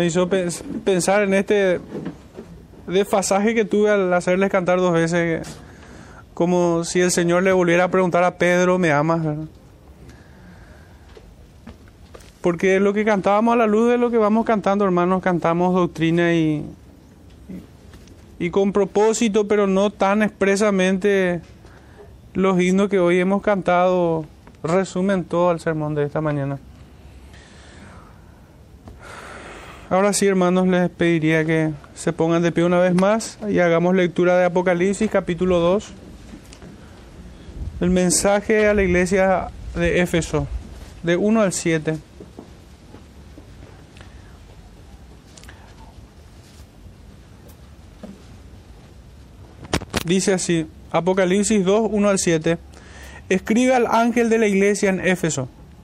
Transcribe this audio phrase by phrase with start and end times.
[0.00, 1.78] Me hizo pensar en este
[2.86, 5.46] desfasaje que tuve al hacerles cantar dos veces,
[6.32, 9.20] como si el Señor le volviera a preguntar a Pedro, ¿me amas?
[12.40, 16.32] Porque lo que cantábamos a la luz de lo que vamos cantando, hermanos, cantamos doctrina
[16.32, 16.64] y,
[18.38, 21.42] y con propósito, pero no tan expresamente
[22.32, 24.24] los himnos que hoy hemos cantado
[24.62, 26.58] resumen todo el sermón de esta mañana.
[29.90, 33.96] Ahora sí, hermanos, les pediría que se pongan de pie una vez más y hagamos
[33.96, 35.88] lectura de Apocalipsis capítulo 2.
[37.80, 40.46] El mensaje a la iglesia de Éfeso,
[41.02, 41.98] de 1 al 7.
[50.04, 52.58] Dice así, Apocalipsis 2, 1 al 7.
[53.28, 55.48] Escribe al ángel de la iglesia en Éfeso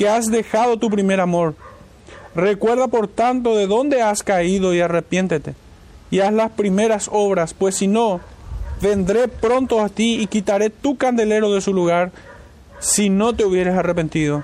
[0.00, 1.54] que has dejado tu primer amor.
[2.34, 5.54] Recuerda por tanto de dónde has caído y arrepiéntete
[6.10, 8.22] y haz las primeras obras, pues si no,
[8.80, 12.12] vendré pronto a ti y quitaré tu candelero de su lugar
[12.78, 14.42] si no te hubieras arrepentido.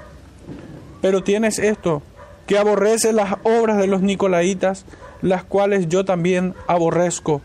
[1.01, 2.03] Pero tienes esto,
[2.47, 4.85] que aborreces las obras de los nicolaitas,
[5.23, 7.41] las cuales yo también aborrezco.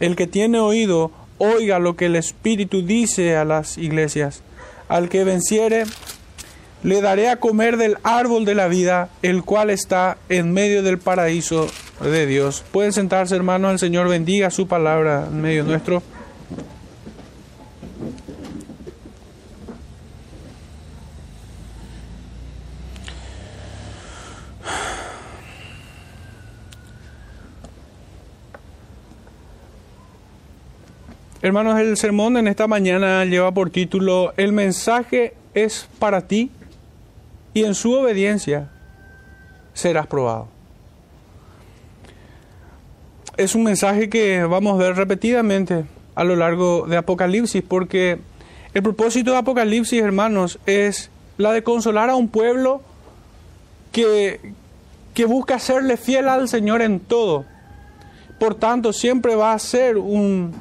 [0.00, 4.42] El que tiene oído, oiga lo que el Espíritu dice a las iglesias.
[4.88, 5.84] Al que venciere,
[6.84, 10.98] le daré a comer del árbol de la vida, el cual está en medio del
[10.98, 11.66] paraíso
[12.00, 12.62] de Dios.
[12.70, 16.02] Pueden sentarse, hermanos, el Señor bendiga su palabra en medio nuestro.
[31.40, 36.50] Hermanos, el sermón en esta mañana lleva por título El mensaje es para ti
[37.54, 38.68] y en su obediencia
[39.72, 40.48] serás probado.
[43.36, 45.84] Es un mensaje que vamos a ver repetidamente
[46.14, 48.18] a lo largo de Apocalipsis, porque
[48.74, 52.82] el propósito de Apocalipsis, hermanos, es la de consolar a un pueblo
[53.92, 54.40] que,
[55.14, 57.44] que busca serle fiel al Señor en todo.
[58.38, 60.52] Por tanto, siempre va a ser un,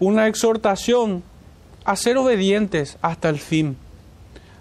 [0.00, 1.22] una exhortación
[1.84, 3.76] a ser obedientes hasta el fin.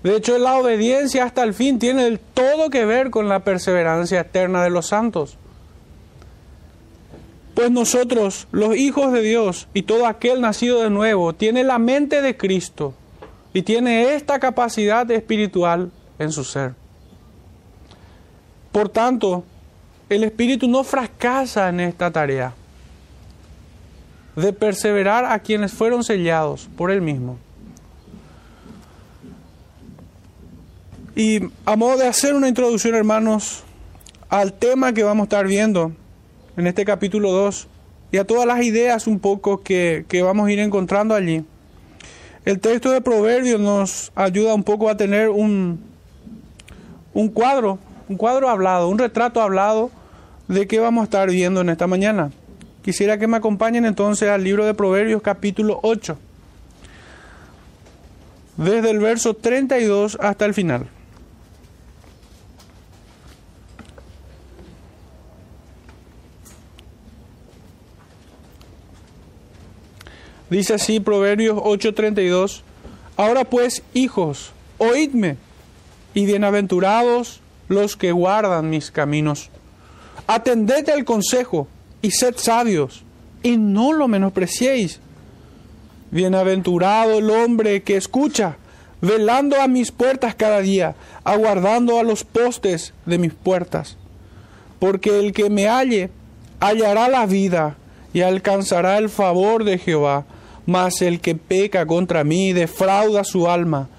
[0.03, 4.61] De hecho, la obediencia hasta el fin tiene todo que ver con la perseverancia eterna
[4.61, 5.37] de los santos.
[7.55, 12.21] Pues nosotros, los hijos de Dios y todo aquel nacido de nuevo, tiene la mente
[12.21, 12.93] de Cristo
[13.53, 16.73] y tiene esta capacidad espiritual en su ser.
[18.73, 19.45] Por tanto,
[20.09, 22.53] el Espíritu no fracasa en esta tarea
[24.35, 27.37] de perseverar a quienes fueron sellados por Él mismo.
[31.15, 33.63] Y a modo de hacer una introducción, hermanos,
[34.29, 35.91] al tema que vamos a estar viendo
[36.57, 37.67] en este capítulo 2
[38.11, 41.45] y a todas las ideas un poco que, vamos a ir encontrando allí.
[42.45, 45.81] El texto de Proverbios nos ayuda un poco a tener un,
[47.13, 47.77] un cuadro,
[48.09, 49.91] un cuadro hablado, un retrato hablado
[50.47, 52.31] de qué vamos a estar viendo en esta mañana.
[52.81, 56.17] Quisiera que me acompañen entonces al libro de Proverbios capítulo 8,
[58.57, 60.87] desde el verso 32 hasta el final.
[70.53, 72.61] Dice así Proverbios 8:32,
[73.17, 75.37] ahora pues, hijos, oídme,
[76.13, 79.49] y bienaventurados los que guardan mis caminos.
[80.27, 81.67] Atended al consejo
[82.03, 83.03] y sed sabios,
[83.41, 84.99] y no lo menospreciéis.
[86.11, 88.57] Bienaventurado el hombre que escucha,
[89.01, 93.97] velando a mis puertas cada día, aguardando a los postes de mis puertas.
[94.77, 96.11] Porque el que me halle
[96.59, 97.75] hallará la vida
[98.13, 100.27] y alcanzará el favor de Jehová
[100.65, 103.89] mas el que peca contra mí defrauda su alma.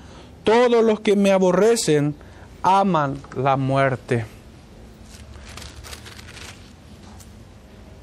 [0.45, 2.15] Todos los que me aborrecen
[2.63, 4.25] aman la muerte.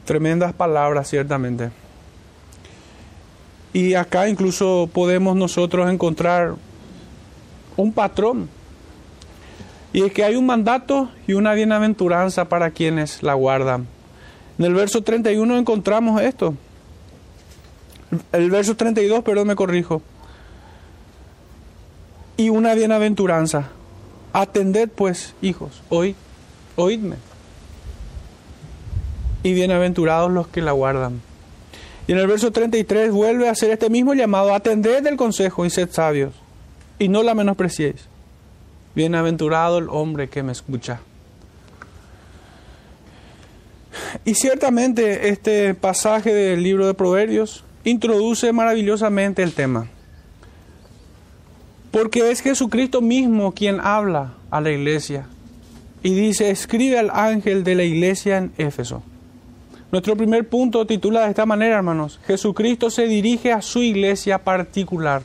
[0.06, 1.72] Tremendas palabras, ciertamente.
[3.74, 6.56] Y acá incluso podemos nosotros encontrar
[7.78, 8.50] un patrón.
[9.94, 13.88] Y es que hay un mandato y una bienaventuranza para quienes la guardan.
[14.57, 16.56] En el verso 31 encontramos esto.
[18.31, 20.02] El verso 32, perdón, me corrijo.
[22.38, 23.69] Y una bienaventuranza.
[24.34, 26.16] Atended pues, hijos, oíd,
[26.75, 27.18] oídme.
[29.44, 31.22] Y bienaventurados los que la guardan.
[32.08, 35.69] Y en el verso 33 vuelve a hacer este mismo llamado, atended el consejo y
[35.69, 36.34] sed sabios,
[37.00, 38.07] y no la menospreciéis.
[38.96, 41.00] Bienaventurado el hombre que me escucha.
[44.25, 49.88] Y ciertamente este pasaje del libro de Proverbios introduce maravillosamente el tema.
[51.92, 55.28] Porque es Jesucristo mismo quien habla a la iglesia
[56.04, 59.04] y dice, escribe al ángel de la iglesia en Éfeso.
[59.92, 65.24] Nuestro primer punto titula de esta manera, hermanos, Jesucristo se dirige a su iglesia particular.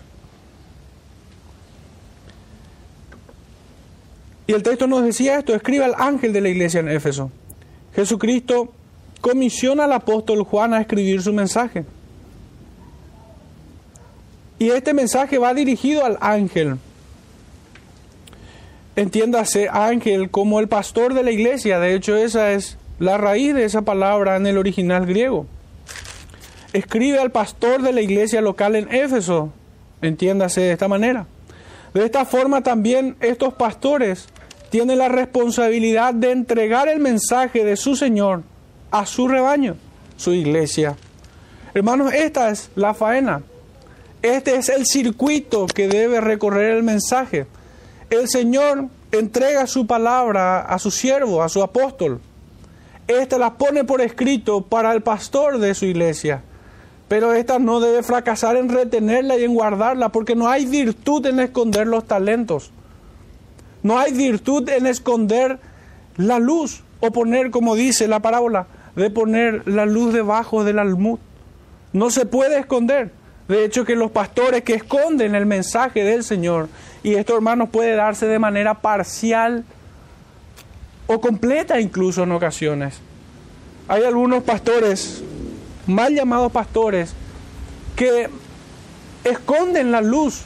[4.48, 7.30] Y el texto nos decía esto, escribe al ángel de la iglesia en Éfeso.
[7.94, 8.72] Jesucristo
[9.20, 11.84] comisiona al apóstol Juan a escribir su mensaje.
[14.58, 16.76] Y este mensaje va dirigido al ángel.
[18.96, 21.78] Entiéndase ángel como el pastor de la iglesia.
[21.78, 25.46] De hecho, esa es la raíz de esa palabra en el original griego.
[26.72, 29.52] Escribe al pastor de la iglesia local en Éfeso.
[30.00, 31.26] Entiéndase de esta manera.
[31.92, 34.28] De esta forma también estos pastores
[34.70, 38.42] tienen la responsabilidad de entregar el mensaje de su Señor
[38.90, 39.76] a su rebaño,
[40.16, 40.96] su iglesia.
[41.74, 43.42] Hermanos, esta es la faena.
[44.26, 47.46] Este es el circuito que debe recorrer el mensaje.
[48.10, 52.20] El Señor entrega su palabra a su siervo, a su apóstol.
[53.06, 56.42] Esta la pone por escrito para el pastor de su iglesia.
[57.06, 61.38] Pero esta no debe fracasar en retenerla y en guardarla, porque no hay virtud en
[61.38, 62.72] esconder los talentos.
[63.84, 65.60] No hay virtud en esconder
[66.16, 71.20] la luz o poner, como dice la parábola, de poner la luz debajo del almud.
[71.92, 73.12] No se puede esconder.
[73.48, 76.68] De hecho, que los pastores que esconden el mensaje del Señor,
[77.02, 79.64] y esto, hermanos, puede darse de manera parcial
[81.06, 83.00] o completa incluso en ocasiones.
[83.86, 85.22] Hay algunos pastores,
[85.86, 87.14] mal llamados pastores,
[87.94, 88.28] que
[89.22, 90.42] esconden la luz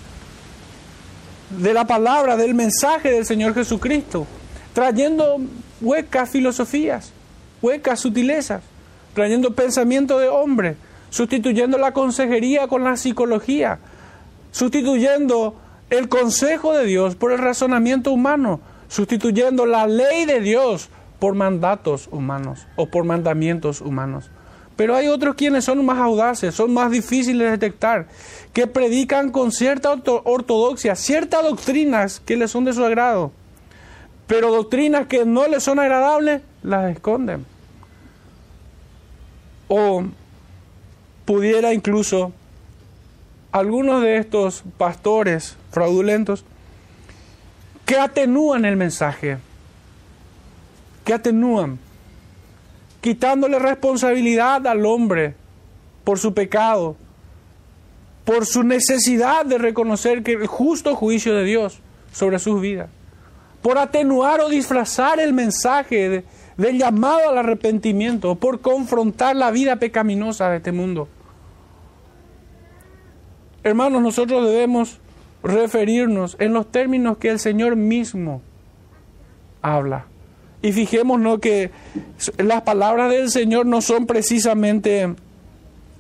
[1.50, 4.26] de la palabra, del mensaje del Señor Jesucristo,
[4.75, 5.41] trayendo
[5.81, 7.12] huecas filosofías,
[7.62, 8.62] huecas sutilezas,
[9.14, 10.76] trayendo pensamiento de hombre,
[11.11, 13.79] sustituyendo la consejería con la psicología,
[14.53, 15.55] sustituyendo
[15.91, 22.09] el consejo de Dios por el razonamiento humano, sustituyendo la ley de Dios por mandatos
[22.11, 24.31] humanos o por mandamientos humanos.
[24.77, 28.07] Pero hay otros quienes son más audaces, son más difíciles de detectar,
[28.55, 33.33] que predican con cierta ortodoxia, ciertas doctrinas que les son de su agrado,
[34.27, 37.45] pero doctrinas que no les son agradables, las esconden.
[39.69, 40.05] O
[41.31, 42.32] pudiera incluso
[43.53, 46.44] algunos de estos pastores fraudulentos
[47.87, 49.38] que atenúan el mensaje,
[51.05, 51.79] que atenúan,
[53.00, 55.37] quitándole responsabilidad al hombre
[56.03, 56.97] por su pecado,
[58.25, 61.79] por su necesidad de reconocer que el justo juicio de Dios
[62.12, 62.88] sobre sus vidas,
[63.62, 66.25] por atenuar o disfrazar el mensaje
[66.57, 71.07] del llamado al arrepentimiento, por confrontar la vida pecaminosa de este mundo.
[73.62, 74.99] Hermanos, nosotros debemos
[75.43, 78.43] referirnos en los términos que el Señor mismo
[79.62, 80.07] habla.
[80.62, 81.71] Y fijémonos que
[82.38, 85.14] las palabras del Señor no son precisamente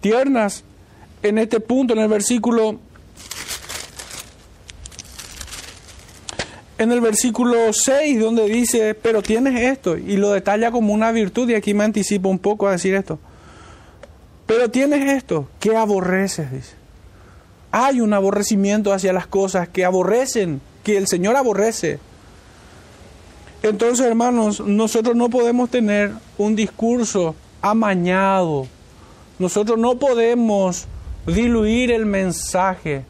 [0.00, 0.64] tiernas
[1.22, 2.78] en este punto, en el versículo
[6.78, 11.50] en el versículo 6 donde dice, pero tienes esto, y lo detalla como una virtud,
[11.50, 13.18] y aquí me anticipo un poco a decir esto.
[14.46, 16.79] Pero tienes esto, que aborreces, dice.
[17.72, 21.98] Hay un aborrecimiento hacia las cosas que aborrecen, que el Señor aborrece.
[23.62, 28.66] Entonces, hermanos, nosotros no podemos tener un discurso amañado.
[29.38, 30.86] Nosotros no podemos
[31.26, 33.04] diluir el mensaje.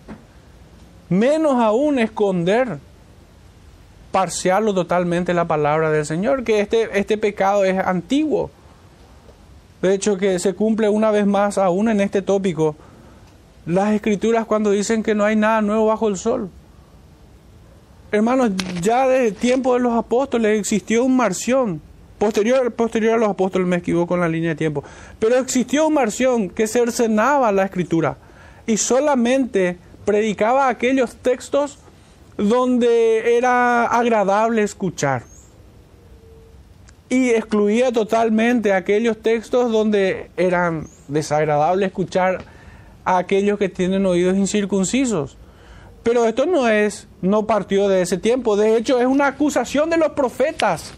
[1.09, 2.79] Menos aún esconder
[4.11, 8.51] parcial o totalmente la palabra del Señor, que este, este pecado es antiguo.
[9.83, 12.77] De hecho, que se cumple una vez más aún en este tópico
[13.67, 16.51] las escrituras cuando dicen que no hay nada nuevo bajo el sol.
[18.13, 18.51] Hermanos,
[18.81, 21.81] ya desde el tiempo de los apóstoles existió un marción.
[22.19, 24.85] Posterior, posterior a los apóstoles me equivoco en la línea de tiempo.
[25.19, 28.17] Pero existió un marción que cercenaba la escritura
[28.67, 31.79] y solamente predicaba aquellos textos
[32.37, 35.23] donde era agradable escuchar.
[37.11, 42.45] y excluía totalmente aquellos textos donde eran desagradable escuchar
[43.05, 45.37] a aquellos que tienen oídos incircuncisos.
[46.03, 48.57] Pero esto no es, no partió de ese tiempo.
[48.57, 50.95] De hecho, es una acusación de los profetas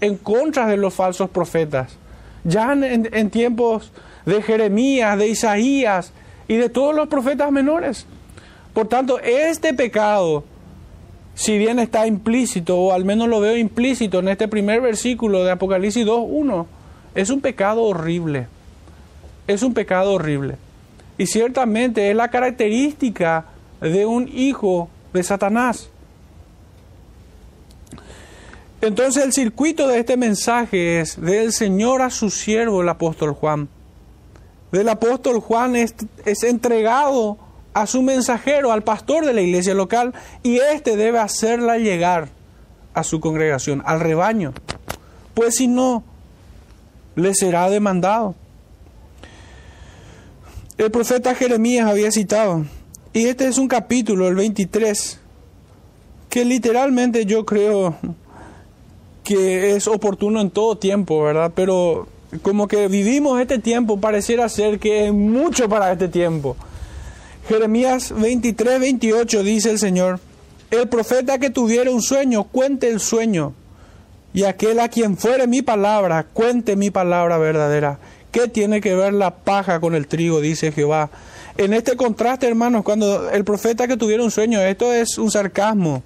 [0.00, 1.96] en contra de los falsos profetas.
[2.44, 3.92] Ya en, en tiempos
[4.26, 6.12] de Jeremías, de Isaías
[6.46, 8.06] y de todos los profetas menores.
[8.72, 10.44] Por tanto, este pecado,
[11.34, 15.52] si bien está implícito, o al menos lo veo implícito en este primer versículo de
[15.52, 16.66] Apocalipsis 2.1,
[17.14, 18.46] es un pecado horrible.
[19.46, 20.56] Es un pecado horrible.
[21.16, 23.46] Y ciertamente es la característica
[23.80, 25.88] de un hijo de Satanás.
[28.80, 33.68] Entonces el circuito de este mensaje es del Señor a su siervo, el apóstol Juan.
[34.72, 35.94] Del apóstol Juan es,
[36.42, 37.38] entregado
[37.72, 42.28] a su mensajero, al pastor de la iglesia local, y éste debe hacerla llegar
[42.92, 44.52] a su congregación, al rebaño.
[45.32, 46.04] Pues si no,
[47.14, 48.34] le será demandado.
[50.76, 52.64] El profeta Jeremías había citado,
[53.12, 55.20] y este es un capítulo, el 23,
[56.28, 57.94] que literalmente yo creo
[59.22, 61.52] que es oportuno en todo tiempo, ¿verdad?
[61.54, 62.08] Pero
[62.42, 66.56] como que vivimos este tiempo, pareciera ser que es mucho para este tiempo.
[67.48, 70.18] Jeremías 23, 28 dice el Señor,
[70.72, 73.52] el profeta que tuviera un sueño, cuente el sueño,
[74.32, 78.00] y aquel a quien fuere mi palabra, cuente mi palabra verdadera.
[78.34, 80.40] ¿Qué tiene que ver la paja con el trigo?
[80.40, 81.08] Dice Jehová.
[81.56, 86.02] En este contraste, hermanos, cuando el profeta que tuviera un sueño, esto es un sarcasmo.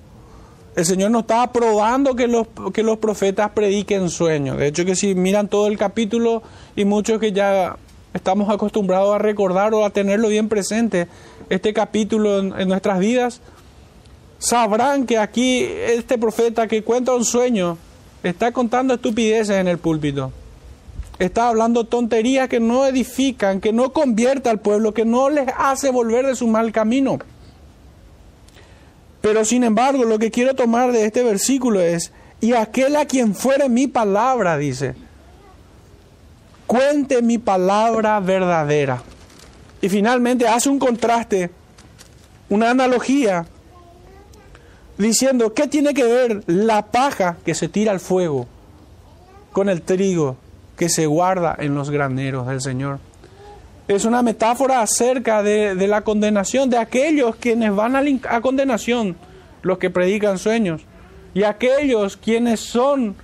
[0.76, 4.58] El Señor no está aprobando que los, que los profetas prediquen sueños.
[4.58, 6.42] De hecho, que si miran todo el capítulo
[6.76, 7.76] y muchos que ya
[8.12, 11.08] estamos acostumbrados a recordar o a tenerlo bien presente,
[11.48, 13.40] este capítulo en nuestras vidas,
[14.38, 17.78] sabrán que aquí este profeta que cuenta un sueño
[18.22, 20.30] está contando estupideces en el púlpito
[21.18, 25.90] está hablando tonterías que no edifican, que no convierte al pueblo, que no les hace
[25.90, 27.18] volver de su mal camino.
[29.20, 33.34] Pero sin embargo, lo que quiero tomar de este versículo es, y aquel a quien
[33.34, 34.94] fuere mi palabra, dice,
[36.66, 39.02] cuente mi palabra verdadera.
[39.80, 41.50] Y finalmente hace un contraste,
[42.48, 43.46] una analogía,
[44.98, 48.46] diciendo, ¿qué tiene que ver la paja que se tira al fuego
[49.52, 50.36] con el trigo
[50.78, 53.00] que se guarda en los graneros del Señor.
[53.88, 59.16] Es una metáfora acerca de, la condenación de aquellos quienes van a, a condenación,
[59.62, 60.82] los que predican sueños,
[61.34, 63.16] y aquellos quienes son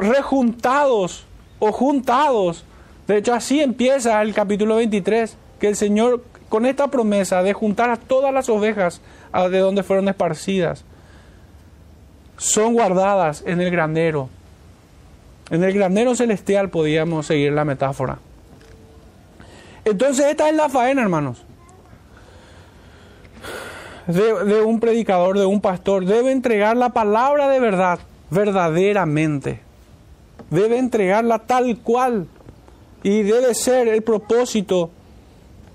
[0.00, 1.26] rejuntados
[1.58, 2.64] o juntados.
[3.06, 7.90] De hecho, así empieza el capítulo 23, que el Señor con esta promesa de juntar
[7.90, 10.84] a todas las ovejas de donde fueron esparcidas,
[12.38, 14.30] son guardadas en el granero
[15.50, 18.18] en el granero celestial podíamos seguir la metáfora.
[19.84, 21.42] Entonces esta es la faena, hermanos.
[24.06, 26.04] De, un predicador, de un pastor.
[26.04, 27.98] Debe entregar la palabra de verdad,
[28.30, 29.60] verdaderamente.
[30.50, 32.26] Debe entregarla tal cual.
[33.02, 34.90] Y debe ser el propósito,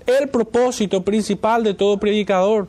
[0.06, 2.68] el propósito principal de todo predicador.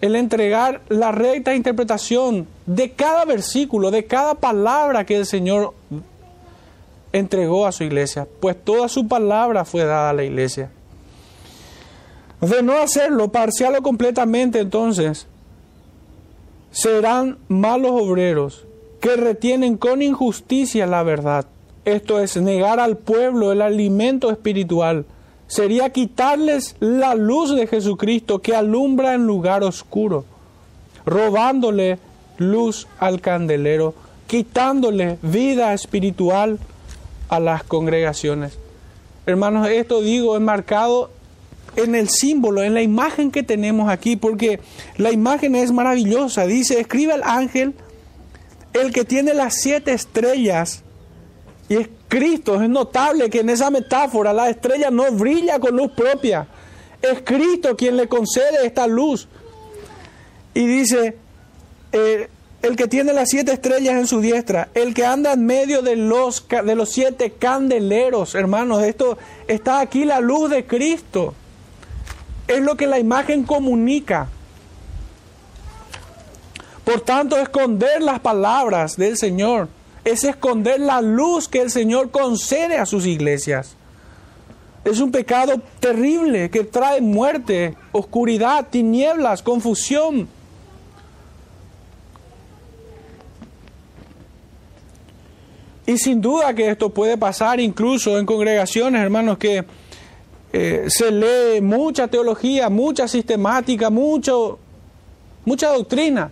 [0.00, 5.74] El entregar la recta interpretación de cada versículo, de cada palabra que el Señor
[7.12, 10.70] entregó a su iglesia, pues toda su palabra fue dada a la iglesia.
[12.40, 15.26] De no hacerlo parcial o completamente, entonces,
[16.72, 18.66] serán malos obreros
[19.00, 21.46] que retienen con injusticia la verdad.
[21.84, 25.04] Esto es negar al pueblo el alimento espiritual.
[25.46, 30.24] Sería quitarles la luz de Jesucristo que alumbra en lugar oscuro,
[31.04, 31.98] robándole
[32.38, 33.94] luz al candelero,
[34.26, 36.58] quitándole vida espiritual
[37.32, 38.58] a las congregaciones.
[39.24, 41.10] Hermanos, esto digo enmarcado
[41.76, 44.60] en el símbolo, en la imagen que tenemos aquí, porque
[44.98, 46.44] la imagen es maravillosa.
[46.44, 47.72] Dice, escribe el ángel,
[48.74, 50.82] el que tiene las siete estrellas,
[51.70, 52.60] y es Cristo.
[52.60, 56.46] Es notable que en esa metáfora la estrella no brilla con luz propia.
[57.00, 59.26] Es Cristo quien le concede esta luz.
[60.52, 61.16] Y dice,
[61.92, 62.28] eh,
[62.62, 65.96] el que tiene las siete estrellas en su diestra, el que anda en medio de
[65.96, 71.34] los, de los siete candeleros, hermanos, esto está aquí la luz de Cristo.
[72.46, 74.28] Es lo que la imagen comunica.
[76.84, 79.68] Por tanto, esconder las palabras del Señor
[80.04, 83.76] es esconder la luz que el Señor concede a sus iglesias.
[84.84, 90.28] Es un pecado terrible que trae muerte, oscuridad, tinieblas, confusión.
[95.86, 99.64] Y sin duda que esto puede pasar incluso en congregaciones, hermanos, que
[100.52, 104.58] eh, se lee mucha teología, mucha sistemática, mucho,
[105.44, 106.30] mucha doctrina.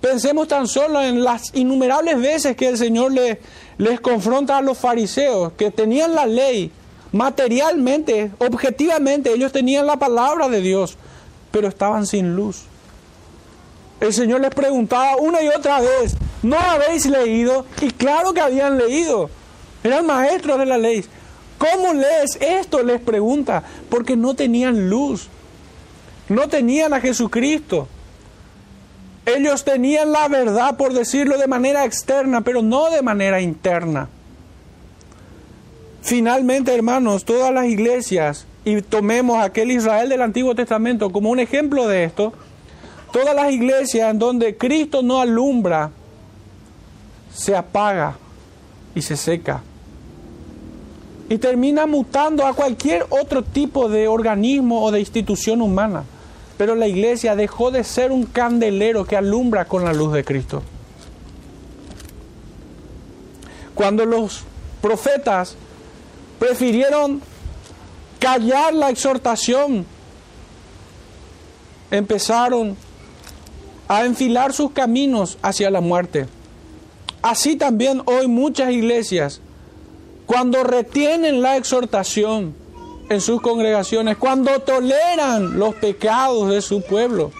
[0.00, 5.52] Pensemos tan solo en las innumerables veces que el Señor les confronta a los fariseos,
[5.52, 6.70] que tenían la ley,
[7.12, 10.96] materialmente, objetivamente, ellos tenían la palabra de Dios,
[11.50, 12.62] pero estaban sin luz.
[14.00, 17.66] El Señor les preguntaba una y otra vez, ¿no habéis leído?
[17.80, 19.28] Y claro que habían leído.
[19.84, 21.04] Eran maestros de la ley.
[21.58, 22.82] ¿Cómo lees esto?
[22.82, 23.62] Les pregunta.
[23.90, 25.28] Porque no tenían luz.
[26.28, 27.88] No tenían a Jesucristo.
[29.26, 34.08] Ellos tenían la verdad, por decirlo de manera externa, pero no de manera interna.
[36.02, 41.86] Finalmente, hermanos, todas las iglesias, y tomemos aquel Israel del Antiguo Testamento como un ejemplo
[41.86, 42.32] de esto,
[43.12, 45.90] todas las iglesias en donde Cristo no alumbra,
[47.32, 48.16] se apaga
[48.94, 49.62] y se seca.
[51.28, 56.04] Y termina mutando a cualquier otro tipo de organismo o de institución humana.
[56.58, 60.62] Pero la iglesia dejó de ser un candelero que alumbra con la luz de Cristo.
[63.74, 64.42] Cuando los
[64.82, 65.56] profetas
[66.38, 67.22] prefirieron
[68.18, 69.86] callar la exhortación,
[71.90, 72.76] empezaron
[73.90, 76.28] a enfilar sus caminos hacia la muerte.
[77.22, 79.40] Así también hoy muchas iglesias,
[80.26, 82.54] cuando retienen la exhortación
[83.08, 87.32] en sus congregaciones, cuando toleran los pecados de su pueblo,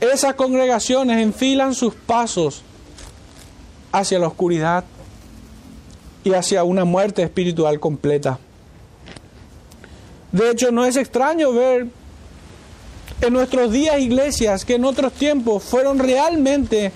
[0.00, 2.62] esas congregaciones enfilan sus pasos
[3.92, 4.82] hacia la oscuridad
[6.24, 8.40] y hacia una muerte espiritual completa.
[10.32, 11.99] De hecho, no es extraño ver
[13.20, 16.92] en nuestros días iglesias que en otros tiempos fueron realmente,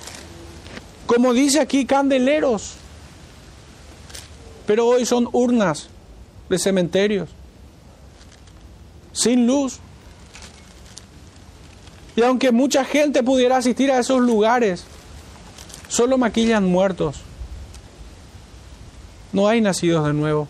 [1.06, 2.74] como dice aquí, candeleros,
[4.66, 5.88] pero hoy son urnas
[6.48, 7.28] de cementerios,
[9.12, 9.80] sin luz.
[12.16, 14.84] Y aunque mucha gente pudiera asistir a esos lugares,
[15.88, 17.24] solo maquillan muertos
[19.34, 20.48] no hay nacidos de nuevo.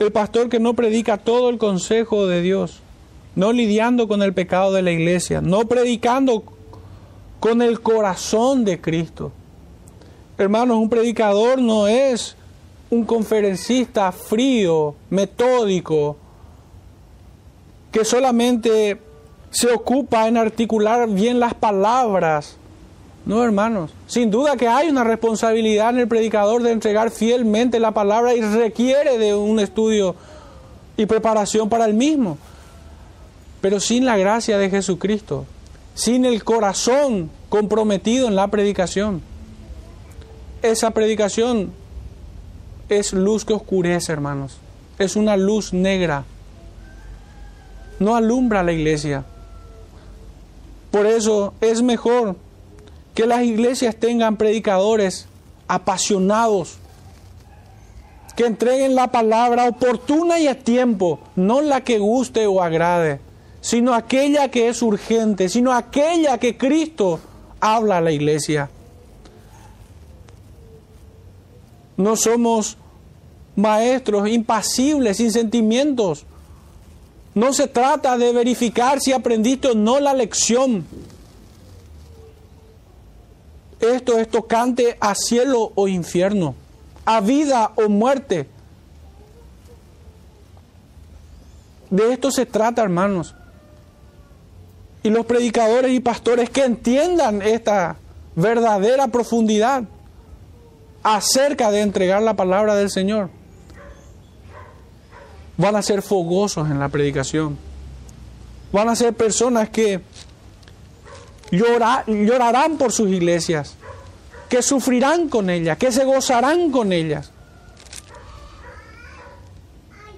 [0.00, 2.80] El pastor que no predica todo el consejo de Dios,
[3.36, 6.42] no lidiando con el pecado de la iglesia, no predicando
[7.38, 9.30] con el corazón de Cristo.
[10.38, 12.34] Hermanos, un predicador no es
[12.88, 16.16] un conferencista frío, metódico,
[17.92, 18.98] que solamente
[19.50, 22.56] se ocupa en articular bien las palabras.
[23.24, 23.90] No, hermanos.
[24.06, 28.40] Sin duda que hay una responsabilidad en el predicador de entregar fielmente la palabra y
[28.40, 30.14] requiere de un estudio
[30.96, 32.38] y preparación para el mismo.
[33.60, 35.44] Pero sin la gracia de Jesucristo,
[35.94, 39.22] sin el corazón comprometido en la predicación,
[40.62, 41.72] esa predicación
[42.88, 44.58] es luz que oscurece, hermanos.
[44.98, 46.24] Es una luz negra.
[47.98, 49.24] No alumbra la iglesia.
[50.90, 52.36] Por eso es mejor
[53.20, 55.26] que las iglesias tengan predicadores
[55.68, 56.78] apasionados,
[58.34, 63.20] que entreguen la palabra oportuna y a tiempo, no la que guste o agrade,
[63.60, 67.20] sino aquella que es urgente, sino aquella que Cristo
[67.60, 68.70] habla a la iglesia.
[71.98, 72.78] No somos
[73.54, 76.24] maestros impasibles, sin sentimientos,
[77.34, 80.86] no se trata de verificar si aprendiste o no la lección.
[83.80, 86.54] Esto es tocante a cielo o infierno,
[87.04, 88.46] a vida o muerte.
[91.88, 93.34] De esto se trata, hermanos.
[95.02, 97.96] Y los predicadores y pastores que entiendan esta
[98.36, 99.84] verdadera profundidad
[101.02, 103.30] acerca de entregar la palabra del Señor
[105.60, 107.58] van a ser fogosos en la predicación.
[108.72, 110.00] Van a ser personas que
[111.50, 113.76] llorarán por sus iglesias,
[114.48, 117.30] que sufrirán con ellas, que se gozarán con ellas,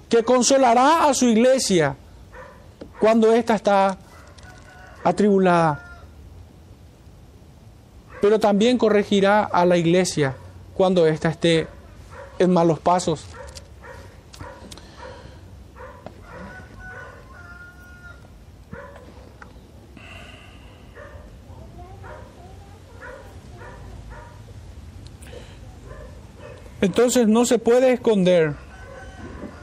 [0.09, 1.97] que consolará a su iglesia
[2.99, 3.99] cuando ésta está
[5.03, 6.03] atribulada,
[8.21, 10.37] pero también corregirá a la iglesia
[10.75, 11.67] cuando ésta esté
[12.39, 13.25] en malos pasos.
[26.83, 28.55] Entonces no se puede esconder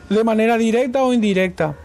[0.10, 1.76] de manera directa o indirecta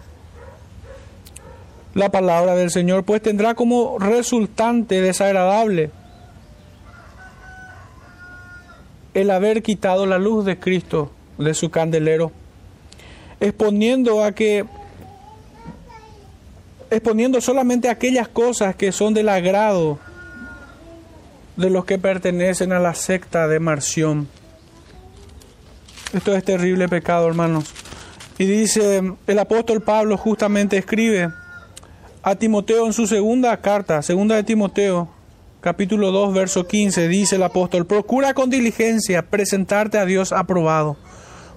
[1.92, 5.90] la palabra del Señor, pues tendrá como resultante desagradable
[9.12, 12.30] el haber quitado la luz de Cristo de su candelero,
[13.40, 14.64] exponiendo a que
[16.90, 19.98] exponiendo solamente aquellas cosas que son del agrado
[21.56, 24.28] de los que pertenecen a la secta de Marción.
[26.14, 27.64] Esto es terrible pecado, hermanos.
[28.38, 31.28] Y dice, el apóstol Pablo justamente escribe
[32.22, 35.08] a Timoteo en su segunda carta, segunda de Timoteo,
[35.60, 40.96] capítulo 2, verso 15, dice el apóstol, procura con diligencia presentarte a Dios aprobado,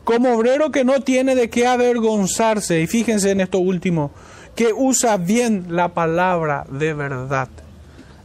[0.03, 4.09] como obrero que no tiene de qué avergonzarse, y fíjense en esto último,
[4.55, 7.49] que usa bien la palabra de verdad.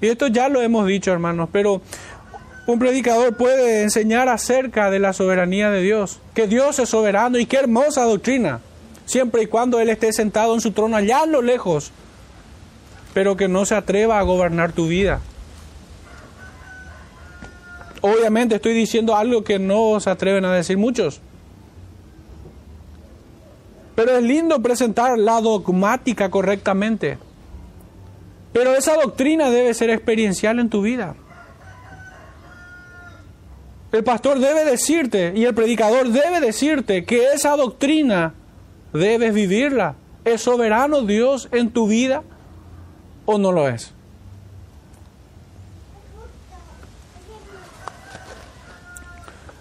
[0.00, 1.82] Y esto ya lo hemos dicho, hermanos, pero
[2.66, 7.46] un predicador puede enseñar acerca de la soberanía de Dios, que Dios es soberano y
[7.46, 8.60] qué hermosa doctrina,
[9.04, 11.90] siempre y cuando Él esté sentado en su trono allá a lo lejos,
[13.14, 15.20] pero que no se atreva a gobernar tu vida.
[18.00, 21.20] Obviamente estoy diciendo algo que no se atreven a decir muchos.
[23.94, 27.18] Pero es lindo presentar la dogmática correctamente.
[28.52, 31.14] Pero esa doctrina debe ser experiencial en tu vida.
[33.92, 38.32] El pastor debe decirte y el predicador debe decirte que esa doctrina
[38.94, 39.96] debes vivirla.
[40.24, 42.22] ¿Es soberano Dios en tu vida
[43.26, 43.92] o no lo es?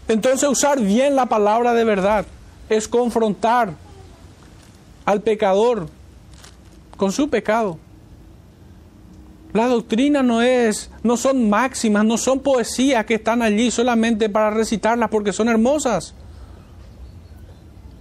[0.07, 2.25] Entonces usar bien la palabra de verdad
[2.69, 3.73] es confrontar
[5.03, 5.89] al pecador
[6.95, 7.77] con su pecado.
[9.53, 14.49] La doctrina no es, no son máximas, no son poesías que están allí solamente para
[14.49, 16.13] recitarlas porque son hermosas.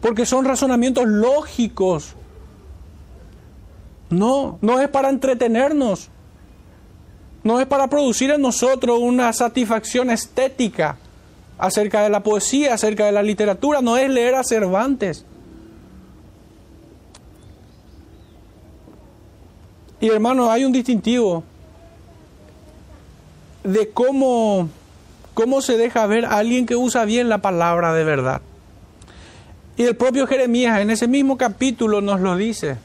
[0.01, 2.15] Porque son razonamientos lógicos.
[4.11, 6.09] No, no es para entretenernos.
[7.43, 10.99] No es para producir en nosotros una satisfacción estética
[11.59, 13.81] acerca de la poesía, acerca de la literatura.
[13.81, 15.25] No es leer a Cervantes.
[20.01, 21.45] Y hermano, hay un distintivo
[23.63, 24.69] de cómo,
[25.35, 28.41] cómo se deja ver a alguien que usa bien la palabra de verdad.
[29.77, 32.77] Y el propio Jeremías en ese mismo capítulo nos lo dice.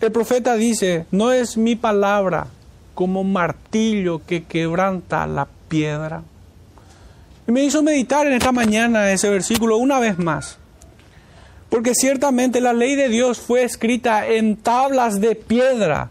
[0.00, 2.46] El profeta dice, no es mi palabra
[2.94, 6.22] como martillo que quebranta la piedra.
[7.46, 10.58] Y me hizo meditar en esta mañana ese versículo una vez más.
[11.70, 16.10] Porque ciertamente la ley de Dios fue escrita en tablas de piedra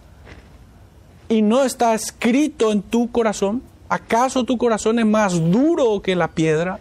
[1.27, 3.61] y no está escrito en tu corazón.
[3.89, 6.79] ¿Acaso tu corazón es más duro que la piedra?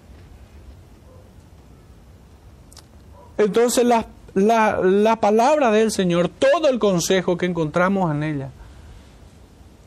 [3.36, 8.50] Entonces la, la, la palabra del Señor, todo el consejo que encontramos en ella,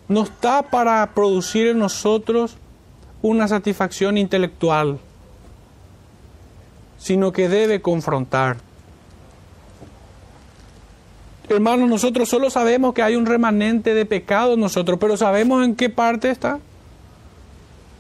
[0.10, 2.58] no está para producir en nosotros
[3.22, 5.00] una satisfacción intelectual,
[6.98, 8.58] sino que debe confrontar
[11.52, 15.76] Hermanos, nosotros solo sabemos que hay un remanente de pecado en nosotros, pero ¿sabemos en
[15.76, 16.60] qué parte está?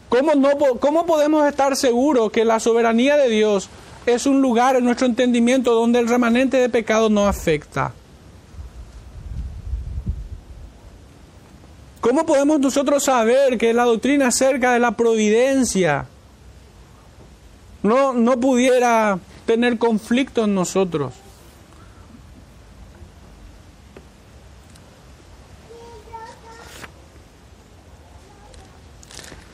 [0.07, 3.67] ¿Cómo, no, ¿Cómo podemos estar seguros que la soberanía de Dios
[4.05, 7.91] es un lugar en nuestro entendimiento donde el remanente de pecado no afecta?
[11.99, 16.05] ¿Cómo podemos nosotros saber que la doctrina acerca de la providencia
[17.83, 21.20] no, no pudiera tener conflicto en nosotros?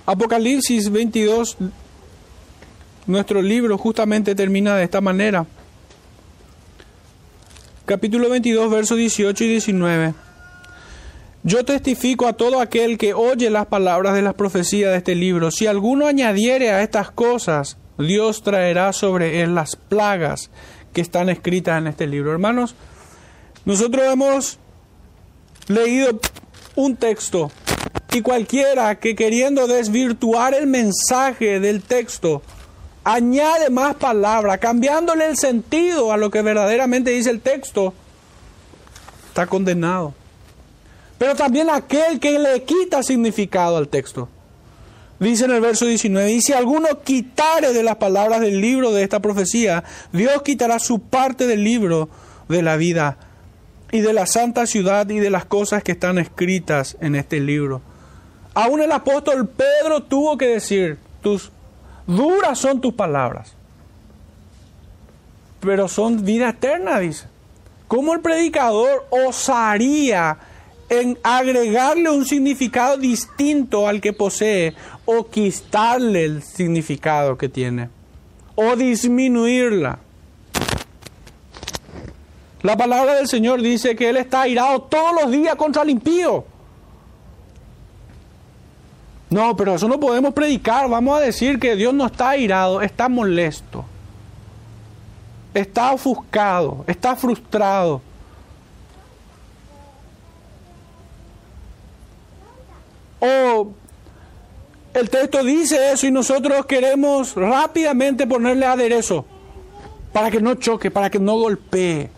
[0.10, 1.58] Apocalipsis 22,
[3.08, 5.46] nuestro libro justamente termina de esta manera.
[7.86, 10.14] Capítulo 22, versos 18 y 19.
[11.44, 15.52] Yo testifico a todo aquel que oye las palabras de las profecías de este libro.
[15.52, 20.52] Si alguno añadiere a estas cosas, Dios traerá sobre él las plagas
[20.94, 22.32] que están escritas en este libro.
[22.32, 22.76] Hermanos,
[23.66, 24.58] nosotros hemos
[25.68, 26.18] leído
[26.78, 27.52] un texto
[28.18, 32.42] y cualquiera que queriendo desvirtuar el mensaje del texto,
[33.04, 37.94] añade más palabras, cambiándole el sentido a lo que verdaderamente dice el texto,
[39.28, 40.16] está condenado.
[41.20, 44.28] Pero también aquel que le quita significado al texto.
[45.20, 49.04] Dice en el verso 19, y si alguno quitare de las palabras del libro de
[49.04, 52.10] esta profecía, Dios quitará su parte del libro
[52.50, 53.18] de la vida
[53.92, 57.82] y de la santa ciudad y de las cosas que están escritas en este libro.
[58.60, 61.52] Aún el apóstol Pedro tuvo que decir, tus
[62.08, 63.54] duras son tus palabras,
[65.60, 67.28] pero son vida eterna, dice.
[67.88, 70.40] ¿cómo el predicador osaría
[70.90, 74.74] en agregarle un significado distinto al que posee
[75.06, 77.90] o quitarle el significado que tiene
[78.56, 80.00] o disminuirla?
[82.64, 86.57] La palabra del Señor dice que Él está airado todos los días contra el impío.
[89.30, 90.90] No, pero eso no podemos predicar.
[90.90, 93.84] Vamos a decir que Dios no está airado, está molesto.
[95.54, 98.02] Está ofuscado, está frustrado.
[103.20, 103.72] O
[104.94, 109.26] el texto dice eso y nosotros queremos rápidamente ponerle aderezo
[110.14, 112.10] para que no choque, para que no golpee.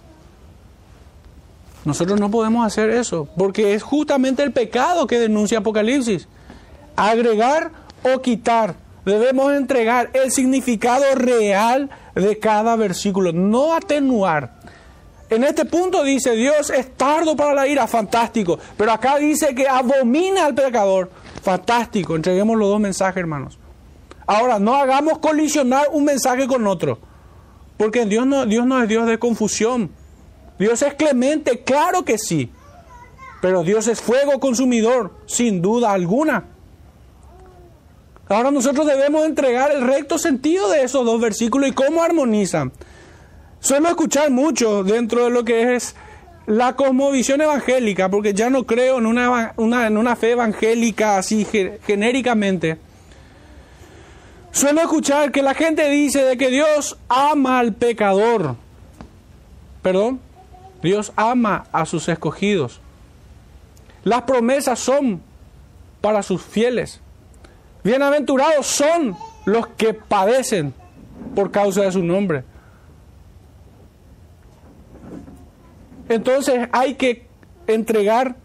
[1.86, 6.28] Nosotros no podemos hacer eso, porque es justamente el pecado que denuncia Apocalipsis.
[7.00, 7.72] Agregar
[8.04, 8.76] o quitar.
[9.06, 14.60] Debemos entregar el significado real de cada versículo, no atenuar.
[15.30, 18.60] En este punto dice Dios es tardo para la ira, fantástico.
[18.76, 21.10] Pero acá dice que abomina al pecador,
[21.42, 22.18] fantástico.
[22.18, 23.58] Entreguemos los dos mensajes, hermanos.
[24.28, 27.00] Ahora, no hagamos colisionar un mensaje con otro.
[27.78, 29.90] Porque Dios no, Dios no es Dios de confusión.
[30.60, 32.52] Dios es clemente, claro que sí.
[33.42, 36.59] Pero Dios es fuego consumidor, sin duda alguna.
[38.30, 42.72] Ahora nosotros debemos entregar el recto sentido de esos dos versículos y cómo armonizan.
[43.60, 45.96] Suelo escuchar mucho dentro de lo que es
[46.46, 51.46] la cosmovisión evangélica, porque ya no creo en una, en una fe evangélica así
[51.86, 52.78] genéricamente.
[54.52, 58.56] Suelo escuchar que la gente dice de que Dios ama al pecador.
[59.82, 60.20] ¿Perdón?
[60.84, 62.80] Dios ama a sus escogidos.
[64.04, 65.22] Las promesas son
[66.00, 67.02] para sus fieles.
[67.90, 70.76] Bienaventurados son los que padecen
[71.34, 72.44] por causa de su nombre.
[76.08, 77.26] Entonces hay que
[77.66, 78.36] entregar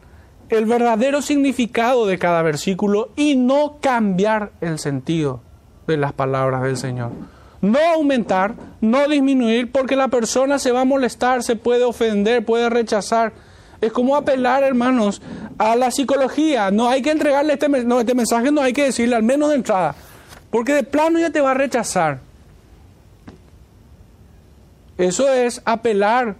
[0.48, 5.42] el verdadero significado de cada versículo y no cambiar el sentido
[5.86, 7.12] de las palabras del Señor
[7.64, 12.68] no aumentar, no disminuir, porque la persona se va a molestar, se puede ofender, puede
[12.68, 13.32] rechazar.
[13.86, 15.20] Es como apelar, hermanos,
[15.58, 16.70] a la psicología.
[16.70, 19.56] No hay que entregarle este, no, este mensaje, no hay que decirle al menos de
[19.56, 19.94] entrada,
[20.50, 22.20] porque de plano ya te va a rechazar.
[24.96, 26.36] Eso es apelar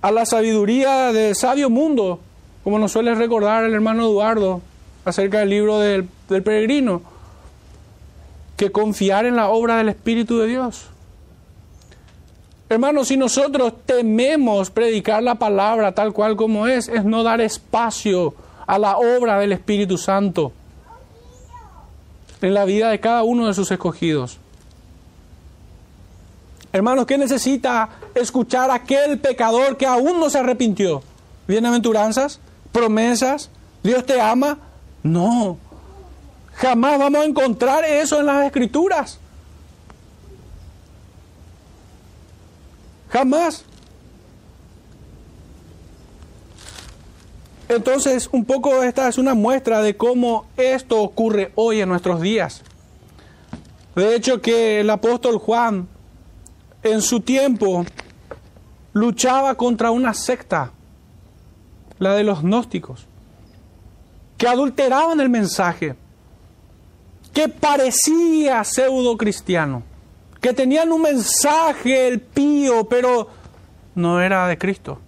[0.00, 2.20] a la sabiduría del sabio mundo,
[2.62, 4.62] como nos suele recordar el hermano Eduardo
[5.04, 7.02] acerca del libro del, del peregrino
[8.56, 10.86] que confiar en la obra del Espíritu de Dios.
[12.70, 18.34] Hermanos, si nosotros tememos predicar la palabra tal cual como es, es no dar espacio
[18.66, 20.52] a la obra del Espíritu Santo
[22.42, 24.38] en la vida de cada uno de sus escogidos.
[26.72, 31.02] Hermanos, ¿qué necesita escuchar aquel pecador que aún no se arrepintió?
[31.46, 32.40] ¿Bienaventuranzas?
[32.72, 33.50] ¿Promesas?
[33.82, 34.58] ¿Dios te ama?
[35.02, 35.56] No.
[36.52, 39.18] Jamás vamos a encontrar eso en las escrituras.
[43.10, 43.64] Jamás.
[47.68, 52.62] Entonces, un poco esta es una muestra de cómo esto ocurre hoy en nuestros días.
[53.94, 55.86] De hecho, que el apóstol Juan
[56.82, 57.84] en su tiempo
[58.92, 60.72] luchaba contra una secta,
[61.98, 63.06] la de los gnósticos,
[64.38, 65.96] que adulteraban el mensaje
[67.34, 69.82] que parecía pseudo cristiano,
[70.40, 73.28] que tenían un mensaje el pío, pero
[73.94, 74.98] no era de Cristo,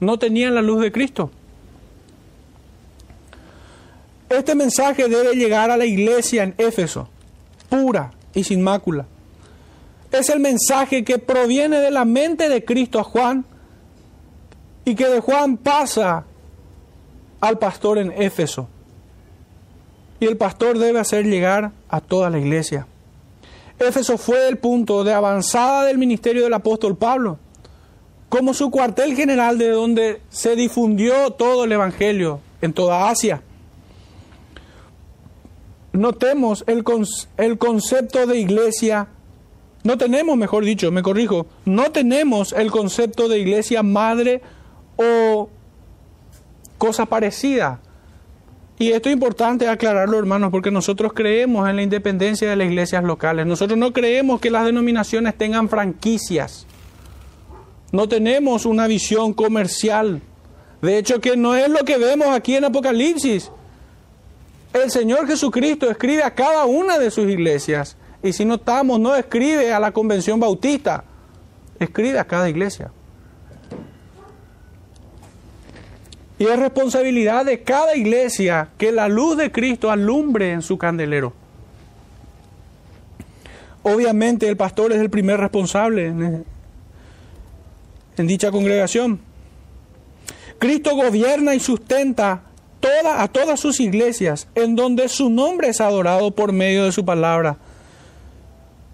[0.00, 1.30] no tenían la luz de Cristo.
[4.28, 7.08] Este mensaje debe llegar a la iglesia en Éfeso,
[7.68, 9.06] pura y sin mácula.
[10.10, 13.44] Es el mensaje que proviene de la mente de Cristo a Juan
[14.84, 16.24] y que de Juan pasa
[17.40, 18.68] al pastor en Éfeso
[20.20, 22.86] y el pastor debe hacer llegar a toda la iglesia.
[23.84, 27.38] Éfeso fue el punto de avanzada del ministerio del apóstol Pablo,
[28.28, 33.42] como su cuartel general de donde se difundió todo el Evangelio en toda Asia.
[35.92, 36.82] Notemos el,
[37.36, 39.08] el concepto de iglesia,
[39.84, 44.42] no tenemos, mejor dicho, me corrijo, no tenemos el concepto de iglesia madre
[44.96, 45.48] o
[46.78, 47.80] cosa parecida
[48.78, 53.04] y esto es importante aclararlo, hermanos, porque nosotros creemos en la independencia de las iglesias
[53.04, 53.46] locales.
[53.46, 56.66] Nosotros no creemos que las denominaciones tengan franquicias.
[57.92, 60.20] No tenemos una visión comercial.
[60.82, 63.52] De hecho, que no es lo que vemos aquí en Apocalipsis.
[64.72, 67.96] El Señor Jesucristo escribe a cada una de sus iglesias.
[68.24, 71.04] Y si notamos, no escribe a la convención bautista,
[71.78, 72.90] escribe a cada iglesia.
[76.38, 81.32] Y es responsabilidad de cada iglesia que la luz de Cristo alumbre en su candelero.
[83.84, 86.44] Obviamente el pastor es el primer responsable en,
[88.16, 89.20] dicha congregación.
[90.58, 92.42] Cristo gobierna y sustenta
[92.80, 97.04] toda, a todas sus iglesias en donde su nombre es adorado por medio de su
[97.04, 97.58] palabra,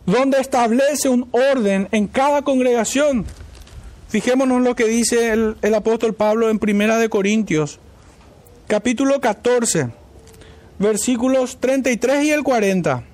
[0.06, 3.24] donde establece un orden en cada congregación.
[4.10, 7.78] Fijémonos lo que dice el, apóstol Pablo en Primera de Corintios,
[8.66, 9.90] capítulo 14,
[10.80, 13.04] versículos 33 y el 40.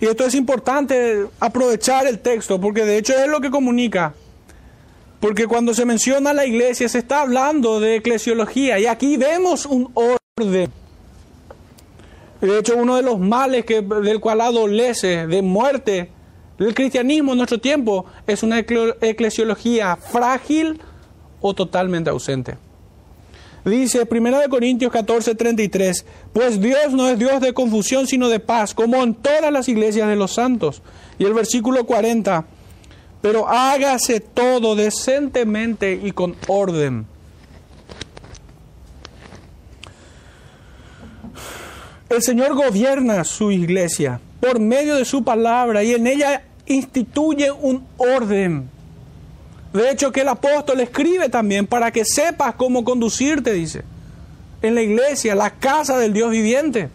[0.00, 4.14] Y esto es importante aprovechar el texto, porque de hecho es lo que comunica.
[5.20, 9.92] Porque cuando se menciona la iglesia se está hablando de eclesiología y aquí vemos un
[9.92, 10.72] orden.
[12.40, 16.10] De hecho, uno de los males que, del cual adolece de muerte
[16.66, 20.80] el cristianismo en nuestro tiempo es una eclesiología frágil
[21.40, 22.58] o totalmente ausente.
[23.64, 28.74] Dice 1 Corintios 14, 33, pues Dios no es Dios de confusión, sino de paz,
[28.74, 30.82] como en todas las iglesias de los santos.
[31.18, 32.46] Y el versículo 40,
[33.20, 37.06] pero hágase todo decentemente y con orden.
[42.08, 47.84] El Señor gobierna su iglesia por medio de su palabra y en ella instituye un
[47.96, 48.68] orden.
[49.72, 53.82] De hecho, que el apóstol escribe también para que sepas cómo conducirte, dice,
[54.62, 56.88] en la iglesia, la casa del Dios viviente.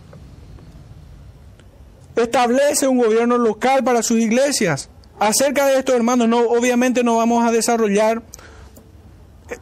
[2.16, 4.90] Establece un gobierno local para sus iglesias.
[5.20, 8.22] Acerca de esto, hermanos, no, obviamente no vamos a desarrollar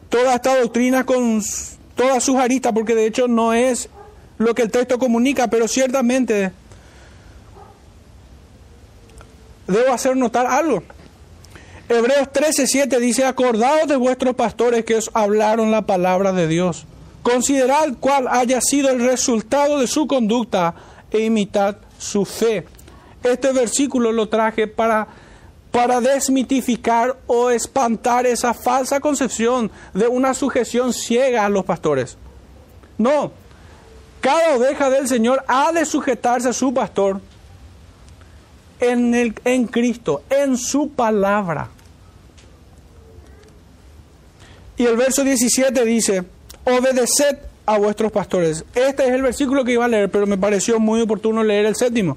[0.08, 1.42] toda esta doctrina con
[1.94, 3.88] todas sus aristas, porque de hecho no es
[4.38, 6.52] lo que el texto comunica, pero ciertamente
[9.66, 10.82] debo hacer notar algo.
[11.88, 16.86] Hebreos 13:7 dice, acordaos de vuestros pastores que os hablaron la palabra de Dios.
[17.22, 20.74] Considerad cuál haya sido el resultado de su conducta
[21.10, 22.66] e imitad su fe.
[23.22, 25.06] Este versículo lo traje para,
[25.70, 32.18] para desmitificar o espantar esa falsa concepción de una sujeción ciega a los pastores.
[32.98, 33.32] No,
[34.20, 37.20] cada oveja del Señor ha de sujetarse a su pastor
[38.80, 41.68] en, el, en Cristo, en su palabra.
[44.76, 46.24] Y el verso 17 dice,
[46.64, 48.64] obedeced a vuestros pastores.
[48.74, 51.76] Este es el versículo que iba a leer, pero me pareció muy oportuno leer el
[51.76, 52.16] séptimo.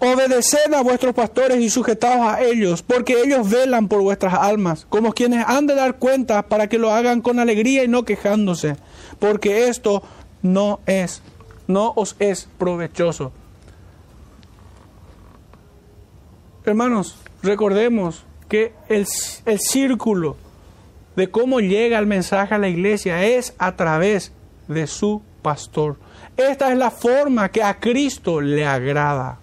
[0.00, 5.12] Obedeced a vuestros pastores y sujetaos a ellos, porque ellos velan por vuestras almas, como
[5.12, 8.76] quienes han de dar cuenta para que lo hagan con alegría y no quejándose,
[9.18, 10.02] porque esto
[10.42, 11.20] no es,
[11.66, 13.32] no os es provechoso.
[16.68, 19.06] Hermanos, recordemos que el,
[19.46, 20.36] el círculo
[21.16, 24.32] de cómo llega el mensaje a la iglesia es a través
[24.68, 25.96] de su pastor.
[26.36, 29.38] Esta es la forma que a Cristo le agrada.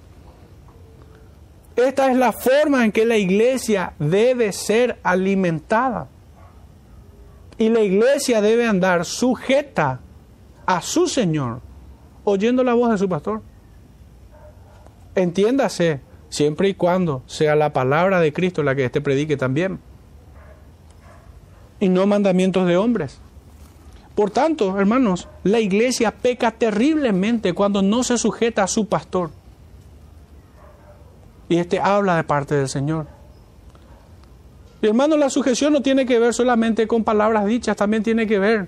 [1.76, 6.08] Esta es la forma en que la iglesia debe ser alimentada.
[7.58, 10.00] Y la iglesia debe andar sujeta
[10.68, 11.62] a su Señor,
[12.24, 13.42] oyendo la voz de su pastor.
[15.16, 19.80] Entiéndase, siempre y cuando sea la palabra de Cristo la que éste predique también
[21.80, 23.20] y no mandamientos de hombres.
[24.16, 29.30] Por tanto, hermanos, la iglesia peca terriblemente cuando no se sujeta a su pastor.
[31.50, 33.08] Y este habla de parte del Señor.
[34.82, 38.40] Y hermanos, la sujeción no tiene que ver solamente con palabras dichas, también tiene que
[38.40, 38.68] ver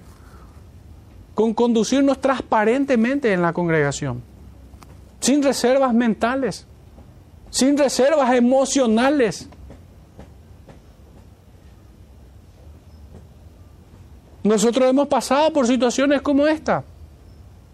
[1.34, 4.24] con conducirnos transparentemente en la congregación,
[5.20, 6.66] sin reservas mentales,
[7.50, 9.50] sin reservas emocionales,
[14.48, 16.86] Nosotros hemos pasado por situaciones como esta,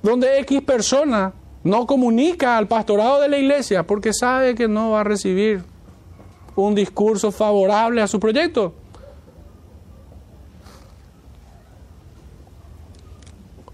[0.02, 1.32] donde X persona
[1.64, 5.64] no comunica al pastorado de la iglesia porque sabe que no va a recibir
[6.56, 8.74] un discurso favorable a su proyecto.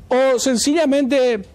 [0.10, 1.46] O sencillamente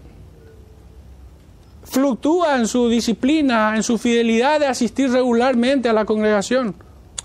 [1.95, 6.75] fluctúa en su disciplina, en su fidelidad de asistir regularmente a la congregación.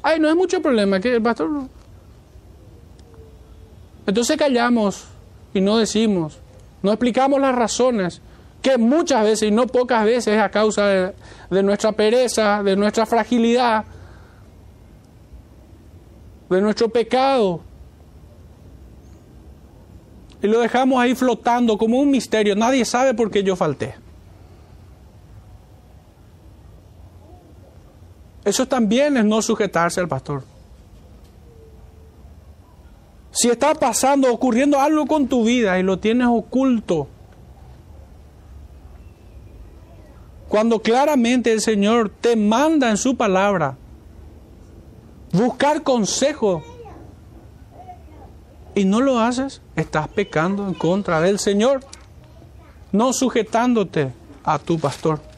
[0.03, 1.49] Ay, no es mucho problema, que el pastor
[4.05, 5.05] entonces callamos
[5.53, 6.39] y no decimos,
[6.81, 8.21] no explicamos las razones,
[8.61, 11.13] que muchas veces y no pocas veces es a causa de,
[11.49, 13.85] de nuestra pereza, de nuestra fragilidad,
[16.49, 17.61] de nuestro pecado.
[20.41, 22.55] Y lo dejamos ahí flotando como un misterio.
[22.55, 23.95] Nadie sabe por qué yo falté.
[28.49, 30.41] Eso también es no sujetarse al pastor.
[33.29, 37.07] Si está pasando, ocurriendo algo con tu vida y lo tienes oculto,
[40.47, 43.77] cuando claramente el Señor te manda en su palabra
[45.31, 46.63] buscar consejo
[48.73, 51.81] y no lo haces, estás pecando en contra del Señor,
[52.91, 54.11] no sujetándote
[54.43, 55.28] a tu pastor.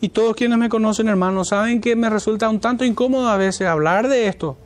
[0.00, 3.66] Y todos quienes me conocen, hermanos, saben que me resulta un tanto incómodo a veces
[3.66, 4.56] hablar de esto,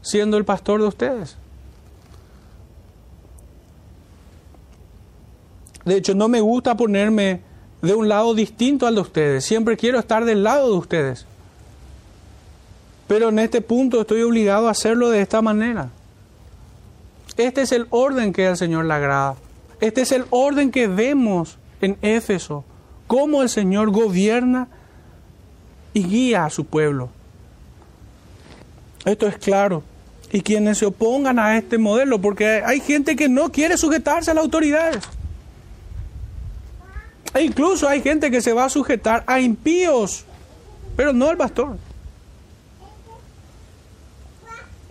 [0.00, 1.36] siendo el pastor de ustedes.
[5.84, 7.40] De hecho, no me gusta ponerme
[7.82, 9.44] de un lado distinto al de ustedes.
[9.44, 11.26] Siempre quiero estar del lado de ustedes.
[13.06, 15.90] Pero en este punto estoy obligado a hacerlo de esta manera.
[17.36, 19.36] Este es el orden que al Señor le agrada.
[19.80, 22.64] Este es el orden que vemos en Éfeso.
[23.08, 24.68] Cómo el Señor gobierna
[25.94, 27.10] y guía a su pueblo.
[29.04, 29.82] Esto es claro.
[30.30, 34.34] Y quienes se opongan a este modelo, porque hay gente que no quiere sujetarse a
[34.34, 35.02] las autoridades.
[37.34, 40.24] E incluso hay gente que se va a sujetar a impíos,
[40.96, 41.78] pero no al pastor.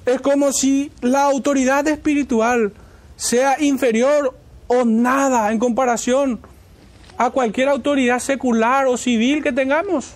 [0.08, 2.74] Es como si la autoridad espiritual
[3.16, 4.36] sea inferior
[4.68, 6.40] o nada en comparación
[7.18, 10.16] a cualquier autoridad secular o civil que tengamos.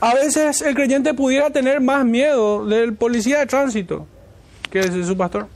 [0.00, 4.06] A veces el creyente pudiera tener más miedo del policía de tránsito
[4.70, 5.46] que de su pastor.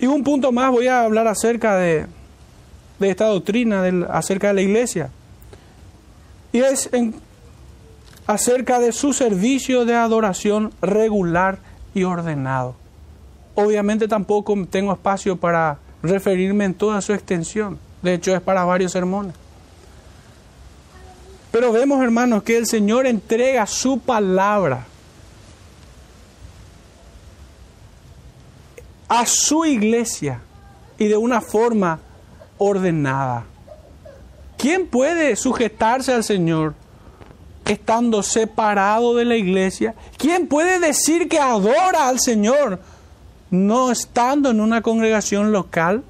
[0.00, 2.06] Y un punto más voy a hablar acerca de,
[3.00, 5.10] esta doctrina, acerca de la iglesia.
[6.52, 6.90] Y es
[8.30, 11.58] acerca de su servicio de adoración regular
[11.94, 12.76] y ordenado.
[13.56, 17.76] Obviamente tampoco tengo espacio para referirme en toda su extensión.
[18.02, 19.34] De hecho, es para varios sermones.
[21.50, 24.86] Pero vemos, hermanos, que el Señor entrega su palabra
[29.08, 30.40] a su iglesia
[30.98, 31.98] y de una forma
[32.58, 33.42] ordenada.
[34.56, 36.74] ¿Quién puede sujetarse al Señor
[37.70, 39.94] estando separado de la iglesia?
[40.16, 42.80] ¿Quién puede decir que adora al Señor
[43.50, 46.02] no estando en una congregación local?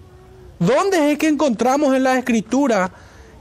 [0.58, 2.90] ¿Dónde es que encontramos en la escritura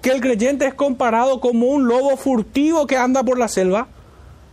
[0.02, 3.88] que el creyente es comparado como un lobo furtivo que anda por la selva?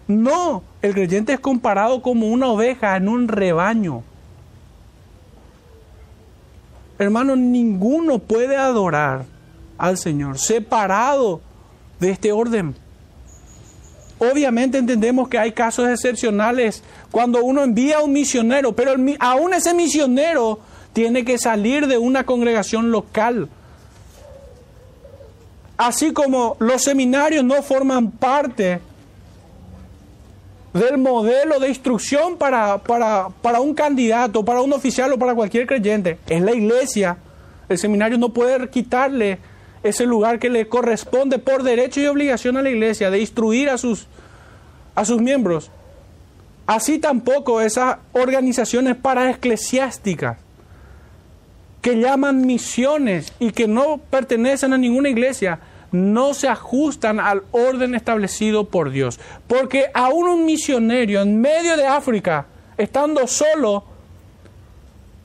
[0.06, 4.04] No, el creyente es comparado como una oveja en un rebaño.
[6.98, 9.24] Hermano, ninguno puede adorar
[9.76, 11.40] al Señor separado
[11.98, 12.85] de este orden.
[14.18, 19.74] Obviamente entendemos que hay casos excepcionales cuando uno envía a un misionero, pero aún ese
[19.74, 20.60] misionero
[20.92, 23.48] tiene que salir de una congregación local.
[25.76, 28.80] Así como los seminarios no forman parte
[30.72, 35.66] del modelo de instrucción para, para, para, un candidato, para un oficial o para cualquier
[35.66, 36.18] creyente.
[36.26, 37.18] Es la iglesia.
[37.68, 39.38] El seminario no puede quitarle
[39.86, 43.78] ese lugar que le corresponde por derecho y obligación a la iglesia de instruir a
[43.78, 44.06] sus,
[44.94, 45.70] a sus miembros.
[46.66, 50.38] Así tampoco esas organizaciones paraeclesiásticas
[51.80, 55.60] que llaman misiones y que no pertenecen a ninguna iglesia,
[55.92, 59.20] no se ajustan al orden establecido por Dios.
[59.46, 63.84] Porque aún un misionero en medio de África, estando solo,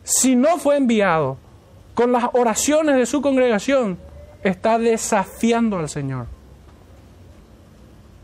[0.04, 1.38] si no fue enviado
[1.96, 3.98] con las oraciones de su congregación,
[4.44, 6.28] está desafiando al Señor.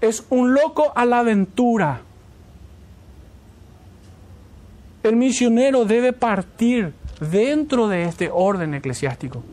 [0.01, 2.01] Es un loco a la aventura.
[5.03, 9.43] El misionero debe partir dentro de este orden eclesiástico.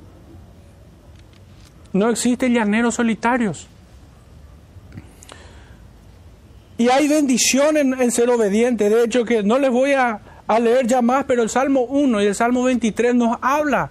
[1.92, 3.68] No existen llaneros solitarios.
[6.76, 8.90] Y hay bendición en, ser obediente.
[8.90, 12.22] De hecho, que no les voy a, a leer ya más, pero el Salmo 1
[12.22, 13.90] y el Salmo 23 nos habla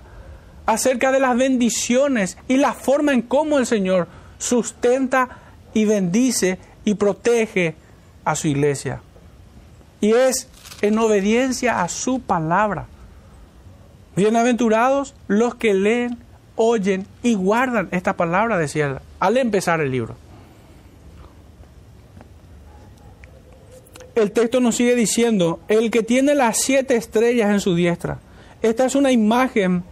[0.65, 4.07] acerca de las bendiciones y la forma en cómo el Señor
[4.37, 5.29] sustenta
[5.73, 7.75] y bendice y protege
[8.25, 9.01] a su iglesia.
[10.01, 10.47] Y es
[10.81, 12.87] en obediencia a su palabra.
[14.15, 16.17] Bienaventurados los que leen
[16.55, 20.15] oyen y guardan esta palabra, decía al empezar el libro.
[24.15, 28.19] El texto nos sigue diciendo, el que tiene las siete estrellas en su diestra.
[28.61, 29.83] Esta es una imagen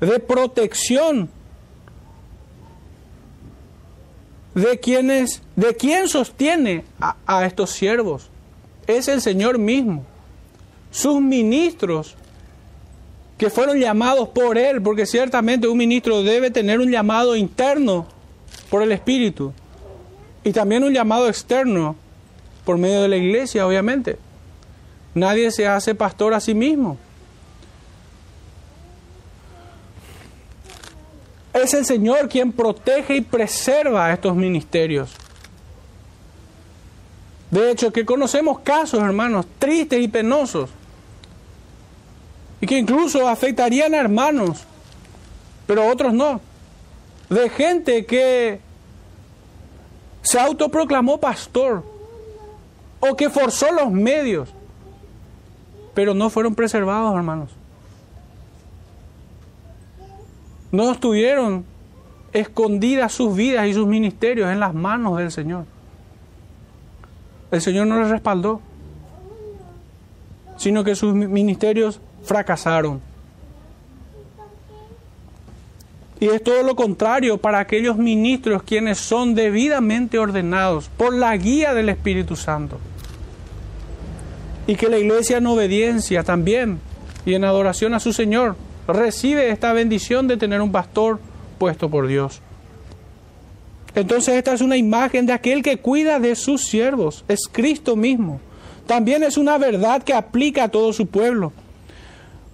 [0.00, 1.30] de protección
[4.54, 8.30] de quienes, de quien sostiene a, a estos siervos.
[8.86, 10.04] Es el Señor mismo.
[10.90, 12.14] Sus ministros
[13.36, 18.06] que fueron llamados por él, porque ciertamente un ministro debe tener un llamado interno
[18.70, 19.52] por el Espíritu.
[20.42, 21.96] Y también un llamado externo
[22.64, 24.16] por medio de la iglesia, obviamente.
[25.14, 26.96] Nadie se hace pastor a sí mismo.
[31.62, 35.14] Es el Señor quien protege y preserva estos ministerios.
[37.50, 40.68] De hecho, que conocemos casos, hermanos, tristes y penosos,
[42.60, 44.64] y que incluso afectarían a hermanos,
[45.66, 46.40] pero otros no,
[47.30, 48.60] de gente que
[50.22, 51.84] se autoproclamó pastor
[53.00, 54.50] o que forzó los medios,
[55.94, 57.55] pero no fueron preservados, hermanos.
[60.72, 61.64] No estuvieron
[62.32, 65.64] escondidas sus vidas y sus ministerios en las manos del Señor.
[67.50, 68.60] El Señor no les respaldó,
[70.56, 73.00] sino que sus ministerios fracasaron.
[76.18, 81.74] Y es todo lo contrario para aquellos ministros quienes son debidamente ordenados por la guía
[81.74, 82.78] del Espíritu Santo.
[84.66, 86.80] Y que la iglesia en obediencia también
[87.24, 88.56] y en adoración a su Señor
[88.86, 91.20] recibe esta bendición de tener un pastor
[91.58, 92.40] puesto por Dios.
[93.94, 98.40] Entonces esta es una imagen de aquel que cuida de sus siervos, es Cristo mismo.
[98.86, 101.52] También es una verdad que aplica a todo su pueblo.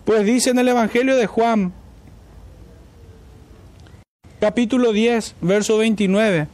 [0.04, 1.72] Pues dice en el Evangelio de Juan,
[4.40, 6.46] capítulo 10, verso 29,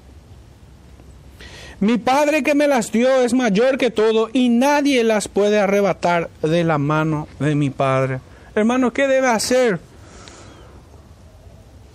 [1.81, 6.29] mi Padre que me las dio es mayor que todo y nadie las puede arrebatar
[6.43, 8.21] de la mano de mi Padre.
[8.59, 9.81] Hermano, ¿qué debe hacer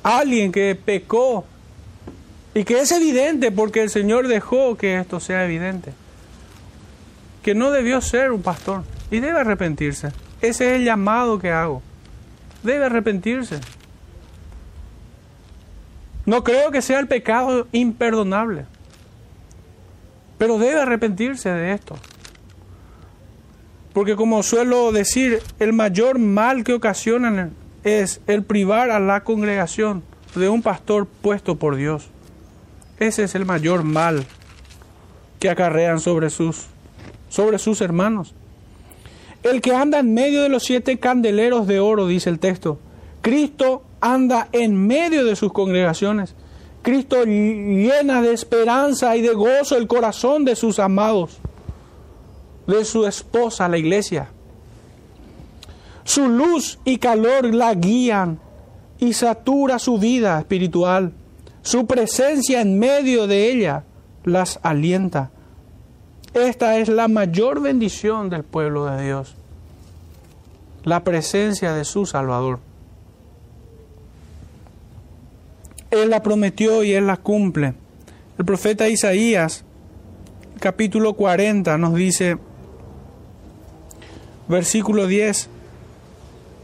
[0.04, 1.46] alguien que pecó
[2.54, 5.94] y que es evidente porque el Señor dejó que esto sea evidente.
[7.42, 10.10] Que no debió ser un pastor y debe arrepentirse.
[10.42, 11.82] Ese es el llamado que hago.
[12.62, 13.60] Debe arrepentirse.
[16.26, 18.66] No creo que sea el pecado imperdonable.
[20.38, 21.98] Pero debe arrepentirse de esto.
[23.94, 30.04] Porque como suelo decir, el mayor mal que ocasionan es el privar a la congregación
[30.36, 32.10] de un pastor puesto por Dios.
[33.00, 34.26] Ese es el mayor mal
[35.40, 36.66] que acarrean sobre sus,
[37.30, 38.34] sobre sus hermanos.
[39.44, 42.80] El que anda en medio de los siete candeleros de oro, dice el texto.
[43.22, 46.36] Cristo anda en medio de sus congregaciones.
[46.82, 51.40] Cristo llena de esperanza y de gozo el corazón de sus amados,
[52.68, 54.30] de su esposa, la iglesia.
[56.04, 58.40] Su luz y calor la guían
[59.00, 61.14] y satura su vida espiritual.
[61.62, 63.84] Su presencia en medio de ella
[64.26, 65.32] las alienta.
[66.34, 69.36] Esta es la mayor bendición del pueblo de Dios,
[70.84, 72.60] la presencia de su Salvador.
[75.92, 77.76] Él la prometió y Él la cumple.
[78.40, 79.64] El profeta Isaías,
[80.60, 82.40] capítulo 40, nos dice,
[84.48, 85.50] versículo 10,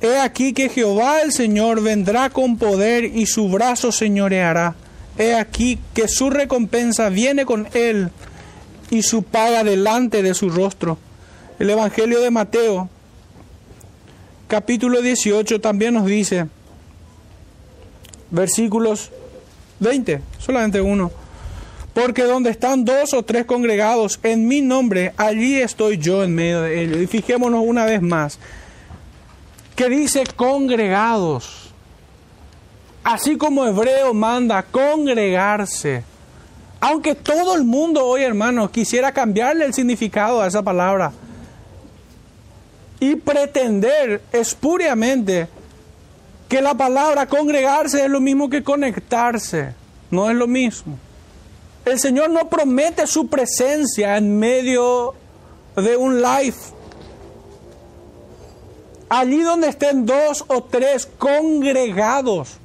[0.01, 4.75] He aquí que Jehová el Señor vendrá con poder y su brazo señoreará.
[5.17, 8.09] He aquí que su recompensa viene con él
[8.89, 10.97] y su paga delante de su rostro.
[11.59, 12.87] El Evangelio de Mateo,
[14.47, 16.47] capítulo 18, también nos dice,
[18.31, 19.11] versículos
[19.81, 21.11] 20, solamente uno,
[21.93, 26.61] porque donde están dos o tres congregados en mi nombre, allí estoy yo en medio
[26.61, 27.01] de ellos.
[27.01, 28.39] Y fijémonos una vez más,
[29.75, 31.69] que dice congregados
[33.03, 36.03] así como Hebreo manda congregarse.
[36.79, 41.11] Aunque todo el mundo hoy, hermanos, quisiera cambiarle el significado a esa palabra
[42.99, 45.47] y pretender espuriamente
[46.47, 49.73] que la palabra congregarse es lo mismo que conectarse,
[50.09, 50.97] no es lo mismo.
[51.89, 55.15] El Señor no promete su presencia en medio
[55.75, 56.55] de un live.
[59.09, 62.57] Allí donde estén dos o tres congregados,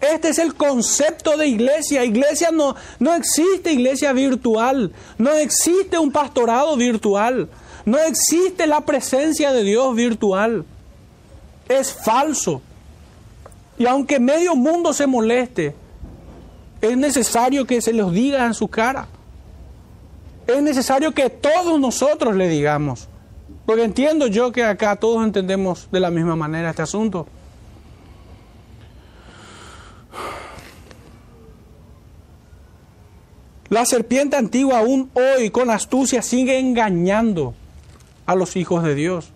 [0.00, 2.02] este es el concepto de iglesia.
[2.02, 4.90] Iglesia no, no existe iglesia virtual.
[5.18, 7.50] No existe un pastorado virtual.
[7.84, 10.64] No existe la presencia de Dios virtual.
[11.68, 12.62] Es falso.
[13.76, 15.74] Y aunque medio mundo se moleste,
[16.80, 19.08] es necesario que se los diga en su cara.
[20.46, 23.08] Es necesario que todos nosotros le digamos.
[23.66, 27.26] Porque entiendo yo que acá todos entendemos de la misma manera este asunto.
[33.68, 37.54] La serpiente antigua aún hoy con astucia sigue engañando
[38.26, 39.30] a los hijos de Dios,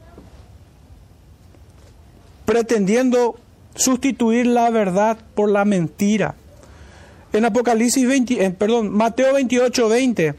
[2.45, 3.37] pretendiendo
[3.77, 6.35] sustituir la verdad por la mentira.
[7.35, 10.35] En Apocalipsis 20, perdón, Mateo 28, 20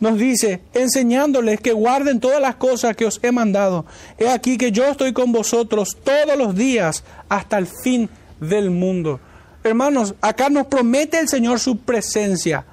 [0.00, 3.86] nos dice, enseñándoles que guarden todas las cosas que os he mandado.
[4.18, 9.20] He aquí que yo estoy con vosotros todos los días hasta el fin del mundo.
[9.62, 12.64] Hermanos, acá nos promete el Señor su presencia,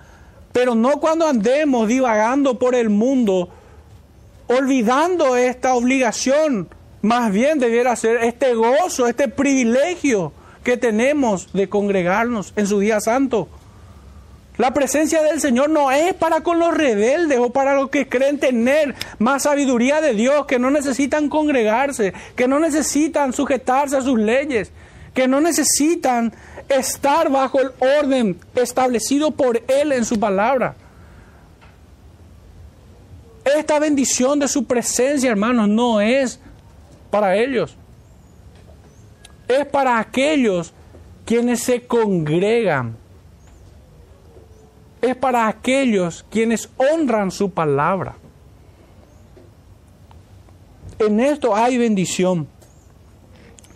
[0.52, 3.50] pero no cuando andemos divagando por el mundo,
[4.48, 6.70] olvidando esta obligación.
[7.04, 13.00] Más bien debiera ser este gozo, este privilegio que tenemos de congregarnos en su día
[13.00, 13.48] santo.
[14.60, 18.40] La presencia del Señor no es para con los rebeldes o para los que creen
[18.40, 24.20] tener más sabiduría de Dios, que no necesitan congregarse, que no necesitan sujetarse a sus
[24.20, 24.74] leyes,
[25.14, 26.34] que no necesitan
[26.68, 30.76] estar bajo el orden establecido por Él en su palabra.
[33.46, 36.38] Esta bendición de su presencia, hermanos, no es
[37.10, 37.78] para ellos.
[39.48, 40.74] Es para aquellos
[41.24, 42.98] quienes se congregan
[45.02, 48.16] es para aquellos quienes honran su palabra.
[51.00, 52.48] En esto hay bendición.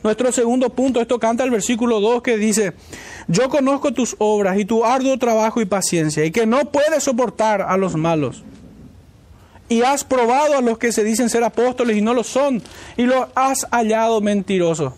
[0.04, 2.74] Nuestro segundo punto, esto canta el versículo 2 que dice,
[3.30, 7.62] yo conozco tus obras y tu arduo trabajo y paciencia, y que no puedes soportar
[7.62, 8.44] a los malos.
[9.70, 12.62] Y has probado a los que se dicen ser apóstoles y no lo son,
[12.98, 14.92] y los has hallado mentirosos.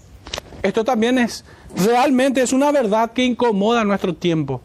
[0.63, 1.45] Esto también es,
[1.85, 4.59] realmente es una verdad que incomoda nuestro tiempo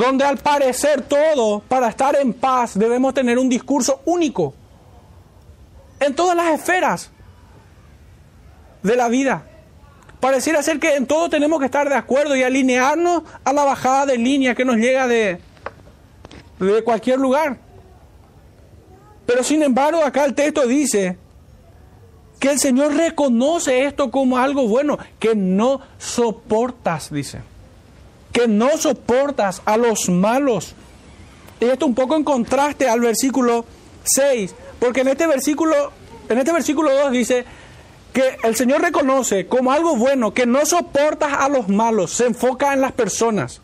[0.00, 4.54] donde al parecer todo, para estar en paz, debemos tener un discurso único
[6.00, 7.10] en todas las esferas
[8.82, 9.44] de la vida.
[10.18, 14.06] Pareciera ser que en todo tenemos que estar de acuerdo y alinearnos a la bajada
[14.06, 15.38] de línea que nos llega de,
[16.58, 17.58] de cualquier lugar.
[19.26, 21.18] Pero sin embargo, acá el texto dice
[22.38, 27.49] que el Señor reconoce esto como algo bueno, que no soportas, dice
[28.32, 30.74] que no soportas a los malos.
[31.60, 33.64] Y esto un poco en contraste al versículo
[34.04, 35.92] 6, porque en este versículo,
[36.28, 37.44] en este versículo 2 dice
[38.12, 42.72] que el Señor reconoce como algo bueno que no soportas a los malos, se enfoca
[42.72, 43.60] en las personas.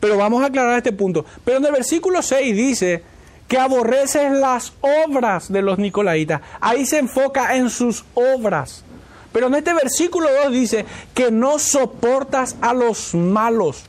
[0.00, 1.24] Pero vamos a aclarar este punto.
[1.44, 3.02] Pero en el versículo 6 dice
[3.48, 6.40] que aborreces las obras de los nicolaitas.
[6.60, 8.84] Ahí se enfoca en sus obras.
[9.32, 13.84] Pero en este versículo 2 dice que no soportas a los malos.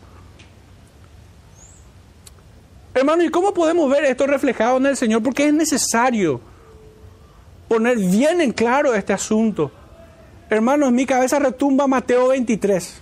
[2.93, 5.21] Hermano, ¿y cómo podemos ver esto reflejado en el Señor?
[5.21, 6.41] Porque es necesario
[7.67, 9.71] poner bien en claro este asunto.
[10.49, 13.01] Hermanos, mi cabeza retumba Mateo 23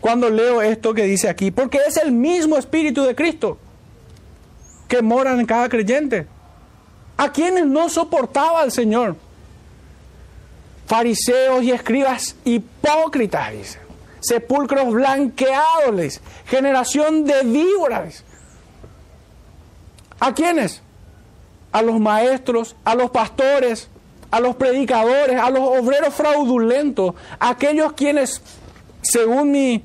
[0.00, 3.58] cuando leo esto que dice aquí, porque es el mismo Espíritu de Cristo
[4.86, 6.26] que mora en cada creyente.
[7.16, 9.16] A quienes no soportaba al Señor
[10.88, 13.78] fariseos y escribas hipócritas, dice.
[14.20, 18.24] Sepulcros blanqueados, generación de víboras.
[20.18, 20.82] ¿A quiénes?
[21.70, 23.88] A los maestros, a los pastores,
[24.30, 28.40] a los predicadores, a los obreros fraudulentos, aquellos quienes,
[29.02, 29.84] según mi,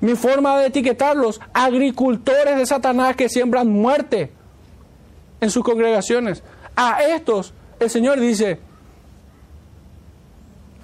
[0.00, 4.32] mi forma de etiquetarlos, agricultores de Satanás que siembran muerte
[5.40, 6.42] en sus congregaciones.
[6.74, 8.58] A estos el Señor dice,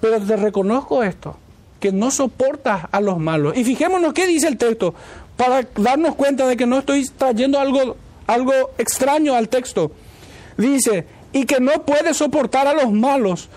[0.03, 1.37] pero te reconozco esto,
[1.79, 3.55] que no soportas a los malos.
[3.55, 4.93] Y fijémonos qué dice el texto,
[5.37, 7.95] para darnos cuenta de que no estoy trayendo algo,
[8.27, 9.93] algo extraño al texto.
[10.57, 13.47] Dice, y que no puedes soportar a los malos,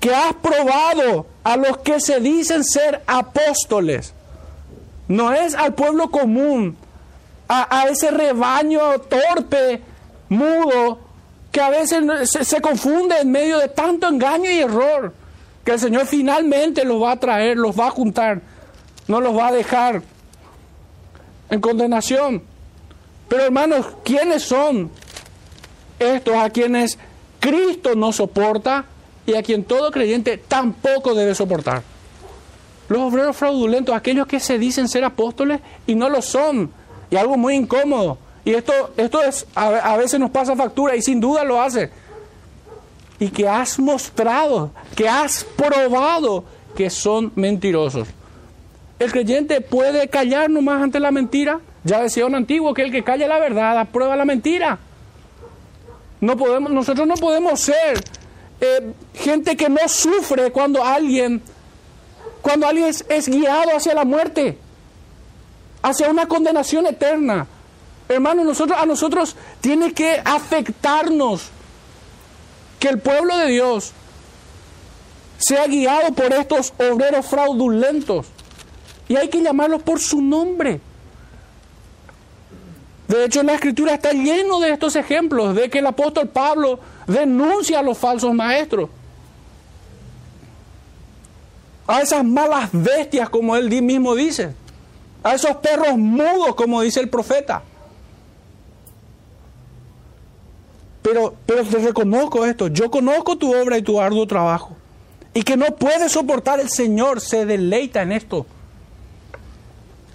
[0.00, 4.14] que has probado a los que se dicen ser apóstoles.
[5.06, 6.76] No es al pueblo común,
[7.48, 9.80] a, ese rebaño torpe,
[10.28, 10.98] mudo,
[11.52, 15.21] que a veces se, se confunde en medio de tanto engaño y error
[15.64, 18.40] que el Señor finalmente los va a traer, los va a juntar,
[19.06, 20.02] no los va a dejar
[21.50, 22.42] en condenación.
[23.28, 24.90] Pero hermanos, ¿quiénes son
[25.98, 26.98] estos a quienes
[27.38, 28.84] Cristo no soporta
[29.24, 31.82] y a quien todo creyente tampoco debe soportar?
[32.88, 36.70] Los obreros fraudulentos, aquellos que se dicen ser apóstoles y no lo son,
[37.10, 38.18] y algo muy incómodo.
[38.44, 41.90] Y esto, esto es, a veces nos pasa factura y sin duda lo hace
[43.22, 46.42] y que has mostrado, que has probado
[46.76, 48.08] que son mentirosos.
[48.98, 51.60] El creyente puede callar nomás ante la mentira.
[51.84, 54.76] Ya decía un antiguo que el que calla la verdad aprueba la mentira.
[56.20, 58.02] No podemos, nosotros no podemos ser
[58.60, 61.42] eh, gente que no sufre cuando alguien,
[62.40, 64.58] cuando alguien es, es guiado hacia la muerte,
[65.80, 67.46] hacia una condenación eterna.
[68.08, 71.52] Hermanos, nosotros, a nosotros tiene que afectarnos
[72.82, 73.92] que el pueblo de Dios
[75.38, 78.26] sea guiado por estos obreros fraudulentos
[79.08, 80.80] Y hay que llamarlos por su nombre.
[83.06, 87.78] De hecho, la escritura está lleno de estos ejemplos de que el apóstol Pablo denuncia
[87.78, 88.90] a los falsos maestros.
[91.86, 94.56] A esas malas bestias, como él mismo dice.
[95.22, 97.62] A esos perros mudos, como dice el profeta.
[101.02, 102.68] Pero, pero te reconozco esto.
[102.68, 104.76] Yo conozco tu obra y tu arduo trabajo.
[105.34, 107.20] Y que no puede soportar el Señor.
[107.20, 108.46] Se deleita en esto.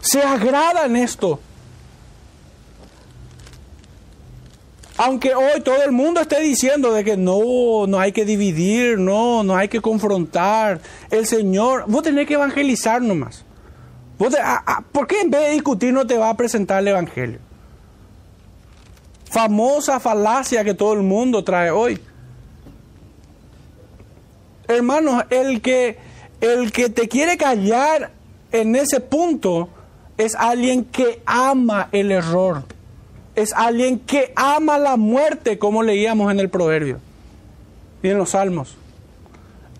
[0.01, 1.39] Se agrada en esto.
[4.97, 9.43] Aunque hoy todo el mundo esté diciendo de que no, no hay que dividir, no,
[9.43, 10.81] no hay que confrontar.
[11.11, 13.45] El Señor, vos tenés que evangelizar nomás.
[14.17, 17.39] ¿Por qué en vez de discutir no te va a presentar el Evangelio?
[19.29, 21.99] Famosa falacia que todo el mundo trae hoy.
[24.67, 25.97] Hermanos, el que,
[26.41, 28.11] el que te quiere callar
[28.51, 29.69] en ese punto
[30.17, 32.63] es alguien que ama el error
[33.37, 36.99] es alguien que ama la muerte, como leíamos en el proverbio
[38.01, 38.75] y en los salmos.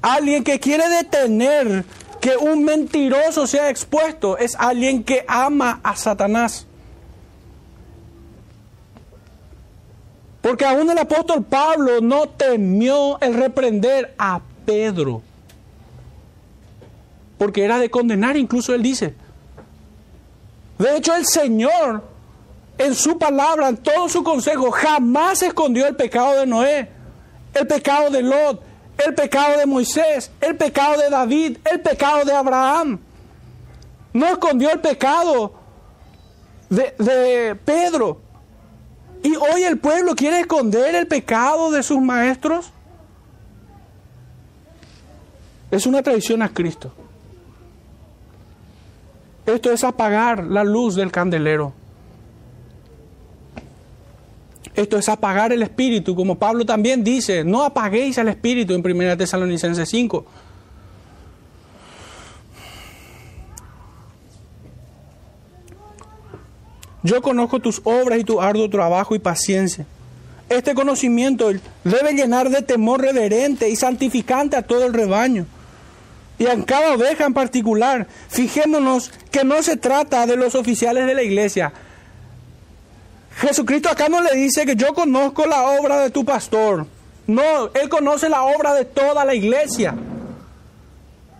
[0.03, 1.83] Alguien que quiere detener
[2.21, 6.66] que un mentiroso sea expuesto es alguien que ama a Satanás.
[10.47, 15.21] Porque aún el apóstol Pablo no temió el reprender a Pedro.
[17.37, 19.13] Porque era de condenar, incluso él dice.
[20.79, 22.01] De hecho, el Señor
[22.77, 26.87] en su palabra, en todo su consejo, jamás escondió el pecado de Noé,
[27.53, 28.63] el pecado de Lot,
[29.05, 33.01] el pecado de Moisés, el pecado de David, el pecado de Abraham.
[34.13, 35.55] No escondió el pecado
[36.69, 38.26] de, de Pedro.
[39.23, 42.71] Y hoy el pueblo quiere esconder el pecado de sus maestros.
[45.71, 46.93] Es una traición a Cristo.
[49.45, 51.73] Esto es apagar la luz del candelero.
[54.75, 59.17] Esto es apagar el espíritu, como Pablo también dice, no apaguéis al espíritu en 1
[59.17, 60.25] Tesalonicenses 5.
[67.07, 69.85] Yo conozco tus obras y tu arduo trabajo y paciencia.
[70.49, 71.49] Este conocimiento
[71.85, 75.45] debe llenar de temor reverente y santificante a todo el rebaño.
[76.37, 81.13] Y en cada oveja en particular, fijémonos que no se trata de los oficiales de
[81.13, 81.71] la iglesia,
[83.37, 86.87] Jesucristo acá no le dice que yo conozco la obra de tu pastor.
[87.25, 89.95] No, Él conoce la obra de toda la iglesia.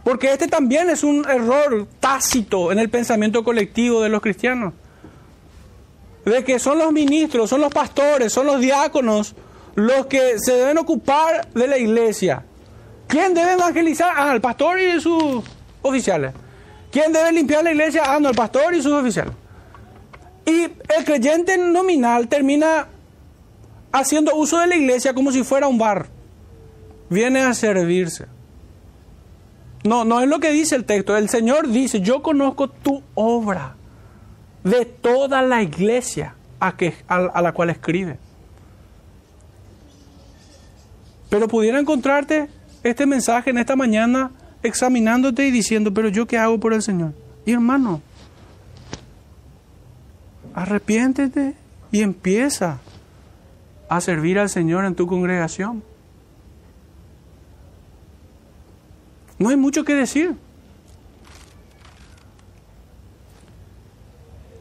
[0.06, 4.74] Porque este también es un error tácito en el pensamiento colectivo de los cristianos.
[6.28, 9.34] De que son los ministros, son los pastores, son los diáconos
[9.76, 12.44] los que se deben ocupar de la iglesia.
[13.08, 14.12] ¿Quién debe evangelizar?
[14.14, 15.42] Ah, el pastor y sus
[15.82, 16.34] oficiales.
[16.92, 18.04] ¿Quién debe limpiar la iglesia?
[18.06, 19.34] Ah, no, el pastor y sus oficiales.
[20.46, 22.88] Y el creyente nominal termina
[23.94, 26.08] haciendo uso de la iglesia como si fuera un bar.
[27.10, 28.26] Viene a servirse.
[29.86, 31.16] No, no es lo que dice el texto.
[31.16, 33.77] El Señor dice, yo conozco tu obra
[34.70, 38.18] de toda la iglesia a, que, a, la cual escribe.
[41.30, 42.50] Pero pudiera encontrarte
[42.84, 44.32] este mensaje en esta mañana
[44.64, 47.14] examinándote y diciendo, pero yo qué hago por el Señor.
[47.46, 48.02] Y hermano,
[50.54, 51.56] arrepiéntete
[51.92, 52.80] y empieza
[53.90, 55.84] a servir al Señor en tu congregación.
[59.40, 60.36] No hay mucho que decir.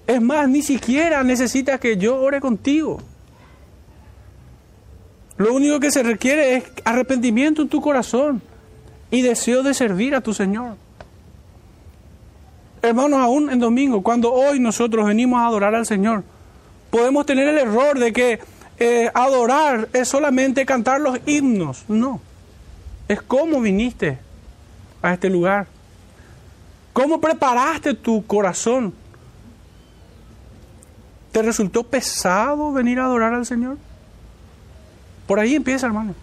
[0.06, 2.98] Es más, ni siquiera necesitas que yo ore contigo.
[5.36, 8.40] Lo único que se requiere es arrepentimiento en tu corazón
[9.10, 10.76] y deseo de servir a tu Señor.
[12.82, 16.22] Hermanos, aún en domingo, cuando hoy nosotros venimos a adorar al Señor,
[16.90, 18.38] podemos tener el error de que
[18.78, 21.84] eh, adorar es solamente cantar los himnos.
[21.88, 22.20] No,
[23.08, 24.18] es cómo viniste
[25.02, 25.66] a este lugar.
[26.92, 28.94] ¿Cómo preparaste tu corazón?
[31.36, 33.76] ¿Te resultó pesado venir a adorar al Señor?
[35.26, 36.14] Por ahí empieza, hermano.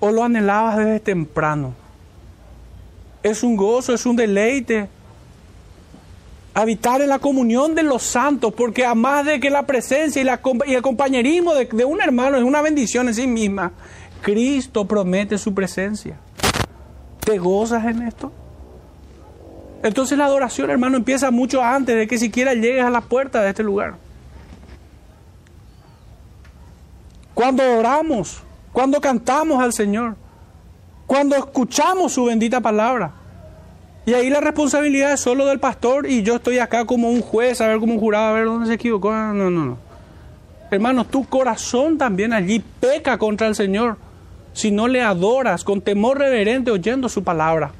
[0.00, 1.74] ¿O lo anhelabas desde temprano?
[3.22, 4.88] Es un gozo, es un deleite
[6.54, 10.80] habitar en la comunión de los santos, porque además de que la presencia y el
[10.80, 13.72] compañerismo de, de, un hermano es una bendición en sí misma,
[14.22, 16.16] Cristo promete su presencia.
[17.20, 18.32] ¿Te gozas en esto?
[19.82, 23.50] Entonces la adoración, hermano, empieza mucho antes de que siquiera llegues a la puerta de
[23.50, 24.02] este lugar.
[27.34, 30.16] Cuando oramos, cuando cantamos al Señor,
[31.06, 33.12] cuando escuchamos su bendita palabra,
[34.06, 37.62] Y ahí la responsabilidad es solo del pastor y yo estoy acá como un juez,
[37.62, 39.10] a ver como un jurado, a ver dónde se equivocó.
[39.10, 39.78] No, no, no.
[40.70, 43.96] Hermanos, tu corazón también allí peca contra el Señor
[44.52, 47.72] si no le adoras con temor reverente oyendo su palabra.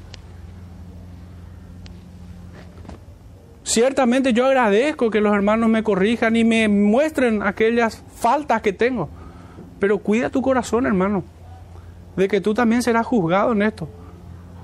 [3.63, 9.09] Ciertamente yo agradezco que los hermanos me corrijan y me muestren aquellas faltas que tengo.
[9.79, 11.23] Pero cuida tu corazón, hermano,
[12.15, 13.87] de que tú también serás juzgado en esto.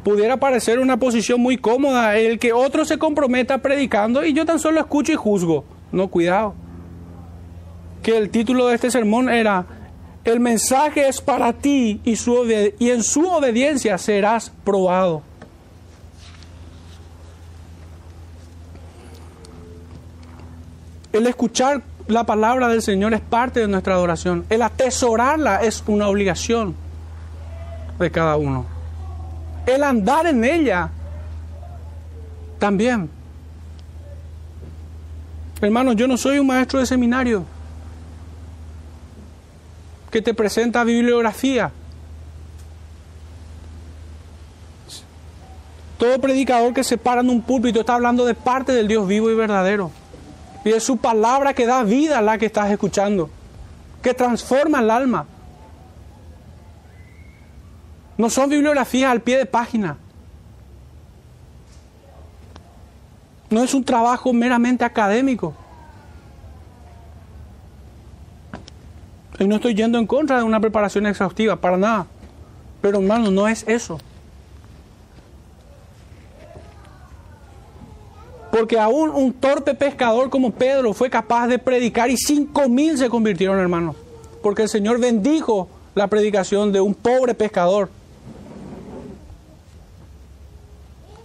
[0.04, 4.60] Pudiera parecer una posición muy cómoda el que otro se comprometa predicando y yo tan
[4.60, 5.64] solo escucho y juzgo.
[5.92, 6.56] No, cuidado.
[8.02, 9.66] Que el título de este sermón era,
[10.24, 12.46] el mensaje es para ti y, su
[12.80, 15.22] y en su obediencia serás probado.
[21.14, 24.46] El escuchar la palabra del Señor es parte de nuestra adoración.
[24.50, 26.76] El atesorarla es una obligación
[28.00, 28.66] de cada uno.
[29.66, 30.90] El andar en ella
[32.60, 33.10] también.
[35.62, 37.46] Hermano, yo no soy un maestro de seminario
[40.10, 41.72] que te presenta bibliografía.
[45.98, 49.30] Todo predicador que se para en un púlpito está hablando de parte del Dios vivo
[49.30, 49.92] y verdadero.
[50.64, 53.30] Y es su palabra que da vida a la que estás escuchando,
[54.02, 55.26] que transforma el alma.
[58.18, 59.98] No son bibliografías al pie de página.
[63.50, 65.54] No es un trabajo meramente académico.
[69.40, 72.06] Y no estoy yendo en contra de una preparación exhaustiva, para nada.
[72.80, 74.00] Pero hermano, no es eso.
[78.52, 83.10] Porque aún un torpe pescador como Pedro fue capaz de predicar y cinco mil se
[83.10, 83.96] convirtieron hermanos.
[84.44, 87.90] Porque el Señor bendijo la predicación de un pobre pescador.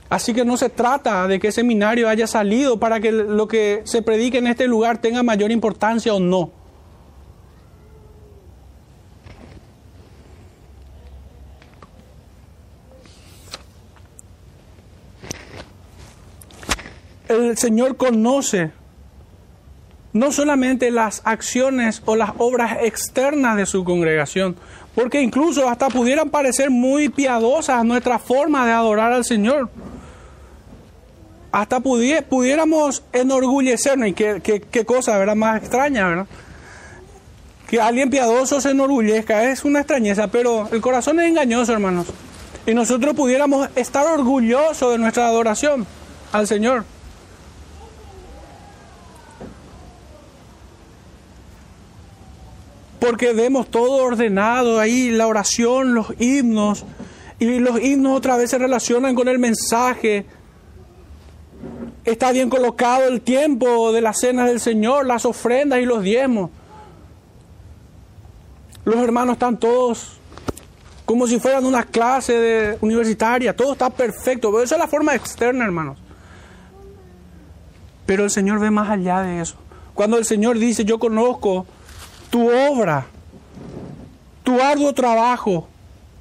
[0.08, 3.82] Así que no se trata de que el seminario haya salido para que lo que
[3.84, 6.52] se predique en este lugar tenga mayor importancia o no.
[17.28, 18.70] El Señor conoce
[20.16, 24.56] no solamente las acciones o las obras externas de su congregación,
[24.94, 29.68] porque incluso hasta pudieran parecer muy piadosas nuestra forma de adorar al Señor.
[31.52, 35.36] Hasta pudiéramos enorgullecernos, y qué, qué, cosa, ¿verdad?
[35.36, 36.26] Más extraña, ¿verdad?
[37.68, 42.06] Que alguien piadoso se enorgullezca, es una extrañeza, pero el corazón es engañoso, hermanos.
[42.66, 45.86] Y nosotros pudiéramos estar orgullosos de nuestra adoración
[46.32, 46.84] al Señor.
[53.06, 56.84] Porque vemos todo ordenado ahí, la oración, los himnos,
[57.38, 60.26] y los himnos otra vez se relacionan con el mensaje.
[62.04, 66.50] Está bien colocado el tiempo de las cenas del Señor, las ofrendas y los diezmos.
[68.84, 70.18] Los hermanos están todos
[71.04, 75.14] como si fueran una clase de universitaria, todo está perfecto, pero esa es la forma
[75.14, 75.96] externa, hermanos.
[78.04, 79.54] Pero el Señor ve más allá de eso.
[79.94, 81.66] Cuando el Señor dice, yo conozco
[82.30, 83.06] tu obra,
[84.42, 85.68] tu arduo trabajo,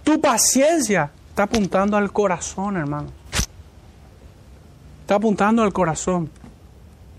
[0.04, 3.10] tu paciencia, está apuntando al corazón, hermano.
[5.02, 6.30] Está apuntando al corazón.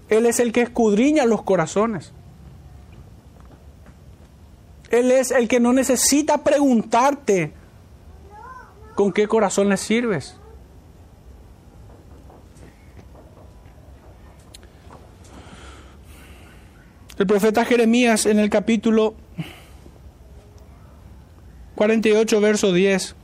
[0.08, 2.12] Él es el que escudriña los corazones.
[4.90, 7.52] Él es el que no necesita preguntarte
[8.94, 10.36] con qué corazón le sirves.
[17.18, 19.14] El profeta Jeremías en el capítulo
[21.76, 23.14] 48, verso 10,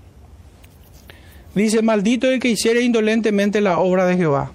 [1.55, 4.53] dice, maldito el que hiciere indolentemente la obra de Jehová.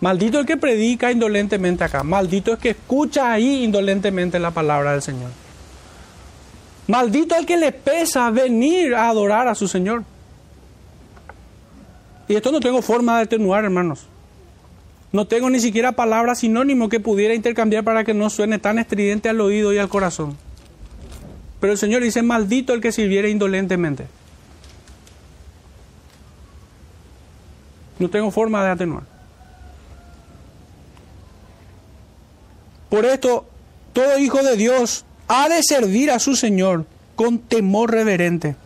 [0.00, 2.02] Maldito el que predica indolentemente acá.
[2.02, 5.30] Maldito el que escucha ahí indolentemente la palabra del Señor.
[6.88, 10.04] Maldito el que le pesa venir a adorar a su Señor.
[12.28, 14.06] Y esto no tengo forma de atenuar, hermanos.
[15.14, 19.28] No tengo ni siquiera palabra sinónimo que pudiera intercambiar para que no suene tan estridente
[19.28, 20.36] al oído y al corazón.
[21.60, 24.08] Pero el Señor dice, maldito el que sirviera indolentemente.
[28.00, 29.04] No tengo forma de atenuar.
[32.90, 33.46] Por esto,
[33.92, 38.56] todo hijo de Dios ha de servir a su Señor con temor reverente.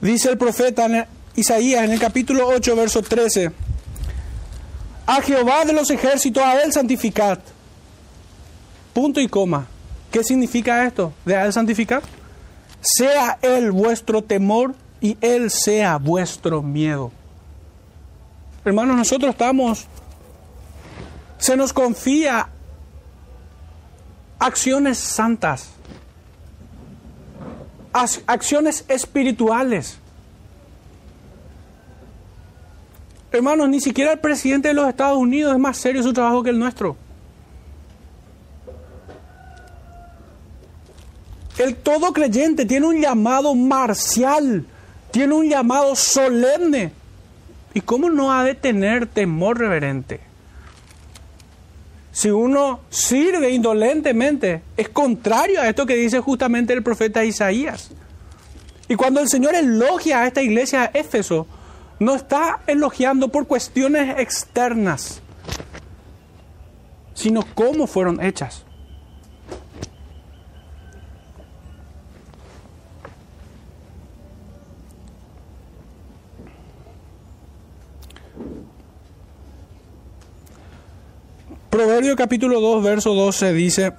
[0.00, 1.06] Dice el profeta
[1.36, 3.67] Isaías en el capítulo 8, verso 13
[5.08, 7.38] a Jehová de los ejércitos, a Él santificad.
[8.92, 9.66] Punto y coma.
[10.12, 12.02] ¿Qué significa esto de a Él santificar?
[12.82, 17.10] Sea Él vuestro temor y Él sea vuestro miedo.
[18.66, 19.86] Hermanos, nosotros estamos,
[21.38, 22.50] se nos confía
[24.38, 25.70] acciones santas,
[28.26, 29.96] acciones espirituales.
[33.30, 36.50] Hermanos, ni siquiera el presidente de los Estados Unidos es más serio su trabajo que
[36.50, 36.96] el nuestro.
[41.58, 44.64] El todo creyente tiene un llamado marcial,
[45.10, 46.92] tiene un llamado solemne.
[47.74, 50.20] ¿Y cómo no ha de tener temor reverente?
[52.12, 57.90] Si uno sirve indolentemente, es contrario a esto que dice justamente el profeta Isaías.
[58.88, 61.46] Y cuando el Señor elogia a esta iglesia de Éfeso,
[61.98, 65.20] no está elogiando por cuestiones externas,
[67.14, 68.64] sino cómo fueron hechas.
[81.70, 83.92] Proverbio capítulo 2, verso 12 dice,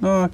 [0.00, 0.30] no,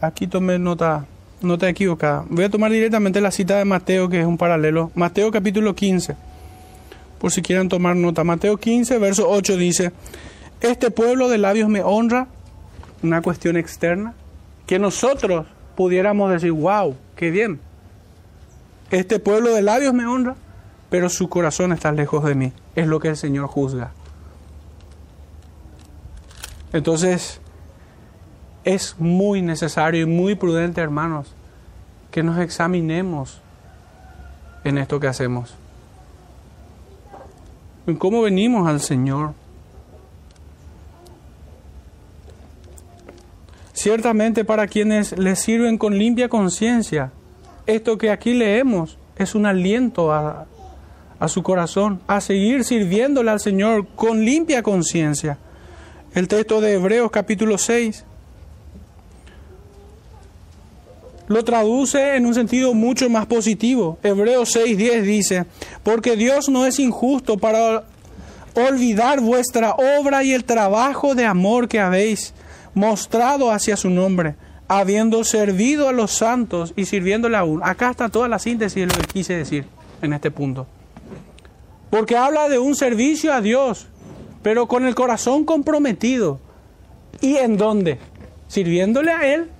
[0.00, 1.06] aquí tomé nota,
[1.40, 2.24] nota equivocada.
[2.28, 4.90] Voy a tomar directamente la cita de Mateo, que es un paralelo.
[4.94, 6.16] Mateo capítulo 15,
[7.18, 8.24] por si quieren tomar nota.
[8.24, 9.92] Mateo 15, verso 8 dice,
[10.60, 12.28] este pueblo de labios me honra,
[13.02, 14.14] una cuestión externa,
[14.66, 15.46] que nosotros
[15.76, 17.60] pudiéramos decir, wow, qué bien.
[18.90, 20.34] Este pueblo de labios me honra,
[20.90, 22.52] pero su corazón está lejos de mí.
[22.74, 23.92] Es lo que el Señor juzga.
[26.72, 27.40] Entonces,
[28.68, 31.32] es muy necesario y muy prudente, hermanos,
[32.10, 33.40] que nos examinemos
[34.62, 35.54] en esto que hacemos.
[37.86, 39.32] En cómo venimos al Señor.
[43.72, 47.10] Ciertamente para quienes le sirven con limpia conciencia,
[47.66, 50.46] esto que aquí leemos es un aliento a,
[51.26, 55.38] su corazón, a seguir sirviéndole al Señor con limpia conciencia.
[56.12, 58.04] El texto de Hebreos capítulo 6
[61.28, 63.98] lo traduce en un sentido mucho más positivo.
[64.02, 65.44] Hebreos 6:10 dice,
[65.82, 67.84] porque Dios no es injusto para
[68.54, 72.34] olvidar vuestra obra y el trabajo de amor que habéis
[72.74, 74.34] mostrado hacia su nombre
[74.68, 77.60] habiendo servido a los santos y sirviéndole aún.
[77.64, 79.64] Acá está toda la síntesis de lo que quise decir
[80.02, 80.66] en este punto.
[81.90, 83.86] Porque habla de un servicio a Dios,
[84.42, 86.38] pero con el corazón comprometido.
[87.22, 87.98] ¿Y en dónde?
[88.46, 89.50] Sirviéndole a Él,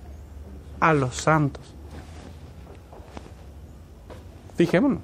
[0.81, 1.63] a los santos.
[4.57, 5.01] Fijémonos.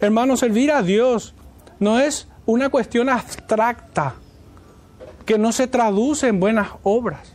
[0.00, 1.34] Hermano, servir a Dios
[1.78, 4.14] no es una cuestión abstracta
[5.26, 7.32] que no se traduce en buenas obras.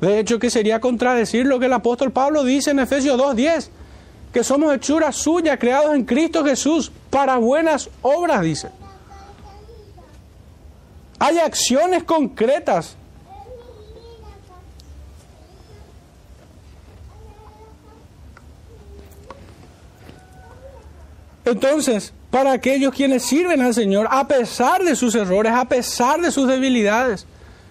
[0.00, 3.70] De hecho, que sería contradecir lo que el apóstol Pablo dice en Efesios 2.10,
[4.32, 8.68] que somos hechuras suyas, creados en Cristo Jesús, para buenas obras, dice.
[11.18, 12.96] Hay acciones concretas.
[21.44, 26.32] Entonces, para aquellos quienes sirven al Señor, a pesar de sus errores, a pesar de
[26.32, 27.26] sus debilidades,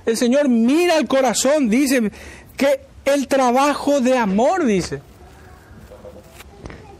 [0.06, 2.12] el Señor mira el corazón, dice
[2.56, 5.02] que el trabajo de amor, dice.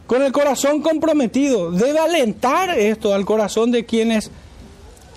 [0.08, 1.72] Con el corazón comprometido.
[1.72, 4.30] Debe alentar esto al corazón de quienes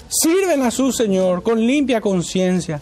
[0.08, 2.80] sirven a su Señor con limpia conciencia.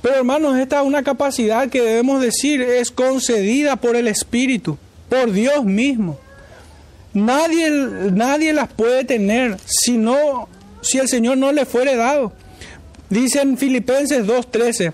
[0.00, 5.32] Pero hermanos, esta es una capacidad que debemos decir es concedida por el Espíritu, por
[5.32, 6.18] Dios mismo.
[7.14, 7.70] Nadie,
[8.12, 10.48] nadie las puede tener si, no,
[10.82, 12.32] si el Señor no le fuere dado.
[13.10, 14.92] Dice en Filipenses 2.13,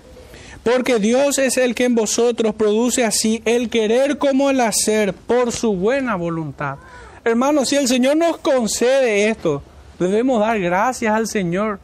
[0.63, 5.51] porque Dios es el que en vosotros produce así el querer como el hacer por
[5.51, 6.77] su buena voluntad.
[7.25, 9.61] Hermanos, si el Señor nos concede esto,
[9.99, 11.79] debemos dar gracias al Señor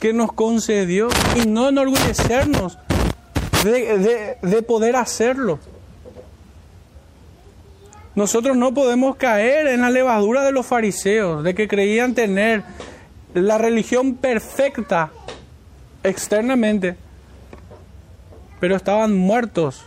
[0.00, 2.78] que nos concedió y no enorgullecernos
[3.64, 5.58] de, de poder hacerlo.
[8.20, 12.62] Nosotros no podemos caer en la levadura de los fariseos, de que creían tener
[13.32, 15.10] la religión perfecta
[16.02, 16.98] externamente,
[18.60, 19.86] pero estaban muertos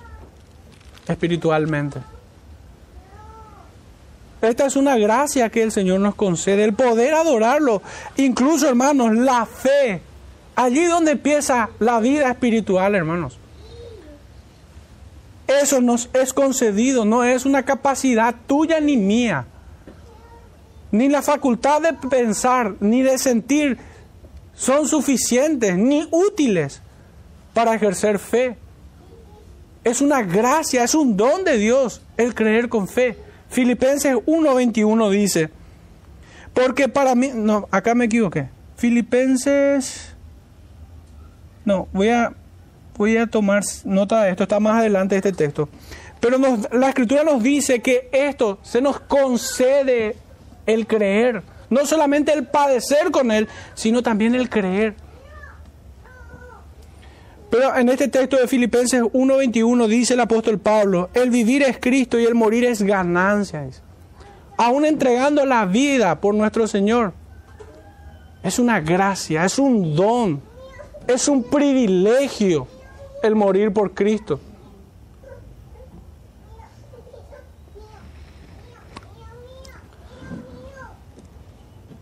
[1.08, 2.00] espiritualmente.
[4.42, 7.84] Esta es una gracia que el Señor nos concede, el poder adorarlo.
[8.18, 10.02] Incluso, hermanos, la fe.
[10.56, 13.38] Allí donde empieza la vida espiritual, hermanos.
[15.48, 19.46] Eso nos es concedido, no es una capacidad tuya ni mía.
[20.92, 23.78] Ni la facultad de pensar, ni de sentir
[24.54, 26.82] son suficientes ni útiles
[27.54, 28.58] para ejercer fe.
[29.84, 33.18] Es una gracia, es un don de Dios el creer con fe.
[33.50, 35.50] Filipenses 1:21 dice,
[36.54, 38.50] porque para mí, no, acá me equivoqué.
[38.78, 40.16] Filipenses,
[41.66, 42.34] no, voy a,
[42.98, 45.70] voy a tomar nota de esto, está más adelante de este texto.
[46.20, 46.38] Pero
[46.72, 50.16] la escritura nos dice que esto se nos concede
[50.66, 54.96] el creer, no solamente el padecer con Él, sino también el creer.
[57.50, 62.18] Pero en este texto de Filipenses 1:21 dice el apóstol Pablo, el vivir es Cristo
[62.18, 63.68] y el morir es ganancia.
[64.58, 67.14] Aún entregando la vida por nuestro Señor.
[68.44, 70.42] Es una gracia, es un don,
[71.08, 72.68] es un privilegio
[73.24, 74.40] el morir por Cristo.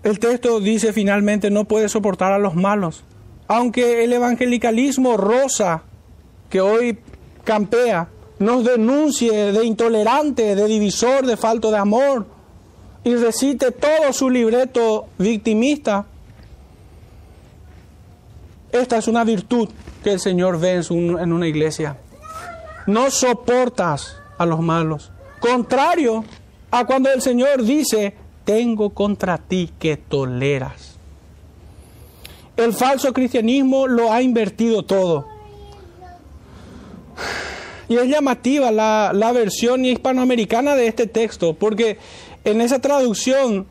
[0.03, 3.03] El texto dice finalmente no puede soportar a los malos
[3.53, 5.83] aunque el evangelicalismo rosa
[6.49, 6.97] que hoy
[7.43, 8.07] campea
[8.39, 12.25] nos denuncie de intolerante, de divisor, de falto de amor
[13.03, 16.05] y recite todo su libreto victimista,
[18.71, 19.67] esta es una virtud
[20.03, 21.97] que el Señor ve en una iglesia.
[22.87, 25.11] No soportas a los malos.
[25.39, 26.23] Contrario
[26.71, 30.97] a cuando el Señor dice, tengo contra ti que toleras.
[32.57, 35.27] El falso cristianismo lo ha invertido todo.
[37.89, 41.97] Y es llamativa la, versión hispanoamericana de este texto, porque
[42.43, 43.67] en esa traducción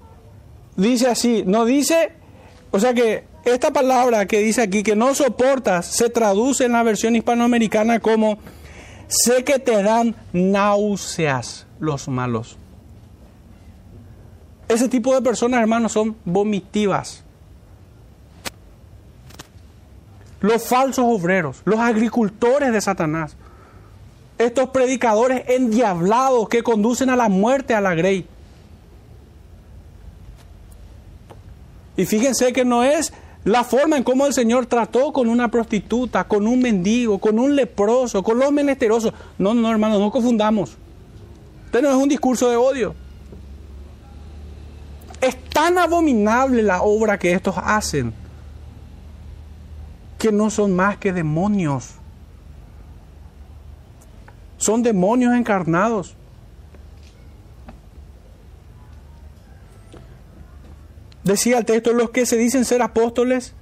[0.77, 2.13] dice así, no dice,
[2.71, 6.83] o sea que esta palabra que dice aquí, que no soportas, se traduce en la
[6.83, 8.39] versión hispanoamericana como,
[9.09, 12.57] sé que te dan náuseas los malos.
[14.69, 17.25] Ese tipo de personas, hermanos, son vomitivas.
[20.41, 23.37] los falsos obreros, los agricultores de Satanás,
[24.39, 28.27] estos predicadores endiablados que conducen a la muerte a la grey.
[31.97, 33.13] Y fíjense que no es
[33.45, 37.57] la forma en cómo el Señor trató con una prostituta, con un mendigo, con un
[37.57, 39.15] leproso, con los menesterosos.
[39.39, 40.77] No, no, hermanos, no confundamos.
[41.67, 42.95] Esto no es un discurso de odio.
[45.21, 48.13] Es tan abominable la obra que estos hacen
[50.19, 51.95] que no son más que demonios.
[54.59, 56.15] Son demonios encarnados.
[61.25, 63.55] Decía el texto, los que se dicen ser apóstoles,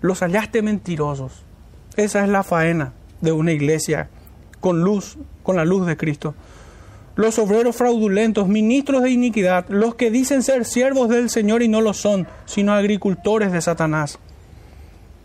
[0.00, 1.44] los hallaste mentirosos.
[1.96, 4.10] Esa es la faena de una iglesia
[4.60, 6.34] con luz, con la luz de Cristo.
[7.14, 11.80] Los obreros fraudulentos, ministros de iniquidad, los que dicen ser siervos del Señor y no
[11.80, 14.18] lo son, sino agricultores de Satanás.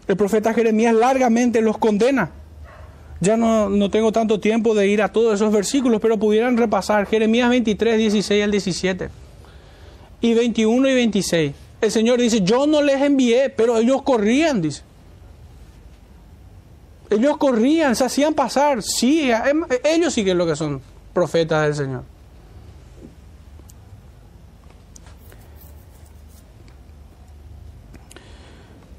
[0.07, 2.31] El profeta Jeremías largamente los condena.
[3.19, 7.05] Ya no, no, tengo tanto tiempo de ir a todos esos versículos, pero pudieran repasar
[7.05, 9.09] Jeremías 23, 16 al 17
[10.21, 11.53] y 21 y 26.
[11.81, 14.83] El Señor dice, yo no les envié, pero ellos corrían, dice.
[17.09, 18.81] Ellos corrían, se hacían pasar.
[18.83, 20.79] Sí, em, ellos sí que es lo que son
[21.13, 22.03] profetas del Señor.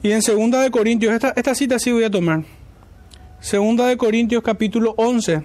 [0.03, 2.43] Y en Segunda de Corintios, esta, cita sí voy a tomar.
[3.41, 5.45] Segunda de Corintios capítulo 11,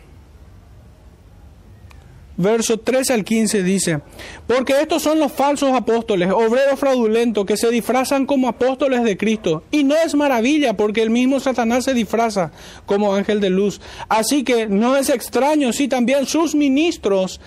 [2.37, 3.99] verso 13 al 15 dice,
[4.45, 9.63] porque estos son los falsos apóstoles, obreros fraudulentos, que se disfrazan como apóstoles de Cristo.
[9.71, 12.51] Y no es maravilla, porque el mismo Satanás se disfraza
[12.85, 13.81] como ángel de luz.
[14.07, 17.41] Así que no es extraño si también sus ministros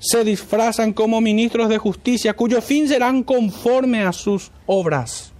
[0.00, 5.32] se disfrazan como ministros de justicia, cuyo fin serán conforme a sus obras.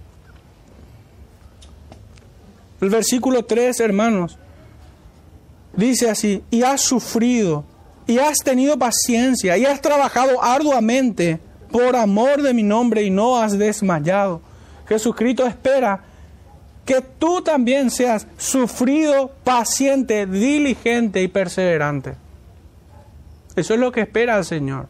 [2.79, 4.37] El versículo 3, hermanos,
[5.75, 7.65] dice así, y has sufrido,
[8.11, 11.39] y has tenido paciencia, y has trabajado arduamente
[11.71, 14.41] por amor de mi nombre, y no has desmayado.
[14.87, 16.03] Jesucristo espera
[16.85, 22.15] que tú también seas sufrido, paciente, diligente y perseverante.
[23.55, 24.87] Eso es lo que espera el Señor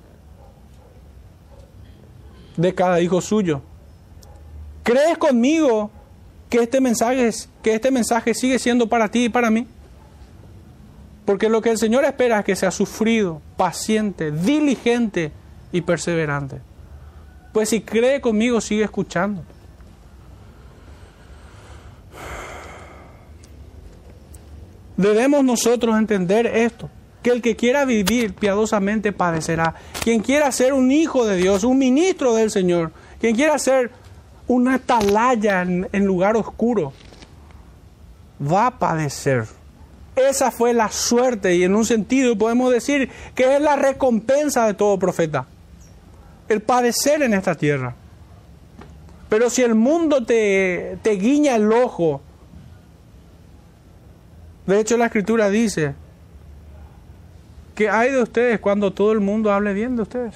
[2.57, 3.61] de cada hijo suyo.
[4.81, 5.91] ¿Crees conmigo
[6.49, 7.29] que este mensaje,
[7.61, 9.67] que este mensaje sigue siendo para ti y para mí.
[11.25, 15.31] Porque lo que el Señor espera es que sea sufrido, paciente, diligente
[15.71, 16.61] y perseverante.
[17.53, 19.43] Pues si cree conmigo, sigue escuchando.
[24.97, 26.89] Debemos nosotros entender esto,
[27.23, 29.75] que el que quiera vivir piadosamente padecerá.
[30.03, 33.91] Quien quiera ser un hijo de Dios, un ministro del Señor, quien quiera ser
[34.47, 36.93] una atalaya en, en lugar oscuro,
[38.41, 39.45] va a padecer.
[40.15, 44.73] Esa fue la suerte y en un sentido podemos decir que es la recompensa de
[44.73, 45.47] todo profeta.
[46.49, 47.95] El padecer en esta tierra.
[49.29, 52.21] Pero si el mundo te, te guiña el ojo,
[54.65, 55.95] de hecho la escritura dice
[57.73, 60.35] que hay de ustedes cuando todo el mundo hable bien de ustedes.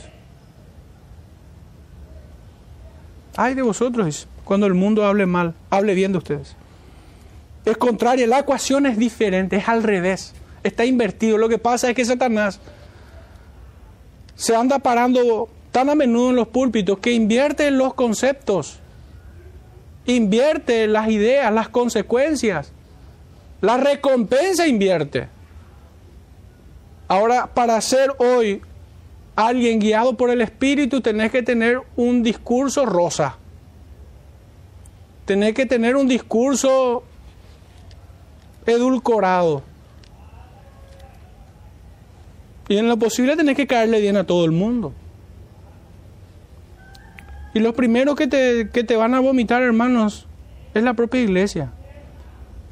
[3.35, 6.55] Hay de vosotros cuando el mundo hable mal, hable bien de ustedes.
[7.65, 10.33] Es contrario, la ecuación es diferente, es al revés,
[10.63, 11.37] está invertido.
[11.37, 12.59] Lo que pasa es que Satanás
[14.35, 18.79] se anda parando tan a menudo en los púlpitos que invierte los conceptos,
[20.05, 22.71] invierte las ideas, las consecuencias,
[23.61, 25.27] la recompensa invierte.
[27.07, 28.61] Ahora, para ser hoy
[29.35, 33.37] alguien guiado por el Espíritu, tenés que tener un discurso rosa.
[35.25, 37.03] Tenés que tener un discurso
[38.65, 39.63] edulcorado.
[42.67, 44.93] Y en lo posible tenés que caerle bien a todo el mundo.
[47.53, 50.27] Y los primeros que te, que te van a vomitar, hermanos,
[50.73, 51.71] es la propia iglesia.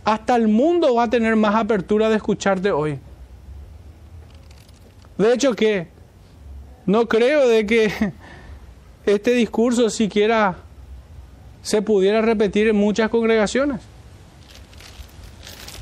[0.03, 2.99] Hasta el mundo va a tener más apertura de escucharte hoy.
[5.17, 5.87] De hecho que
[6.85, 7.91] no creo de que
[9.05, 10.57] este discurso siquiera
[11.61, 13.79] se pudiera repetir en muchas congregaciones.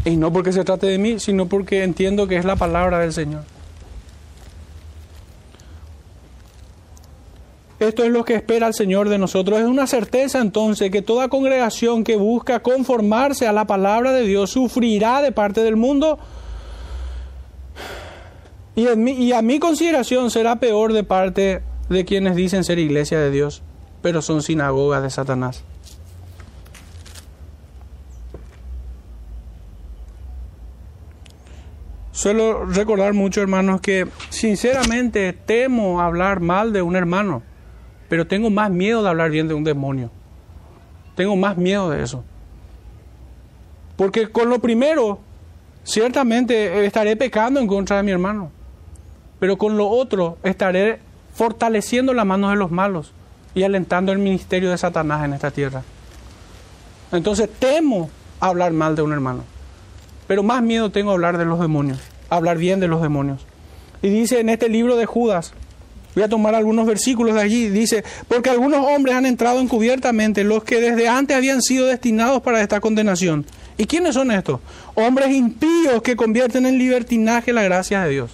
[0.06, 3.14] Y no porque se trate de mí, sino porque entiendo que es la palabra del
[3.14, 3.44] Señor.
[7.80, 9.60] Esto es lo que espera el Señor de nosotros.
[9.60, 14.52] Es una certeza entonces que toda congregación que busca conformarse a la palabra de Dios
[14.52, 16.20] sufrirá de parte del mundo
[18.76, 23.64] y, a mi consideración será peor de parte de quienes dicen ser iglesia de Dios,
[24.02, 25.64] pero son sinagogas de Satanás.
[32.22, 37.42] Suelo recordar mucho, hermanos, que sinceramente temo hablar mal de un hermano,
[38.10, 40.12] pero tengo más miedo de hablar bien de un demonio.
[41.16, 42.24] Tengo más miedo de eso.
[43.96, 45.20] Porque con lo primero,
[45.84, 48.52] ciertamente estaré pecando en contra de mi hermano,
[49.40, 51.00] pero con lo otro estaré
[51.34, 53.14] fortaleciendo las manos de los malos
[53.56, 55.82] y alentando el ministerio de Satanás en esta tierra.
[57.12, 59.44] Entonces temo hablar mal de un hermano,
[60.28, 63.46] pero más miedo tengo a hablar de los demonios hablar bien de los demonios.
[64.02, 65.54] Y dice en este libro de Judas,
[66.16, 70.64] voy a tomar algunos versículos de allí, dice, porque algunos hombres han entrado encubiertamente, los
[70.64, 73.46] que desde antes habían sido destinados para esta condenación.
[73.78, 74.60] ¿Y quiénes son estos?
[74.96, 78.32] Hombres impíos que convierten en libertinaje la gracia de Dios.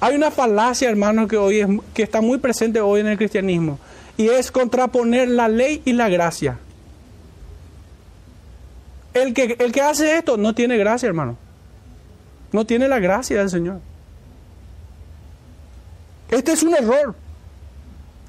[0.00, 3.78] Hay una falacia, hermanos, que hoy es, que está muy presente hoy en el cristianismo,
[4.16, 6.58] y es contraponer la ley y la gracia.
[9.14, 11.36] El que, el que hace esto no tiene gracia, hermano.
[12.52, 13.80] No tiene la gracia del Señor.
[16.30, 17.14] Este es un error.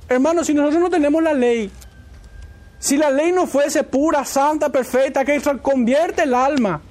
[0.07, 1.71] Hermanos, si nosotros no tenemos la ley,
[2.79, 6.81] si la ley no fuese pura, santa, perfecta, que convierte el alma,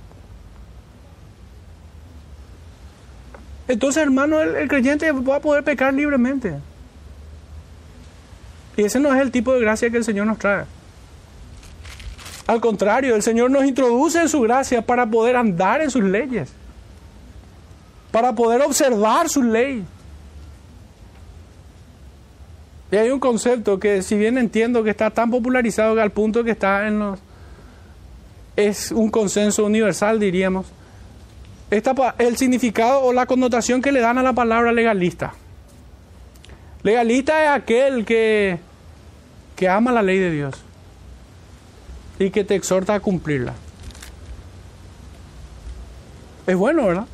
[3.66, 6.55] entonces, hermano, el, el, creyente va a poder pecar libremente.
[8.76, 10.64] Y ese no es el tipo de gracia que el Señor nos trae.
[12.46, 16.50] Al contrario, el Señor nos introduce en su gracia para poder andar en sus leyes
[18.10, 19.85] para poder observar su ley.
[22.90, 26.43] Y hay un concepto que si bien entiendo que está tan popularizado que al punto
[26.43, 27.18] que está en los...
[28.56, 30.66] es un consenso universal, diríamos.
[31.70, 35.35] el significado o la connotación que le dan a la palabra legalista.
[36.82, 38.59] Legalista es aquel que,
[39.55, 40.55] que ama la ley de Dios
[42.18, 43.52] y que te exhorta a cumplirla.
[46.47, 47.06] Es bueno, ¿verdad?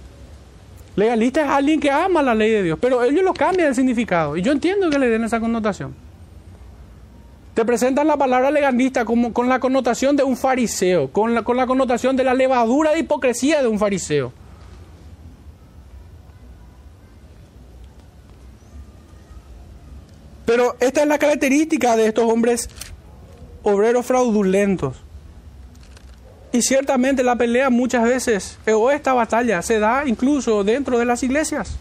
[0.96, 4.36] Legalista es alguien que ama la ley de Dios, pero ellos lo cambian el significado.
[4.36, 5.94] Y yo entiendo que le den esa connotación.
[7.54, 12.16] Te presentan la palabra legalista como, con la connotación de un fariseo, con la connotación
[12.16, 14.32] de la levadura de hipocresía de un fariseo.
[20.46, 22.68] Pero esta es la característica de estos hombres
[23.62, 25.03] obreros fraudulentos.
[26.54, 31.24] Y ciertamente la pelea muchas veces, o esta batalla, se da incluso dentro de las
[31.24, 31.76] iglesias.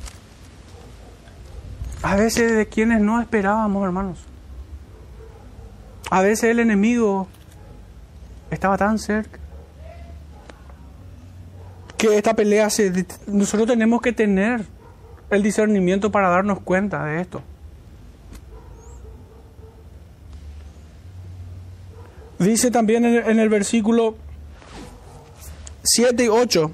[2.01, 4.17] A veces de quienes no esperábamos, hermanos.
[6.09, 7.27] A veces el enemigo
[8.49, 9.39] estaba tan cerca
[11.95, 13.05] que esta pelea se...
[13.27, 14.65] Nosotros tenemos que tener
[15.29, 17.43] el discernimiento para darnos cuenta de esto.
[22.39, 24.15] Dice también en, el versículo
[25.83, 26.71] 7 y 8,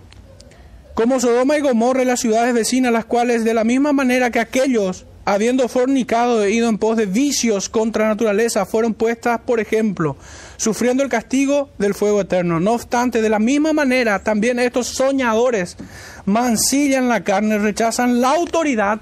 [0.93, 4.39] como Sodoma y Gomorra y las ciudades vecinas, las cuales de la misma manera que
[4.39, 10.15] aquellos, habiendo fornicado e ido en pos de vicios contra naturaleza, fueron puestas por ejemplo,
[10.57, 12.59] sufriendo el castigo del fuego eterno.
[12.59, 15.77] No obstante, de la misma manera, también estos soñadores
[16.25, 18.99] mancillan la carne, rechazan la autoridad,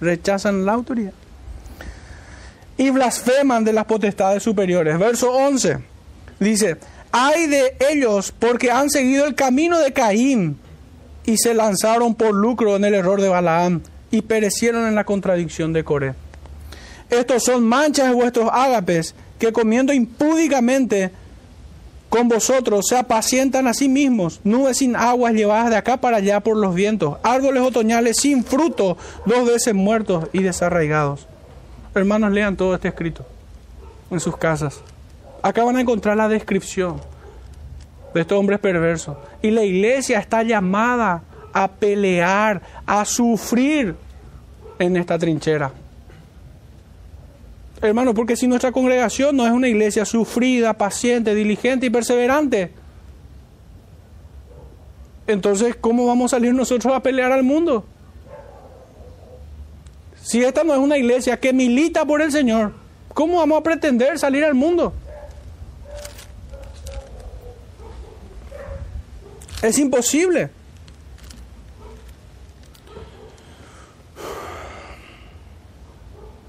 [0.00, 1.12] rechazan la autoridad
[2.76, 4.98] y blasfeman de las potestades superiores.
[4.98, 5.78] Verso 11
[6.40, 6.76] dice,
[7.12, 10.58] hay de ellos porque han seguido el camino de Caín
[11.24, 15.72] y se lanzaron por lucro en el error de Balaam y perecieron en la contradicción
[15.72, 16.14] de Coré.
[17.10, 21.10] Estos son manchas de vuestros ágapes que comiendo impúdicamente
[22.08, 26.40] con vosotros se apacientan a sí mismos, nubes sin aguas llevadas de acá para allá
[26.40, 31.26] por los vientos, árboles otoñales sin fruto, dos veces muertos y desarraigados.
[31.94, 33.26] Hermanos, lean todo este escrito
[34.10, 34.80] en sus casas.
[35.42, 37.00] Acá van a encontrar la descripción
[38.14, 39.16] de estos hombres perversos.
[39.42, 43.94] Y la iglesia está llamada a pelear, a sufrir
[44.78, 45.72] en esta trinchera.
[47.80, 52.72] Hermano, porque si nuestra congregación no es una iglesia sufrida, paciente, diligente y perseverante,
[55.28, 57.84] entonces, ¿cómo vamos a salir nosotros a pelear al mundo?
[60.22, 62.72] Si esta no es una iglesia que milita por el Señor,
[63.14, 64.92] ¿cómo vamos a pretender salir al mundo?
[69.62, 70.50] Es imposible.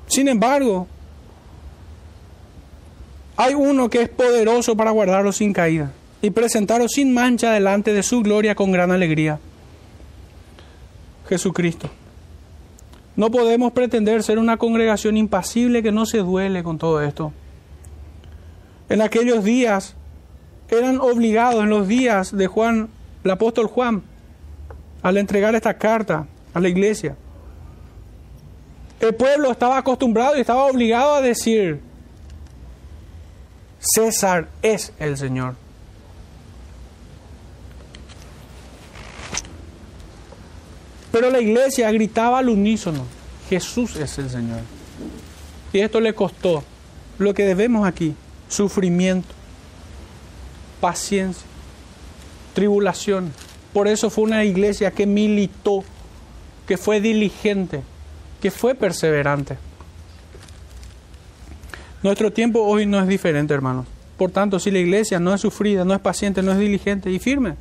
[0.07, 0.87] Sin embargo,
[3.37, 5.91] hay uno que es poderoso para guardarlo sin caída
[6.21, 9.39] y presentarlo sin mancha delante de su gloria con gran alegría.
[11.27, 11.89] Jesucristo.
[13.15, 17.31] No podemos pretender ser una congregación impasible que no se duele con todo esto.
[18.89, 19.95] En aquellos días
[20.69, 22.89] eran obligados, en los días de Juan
[23.29, 24.01] el apóstol Juan
[25.03, 27.15] al entregar esta carta a la iglesia.
[28.99, 31.79] El pueblo estaba acostumbrado y estaba obligado a decir,
[33.79, 35.55] César es el Señor.
[41.11, 43.05] Pero la iglesia gritaba al unísono,
[43.47, 44.61] Jesús es el Señor.
[45.71, 46.63] Y esto le costó
[47.19, 48.15] lo que debemos aquí,
[48.47, 49.29] sufrimiento,
[50.81, 51.48] paciencia,
[52.59, 53.31] tribulación.
[53.71, 55.85] Por eso fue una iglesia que militó,
[56.67, 57.83] que fue diligente,
[58.41, 59.57] que fue perseverante.
[62.03, 63.85] Nuestro tiempo hoy no es diferente, hermanos.
[64.17, 67.19] Por tanto, si la iglesia no es sufrida, no es paciente, no es diligente y
[67.19, 67.55] firme,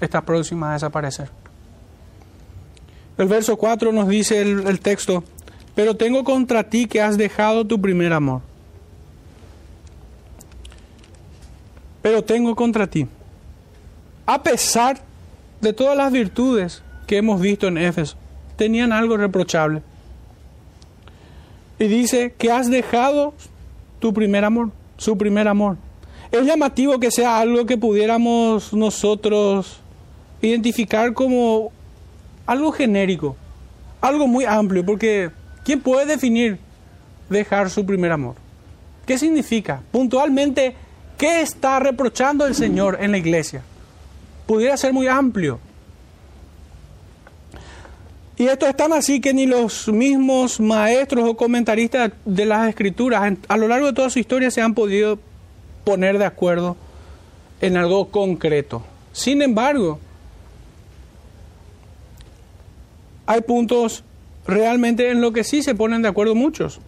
[0.00, 1.28] está próxima a desaparecer.
[3.18, 5.22] El verso 4 nos dice el, el texto,
[5.74, 8.40] pero tengo contra ti que has dejado tu primer amor.
[12.00, 13.06] Pero tengo contra ti
[14.32, 15.00] a pesar
[15.60, 18.16] de todas las virtudes que hemos visto en Éfeso,
[18.54, 19.82] tenían algo reprochable.
[21.80, 23.34] Y dice que has dejado
[23.98, 25.78] tu primer amor, su primer amor.
[26.30, 29.80] Es llamativo que sea algo que pudiéramos nosotros
[30.40, 31.72] identificar como
[32.46, 33.34] algo genérico,
[34.00, 35.30] algo muy amplio, porque
[35.64, 36.56] ¿quién puede definir
[37.28, 38.36] dejar su primer amor?
[39.06, 39.82] ¿Qué significa?
[39.90, 40.76] Puntualmente,
[41.18, 43.64] ¿qué está reprochando el Señor en la iglesia?
[44.50, 45.60] Pudiera ser muy amplio.
[48.36, 53.38] Y esto es tan así que ni los mismos maestros o comentaristas de las escrituras
[53.46, 55.20] a lo largo de toda su historia se han podido
[55.84, 56.76] poner de acuerdo
[57.60, 58.82] en algo concreto.
[59.12, 60.00] Sin embargo,
[63.26, 64.02] hay puntos
[64.48, 66.80] realmente en lo que sí se ponen de acuerdo muchos.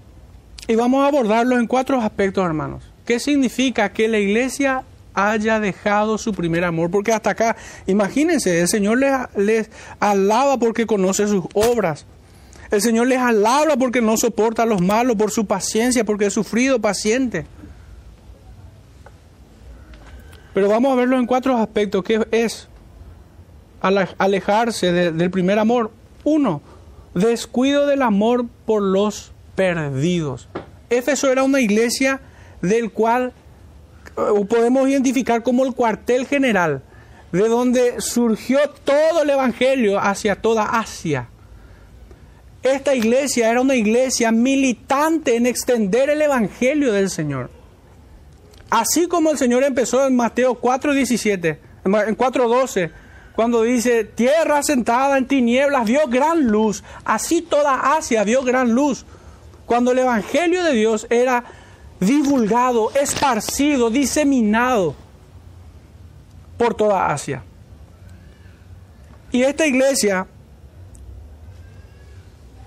[0.67, 2.83] Y vamos a abordarlos en cuatro aspectos, hermanos.
[3.07, 4.83] ¿Qué significa que la iglesia
[5.15, 7.57] haya dejado su primer amor, porque hasta acá,
[7.87, 9.01] imagínense, el Señor
[9.37, 9.71] les,
[10.01, 12.07] alaba porque conoce sus obras.
[12.71, 16.33] El Señor les alaba porque no soporta a los malos, por su paciencia, porque es
[16.33, 17.47] sufrido, paciente.
[20.55, 22.03] Pero vamos a verlo en cuatro aspectos.
[22.05, 22.69] ¿Qué es
[23.81, 25.91] alejarse del primer amor?
[26.25, 26.63] Uno,
[27.15, 30.49] descuido del amor por los perdidos.
[30.91, 32.21] Éfeso era una iglesia
[32.61, 33.33] del cual
[34.15, 36.83] podemos identificar como el cuartel general
[37.33, 41.29] de donde surgió todo el Evangelio hacia toda Asia.
[42.63, 47.51] Esta iglesia era una iglesia militante en extender el Evangelio del Señor.
[48.71, 52.91] Así como el Señor empezó en Mateo 4:17, en 4:12,
[53.35, 59.07] cuando dice, tierra sentada en tinieblas vio gran luz, así toda Asia vio gran luz,
[59.67, 61.45] cuando el Evangelio de Dios era
[62.03, 64.95] divulgado, esparcido, diseminado
[66.59, 67.43] por toda Asia.
[69.31, 70.27] Y esta iglesia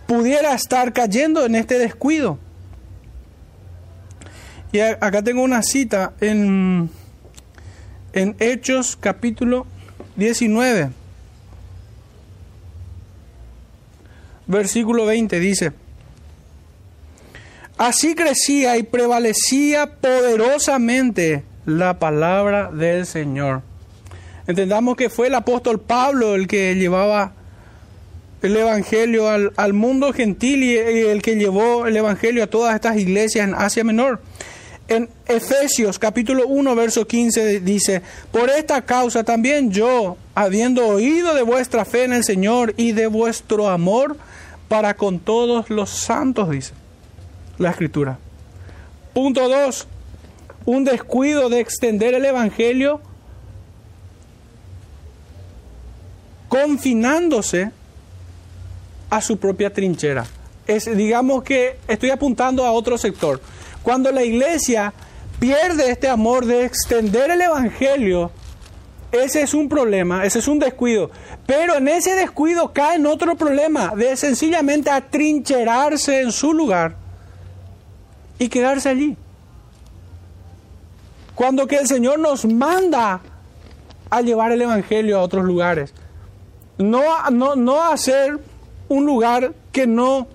[0.08, 2.40] pudiera estar cayendo en este descuido.
[4.72, 6.90] Y acá tengo una cita en,
[8.14, 9.66] en Hechos capítulo
[10.16, 10.90] 19,
[14.48, 15.85] versículo 20, dice,
[17.78, 23.62] así crecía y prevalecía poderosamente la palabra del Señor.
[24.48, 27.34] Entendamos que fue el apóstol Pablo el que llevaba
[28.42, 33.48] el Evangelio al, mundo gentil y el que llevó el Evangelio a todas estas iglesias
[33.48, 34.22] en Asia Menor.
[34.88, 41.42] En Efesios capítulo 1, verso 15 dice, por esta causa también yo, habiendo oído de
[41.42, 44.16] vuestra fe en el Señor y de vuestro amor
[44.68, 46.85] para con todos los santos, dice
[47.58, 48.18] la escritura.
[49.14, 49.88] Punto 2,
[50.66, 53.02] un descuido de extender el Evangelio
[56.50, 57.72] confinándose
[59.10, 60.26] a su propia trinchera.
[60.68, 63.40] Es, digamos que estoy apuntando a otro sector.
[63.84, 64.94] Cuando la iglesia
[65.40, 68.32] pierde este amor de extender el Evangelio,
[69.12, 71.12] ese es un problema, ese es un descuido.
[71.46, 77.05] Pero en ese descuido cae en otro problema, de sencillamente atrincherarse en su lugar
[78.40, 79.18] y quedarse allí.
[81.36, 83.22] Cuando que el Señor nos manda
[84.10, 85.94] a llevar el Evangelio a otros lugares
[86.78, 88.40] no, no, no hacer
[88.88, 90.28] un lugar que no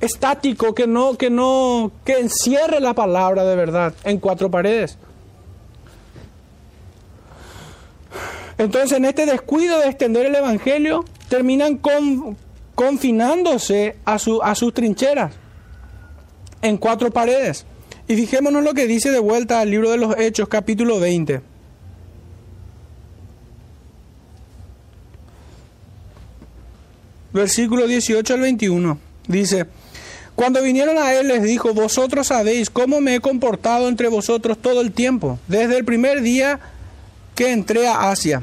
[0.00, 4.98] estático, que no, que no, que encierre la palabra de verdad en cuatro paredes.
[8.58, 12.36] Entonces, en este descuido de extender el Evangelio, terminan con,
[12.74, 15.32] confinándose a, su, a sus trincheras
[16.64, 17.64] en cuatro paredes.
[18.08, 21.54] Y fijémonos lo que dice de vuelta al libro de los Hechos, capítulo 20.
[27.34, 28.98] versículo 18 al 21.
[29.26, 29.66] Dice,
[30.34, 34.80] cuando vinieron a él les dijo, vosotros sabéis cómo me he comportado entre vosotros todo
[34.80, 36.60] el tiempo, desde el primer día
[37.34, 38.42] que entré a Asia,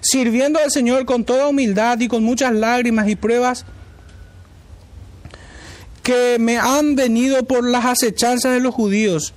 [0.00, 3.66] sirviendo al Señor con toda humildad y con muchas lágrimas y pruebas
[6.10, 9.32] que me han venido por las acechanzas de los judíos,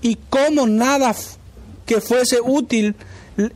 [0.00, 1.12] y como nada
[1.86, 2.94] que fuese útil,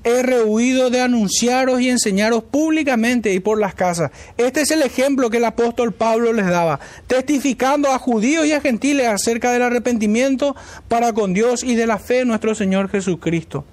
[0.02, 4.10] he rehuido de anunciaros y enseñaros públicamente y por las casas.
[4.36, 8.60] Este es el ejemplo que el apóstol Pablo les daba, testificando a judíos y a
[8.60, 10.56] gentiles acerca del arrepentimiento
[10.88, 13.64] para con Dios y de la fe en nuestro Señor Jesucristo.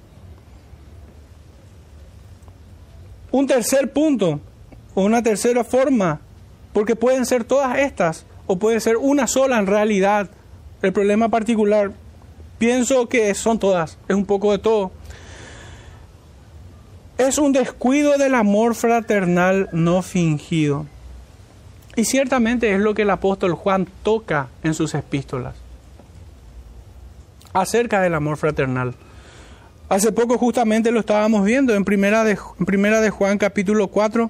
[3.32, 4.40] Un tercer punto,
[4.94, 6.22] o una tercera forma,
[6.72, 10.30] porque pueden ser todas estas, o puede ser una sola en realidad.
[10.82, 11.92] El problema particular,
[12.58, 14.92] pienso que son todas, es un poco de todo
[17.18, 20.86] es un descuido del amor fraternal no fingido.
[21.96, 25.56] Y ciertamente es lo que el apóstol Juan toca en sus epístolas
[27.54, 28.96] acerca del amor fraternal.
[29.88, 34.30] Hace poco justamente lo estábamos viendo en primera de, en primera de Juan capítulo 4,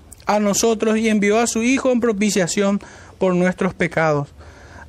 [0.35, 2.79] a nosotros y envió a su Hijo en propiciación
[3.17, 4.29] por nuestros pecados.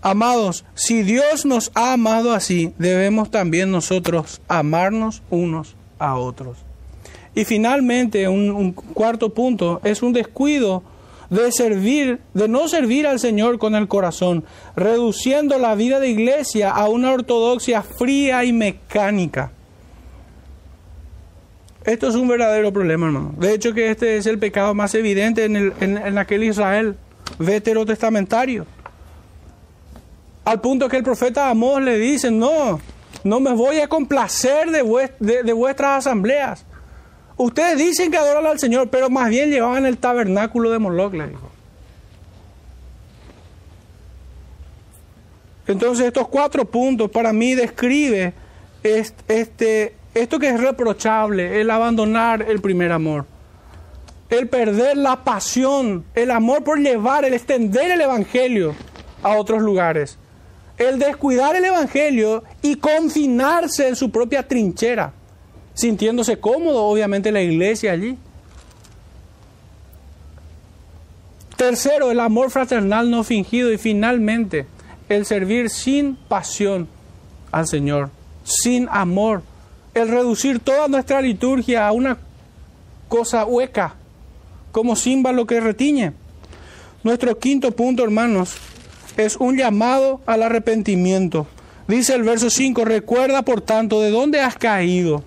[0.01, 6.59] Amados, si Dios nos ha amado así, debemos también nosotros amarnos unos a otros.
[7.35, 10.82] Y finalmente, un, cuarto punto, es un descuido
[11.31, 14.44] de servir, de no servir al Señor con el corazón,
[14.77, 19.52] reduciendo la vida de iglesia a una ortodoxia fría y mecánica.
[21.84, 23.34] Esto es un verdadero problema, hermano.
[23.38, 26.96] De hecho, que este es el pecado más evidente en, en, aquel Israel
[27.38, 28.66] veterotestamentario.
[30.44, 32.80] Al punto que el profeta Amós le dice, no,
[33.24, 34.82] no me voy a complacer de,
[35.52, 36.64] vuestras asambleas.
[37.36, 41.28] Ustedes dicen que adoran al Señor, pero más bien llevaban el tabernáculo de Moloch, le
[41.28, 41.50] dijo.
[45.66, 48.34] Entonces estos cuatro puntos para mí describe
[48.82, 53.26] este, esto que es reprochable, el abandonar el primer amor,
[54.28, 58.74] el perder la pasión, el amor por llevar, el extender el Evangelio
[59.22, 60.18] a otros lugares.
[60.78, 65.12] El descuidar el Evangelio y confinarse en su propia trinchera,
[65.74, 68.16] sintiéndose cómodo, obviamente, la iglesia allí.
[71.56, 73.72] Tercero, el amor fraternal no fingido.
[73.72, 74.66] Y finalmente
[75.09, 76.89] el servir sin pasión
[77.52, 78.10] al Señor,
[78.43, 79.43] sin amor,
[79.94, 82.19] el reducir toda nuestra liturgia a una
[83.09, 83.94] cosa hueca,
[84.70, 86.12] como símbolo que retiñe.
[87.02, 88.55] Nuestro quinto punto, hermanos,
[89.16, 91.47] es un llamado al arrepentimiento.
[91.89, 95.24] Dice el verso 5, recuerda por tanto de dónde has caído.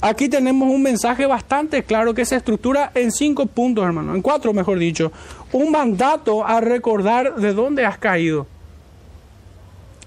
[0.00, 4.54] Aquí tenemos un mensaje bastante claro que se estructura en cinco puntos, hermano, en cuatro,
[4.54, 5.12] mejor dicho.
[5.52, 8.46] Un mandato a recordar de dónde has caído.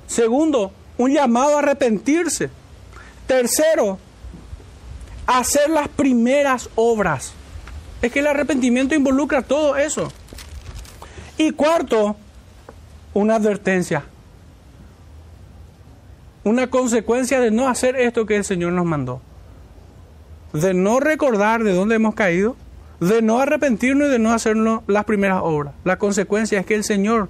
[0.07, 2.49] Segundo, un llamado a arrepentirse.
[3.27, 3.99] Tercero,
[5.25, 7.33] hacer las primeras obras.
[8.01, 10.11] Es que el arrepentimiento involucra todo eso.
[11.37, 12.15] Y cuarto,
[13.13, 14.03] una advertencia.
[16.43, 19.21] Una consecuencia de no hacer esto que el Señor nos mandó.
[20.51, 22.57] De no recordar de dónde hemos caído,
[22.99, 25.73] de no arrepentirnos y de no hacernos las primeras obras.
[25.83, 27.29] La consecuencia es que el Señor,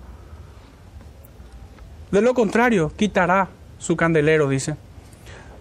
[2.11, 4.75] de lo contrario, quitará su candelero, dice.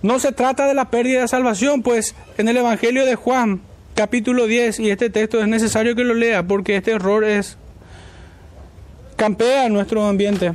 [0.03, 3.61] No se trata de la pérdida de salvación, pues en el Evangelio de Juan,
[3.95, 7.57] capítulo 10, y este texto es necesario que lo lea porque este error es
[9.15, 10.55] campea en nuestro ambiente.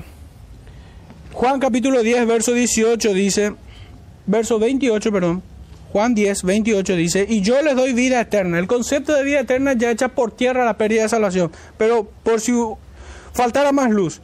[1.32, 3.53] Juan capítulo 10, verso 18 dice,
[4.26, 5.44] verso 28, perdón.
[5.94, 8.60] Juan 10, 28 dice, y yo les doy vida eterna.
[8.60, 12.41] El concepto de vida eterna ya echa por tierra la pérdida de salvación, pero por
[12.41, 12.52] si
[13.32, 14.19] faltara más luz.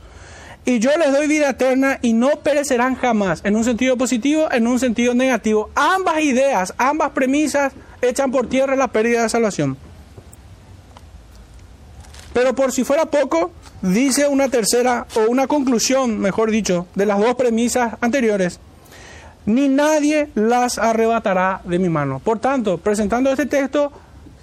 [0.66, 4.66] Y yo les doy vida eterna y no perecerán jamás, en un sentido positivo, en
[4.66, 5.70] un sentido negativo.
[5.76, 9.78] Ambas ideas, ambas premisas echan por tierra la pérdida de salvación.
[12.34, 17.20] Pero por si fuera poco, dice una tercera o una conclusión, mejor dicho, de las
[17.20, 18.60] dos premisas anteriores.
[19.46, 22.22] Ni nadie las arrebatará de mi mano.
[22.24, 23.92] Por tanto, presentando este texto,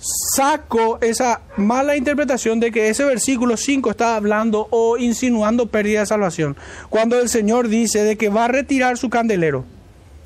[0.01, 6.07] saco esa mala interpretación de que ese versículo 5 está hablando o insinuando pérdida de
[6.07, 6.57] salvación.
[6.89, 9.65] Cuando el Señor dice de que va a retirar su candelero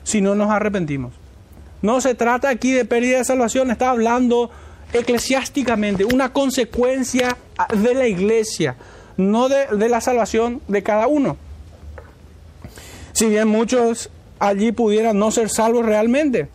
[0.05, 1.15] si no nos arrepentimos.
[1.83, 4.51] No se trata aquí de pérdida de salvación, está hablando
[4.93, 7.37] eclesiásticamente, una consecuencia
[7.77, 8.77] de la iglesia,
[9.17, 11.37] no de, la salvación de cada uno.
[13.13, 16.49] Si bien muchos allí pudieran no ser salvos realmente.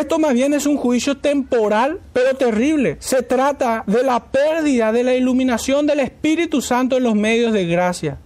[0.00, 2.96] Esto más bien es un juicio temporal, pero terrible.
[3.00, 7.66] Se trata de la pérdida de la iluminación del Espíritu Santo en los medios de
[7.66, 8.18] gracia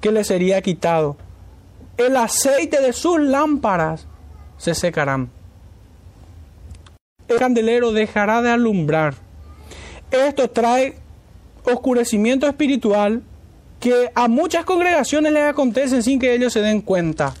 [0.00, 1.16] que le sería quitado.
[1.96, 4.06] El aceite de sus lámparas
[4.56, 5.30] se secarán.
[7.26, 9.14] El candelero dejará de alumbrar.
[10.10, 10.96] Esto trae
[11.64, 13.22] oscurecimiento espiritual
[13.80, 17.34] que a muchas congregaciones les acontece sin que ellos se den cuenta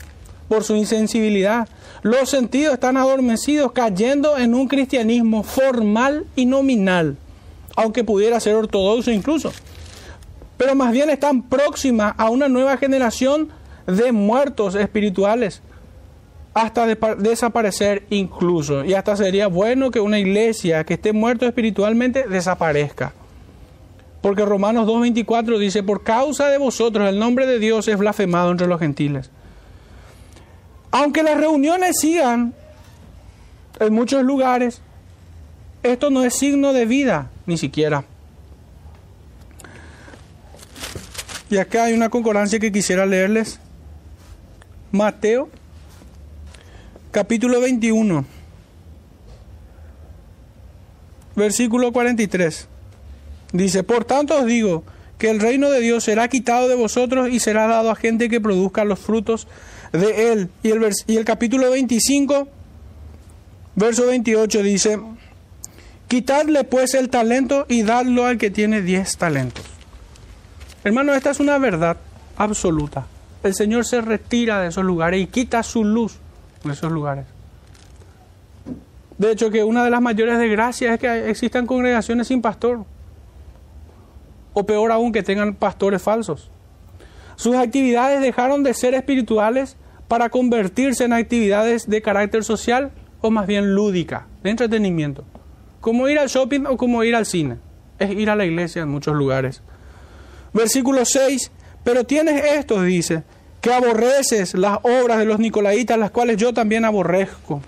[0.48, 1.68] por su insensibilidad.
[2.02, 7.16] Los sentidos están adormecidos, cayendo en un cristianismo formal y nominal,
[7.76, 9.52] aunque pudiera ser ortodoxo incluso.
[10.56, 13.48] Pero más bien están próximas a una nueva generación
[13.86, 15.62] de muertos espirituales,
[16.54, 18.84] hasta desaparecer incluso.
[18.84, 23.12] Y hasta sería bueno que una iglesia que esté muerta espiritualmente desaparezca.
[24.20, 28.66] Porque Romanos 2.24 dice, por causa de vosotros el nombre de Dios es blasfemado entre
[28.66, 29.30] los gentiles.
[30.90, 32.54] Aunque las reuniones sigan
[33.78, 34.80] en muchos lugares,
[35.82, 38.04] esto no es signo de vida, ni siquiera.
[41.50, 43.58] Y acá hay una concordancia que quisiera leerles.
[44.92, 45.48] Mateo,
[47.10, 48.24] capítulo 21,
[51.36, 52.68] versículo 43.
[53.52, 54.84] Dice, por tanto os digo
[55.18, 58.40] que el reino de Dios será quitado de vosotros y será dado a gente que
[58.40, 59.46] produzca los frutos
[59.92, 60.50] de él.
[60.62, 62.48] Y el, y el capítulo 25,
[63.74, 65.00] verso 28 dice,
[66.08, 69.64] quitadle pues el talento y dadlo al que tiene 10 talentos.
[70.84, 71.96] Hermano, esta es una verdad
[72.36, 73.06] absoluta.
[73.42, 76.16] El Señor se retira de esos lugares y quita su luz
[76.64, 77.26] en esos lugares.
[79.16, 82.84] De hecho, que una de las mayores desgracias es que existan congregaciones sin pastor
[84.52, 86.50] o peor aún que tengan pastores falsos.
[87.38, 89.76] Sus actividades dejaron de ser espirituales
[90.08, 92.90] para convertirse en actividades de carácter social
[93.20, 95.24] o más bien lúdica, de entretenimiento.
[95.80, 97.58] Como ir al shopping o como ir al cine.
[98.00, 99.62] Es ir a la iglesia en muchos lugares.
[100.52, 101.52] Versículo 6.
[101.84, 103.22] Pero tienes esto, dice,
[103.60, 107.62] que aborreces las obras de los nicolaitas, las cuales yo también aborrezco.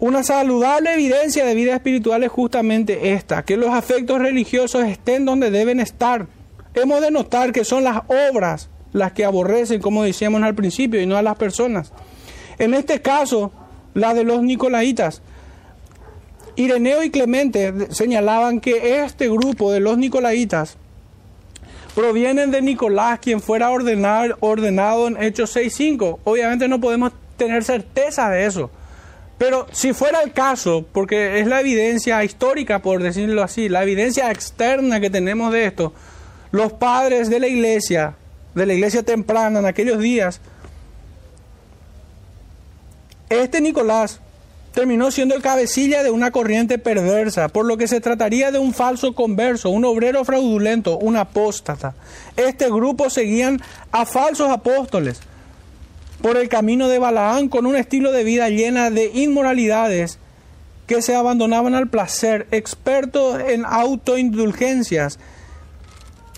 [0.00, 5.50] Una saludable evidencia de vida espiritual es justamente esta, que los afectos religiosos estén donde
[5.50, 6.28] deben estar.
[6.74, 11.06] Hemos de notar que son las obras las que aborrecen, como decíamos al principio, y
[11.06, 11.92] no a las personas.
[12.58, 13.50] En este caso,
[13.94, 15.20] la de los nicolaitas.
[16.54, 20.76] Ireneo y Clemente señalaban que este grupo de los nicolaitas
[21.96, 26.18] provienen de Nicolás, quien fuera ordenado, ordenado en Hechos 6.5.
[26.22, 28.70] Obviamente no podemos tener certeza de eso.
[29.38, 34.30] Pero si fuera el caso, porque es la evidencia histórica, por decirlo así, la evidencia
[34.32, 35.92] externa que tenemos de esto,
[36.50, 38.16] los padres de la iglesia,
[38.54, 40.40] de la iglesia temprana en aquellos días,
[43.28, 44.20] este Nicolás
[44.72, 48.74] terminó siendo el cabecilla de una corriente perversa, por lo que se trataría de un
[48.74, 51.94] falso converso, un obrero fraudulento, un apóstata.
[52.36, 53.60] Este grupo seguían
[53.92, 55.20] a falsos apóstoles
[56.22, 60.18] por el camino de Balaán con un estilo de vida llena de inmoralidades
[60.86, 65.18] que se abandonaban al placer, expertos en autoindulgencias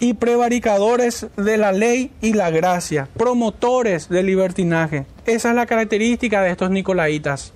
[0.00, 5.06] y prevaricadores de la ley y la gracia, promotores del libertinaje.
[5.26, 7.52] Esa es la característica de estos nicolaitas.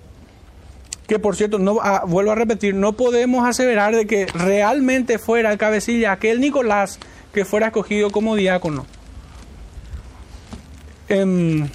[1.06, 5.52] Que por cierto, no, ah, vuelvo a repetir, no podemos aseverar de que realmente fuera
[5.52, 6.98] el cabecilla aquel Nicolás
[7.32, 8.86] que fuera escogido como diácono.
[11.08, 11.70] En,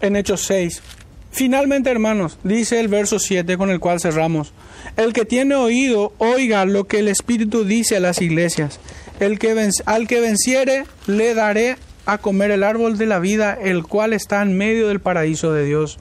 [0.00, 0.82] en Hechos 6.
[1.30, 4.52] Finalmente, hermanos, dice el verso 7 con el cual cerramos.
[4.96, 8.80] El que tiene oído, oiga lo que el Espíritu dice a las iglesias.
[9.20, 13.84] El que al que venciere, le daré a comer el árbol de la vida, el
[13.84, 15.98] cual está en medio del paraíso de Dios.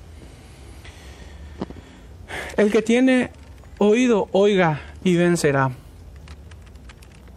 [2.58, 3.30] El que tiene
[3.78, 5.72] oído, oiga y vencerá.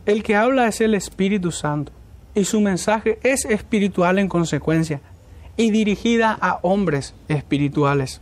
[0.06, 1.92] El que habla es el Espíritu Santo
[2.34, 5.00] y su mensaje es espiritual en consecuencia
[5.56, 8.20] y dirigida a hombres espirituales.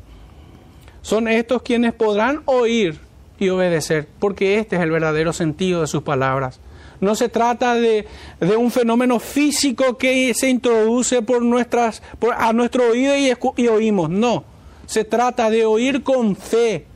[1.03, 2.99] Son estos quienes podrán oír
[3.39, 6.61] y obedecer, porque este es el verdadero sentido de sus palabras.
[7.01, 8.07] No se trata de,
[8.59, 12.03] un fenómeno físico que se introduce por nuestras,
[12.37, 14.11] a nuestro oído y, y oímos.
[14.11, 14.45] No,
[14.85, 16.87] se trata de oír con fe.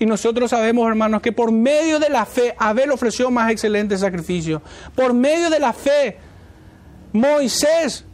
[0.00, 4.60] Y nosotros sabemos, hermanos, que por medio de la fe Abel ofreció más excelente sacrificio.
[4.96, 6.18] Por medio de la fe
[7.12, 8.04] Moisés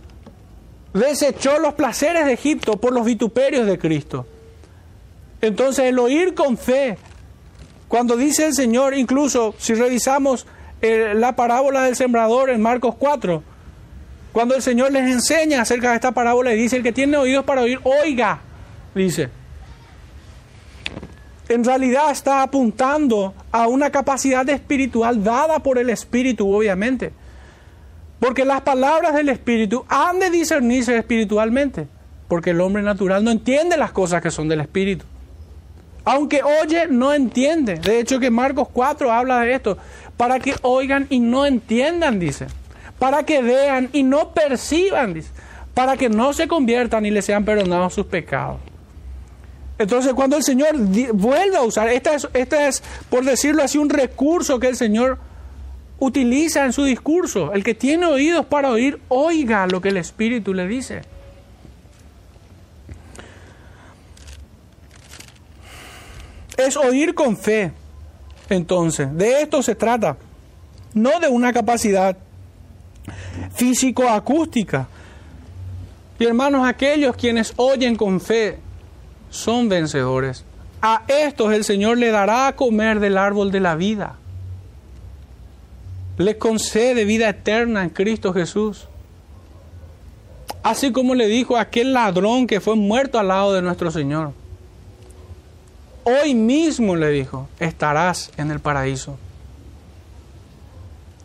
[0.94, 4.26] desechó los placeres de Egipto por los vituperios de Cristo.
[5.40, 6.96] Entonces el oír con fe,
[7.88, 10.46] cuando dice el Señor, incluso si revisamos
[10.80, 13.42] eh, la parábola del sembrador en Marcos 4.
[14.32, 17.44] Cuando el Señor les enseña acerca de esta parábola y dice, el que tiene oídos
[17.44, 18.40] para oír, oiga,
[18.94, 19.28] dice.
[21.48, 27.12] En realidad está apuntando a una capacidad espiritual dada por el Espíritu, obviamente.
[28.24, 31.86] Porque las palabras del Espíritu han de discernirse espiritualmente.
[32.26, 35.05] Porque el hombre natural no entiende las cosas que son del Espíritu.
[36.06, 37.74] Aunque oye, no entiende.
[37.74, 39.76] De hecho que Marcos 4 habla de esto
[40.16, 42.46] para que oigan y no entiendan, dice,
[42.98, 45.28] para que vean y no perciban, dice,
[45.74, 48.56] para que no se conviertan y les sean perdonados sus pecados.
[49.76, 50.78] Entonces, cuando el Señor
[51.12, 55.18] vuelve a usar, esta es, esta es, por decirlo así, un recurso que el Señor
[55.98, 57.52] utiliza en su discurso.
[57.52, 61.02] El que tiene oídos para oír, oiga lo que el Espíritu le dice.
[66.56, 67.72] Es oír con fe.
[68.48, 70.16] Entonces, de esto se trata,
[70.92, 72.16] no de una capacidad
[73.54, 74.86] físico-acústica.
[76.18, 78.58] Y hermanos, aquellos quienes oyen con fe
[79.30, 80.44] son vencedores.
[80.80, 84.16] A estos el Señor le dará a comer del árbol de la vida.
[86.16, 88.86] Le concede vida eterna en Cristo Jesús.
[90.62, 94.32] Así como le dijo a aquel ladrón que fue muerto al lado de nuestro Señor.
[96.05, 99.19] Hoy mismo le dijo, estarás en el paraíso.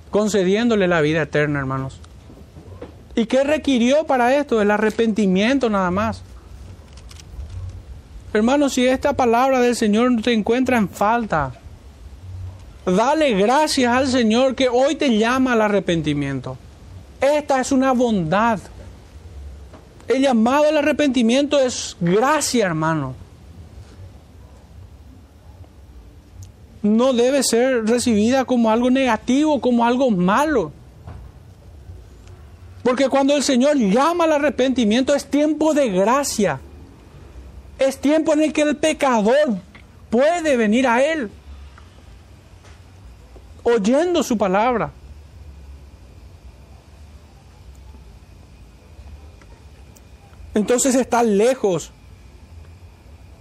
[0.10, 1.99] Concediéndole la vida eterna, hermanos.
[3.16, 4.61] ¿Y qué requirió para esto?
[4.61, 6.24] El arrepentimiento nada más.
[8.34, 11.59] Hermanos, si esta palabra del Señor te encuentra en falta,
[12.91, 16.57] dale gracias al Señor que hoy te llama al arrepentimiento.
[17.22, 18.60] Esta es una bondad.
[20.07, 23.16] El llamado al arrepentimiento es gracia, hermano.
[26.82, 30.72] no debe ser recibida como algo negativo, como algo malo.
[32.84, 36.60] Porque cuando el Señor llama al arrepentimiento es tiempo de gracia.
[37.78, 39.57] Es tiempo en el que el pecador
[40.10, 41.30] puede venir a Él
[43.64, 44.91] oyendo su palabra.
[50.53, 51.91] Entonces está lejos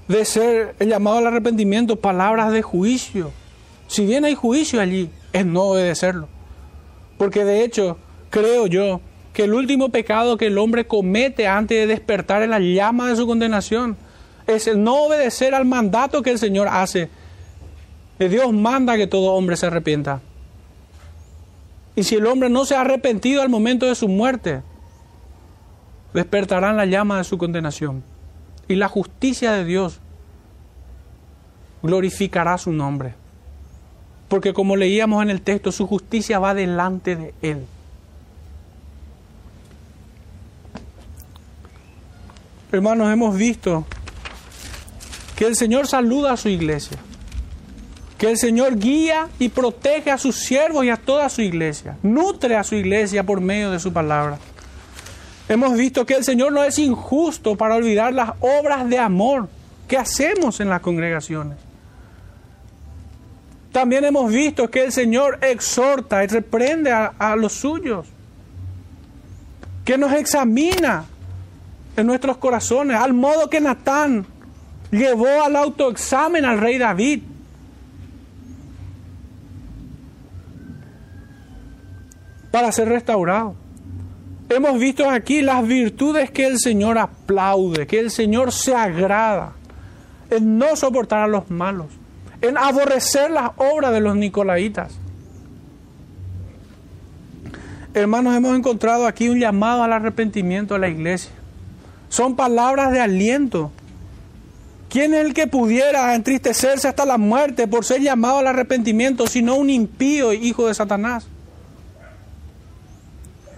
[0.09, 3.32] de ser el llamado al arrepentimiento palabras de juicio.
[3.86, 6.28] Si bien hay juicio allí, es no obedecerlo.
[7.16, 7.99] Porque de hecho,
[8.31, 9.01] creo yo,
[9.32, 13.16] que el último pecado que el hombre comete antes de despertar en la llama de
[13.16, 13.97] su condenación
[14.47, 17.09] es el no obedecer al mandato que el Señor hace.
[18.19, 20.20] Dios manda que todo hombre se arrepienta.
[21.95, 24.62] Y si el hombre no se ha arrepentido al momento de su muerte,
[26.15, 28.03] despertarán la llama de su condenación.
[28.66, 30.01] Y la justicia de Dios
[31.82, 33.15] glorificará su nombre.
[34.28, 37.65] Porque como leíamos en el texto, su justicia va delante de Él.
[42.70, 43.86] Hermanos, hemos visto
[45.35, 46.99] que el Señor saluda a su iglesia,
[48.19, 52.57] que el Señor guía y protege a sus siervos y a toda su iglesia, nutre
[52.57, 54.39] a su iglesia por medio de su palabra.
[55.49, 59.49] Hemos visto que el Señor no es injusto para olvidar las obras de amor
[59.86, 61.57] que hacemos en las congregaciones.
[63.73, 68.07] También hemos visto que el Señor exhorta y reprende a, los suyos,
[69.85, 71.05] que nos examina
[71.97, 74.27] en nuestros corazones, al modo que Natán
[74.90, 77.23] llevó al autoexamen al rey David.
[82.59, 83.55] Para ser restaurado.
[84.48, 89.52] Hemos visto aquí las virtudes que el Señor aplaude, que el Señor se agrada
[90.28, 91.86] en no soportar a los malos,
[92.40, 94.93] en aborrecer las obras de los nicolaitas.
[97.94, 101.30] Hermanos, hemos encontrado aquí un llamado al arrepentimiento de la iglesia.
[102.09, 103.70] Son palabras de aliento.
[104.89, 109.55] ¿Quién es el que pudiera entristecerse hasta la muerte por ser llamado al arrepentimiento, sino
[109.55, 111.28] un impío hijo de Satanás?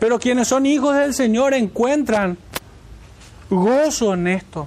[0.01, 2.39] Pero quienes son hijos del Señor encuentran
[3.51, 4.66] gozo en esto,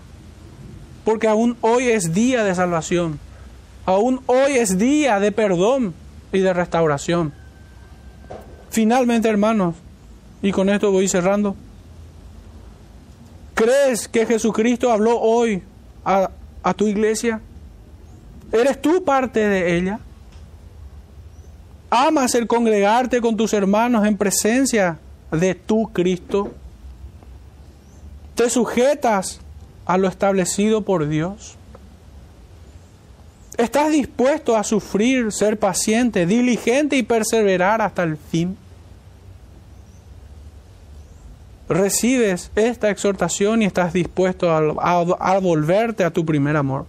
[1.04, 3.20] porque aún hoy es día de salvación,
[3.86, 5.94] aún hoy es día de perdón
[6.32, 7.34] y de restauración.
[8.70, 9.76] Finalmente, hermanos,
[10.42, 11.56] y con esto voy cerrando,
[13.54, 15.62] ¿Crees que Jesucristo habló hoy
[16.04, 16.30] a,
[16.76, 17.40] tu iglesia?
[18.52, 20.00] ¿Eres tú parte de ella?
[21.90, 24.98] ¿Amas el congregarte con tus hermanos en presencia
[25.34, 26.54] de tu Cristo?
[28.36, 29.40] ¿Te sujetas
[29.86, 31.56] a lo establecido por Dios?
[33.58, 38.58] ¿Estás dispuesto a sufrir, ser paciente, diligente y perseverar hasta el fin?
[41.74, 46.86] recibes esta exhortación y estás dispuesto a, volverte a tu primer amor.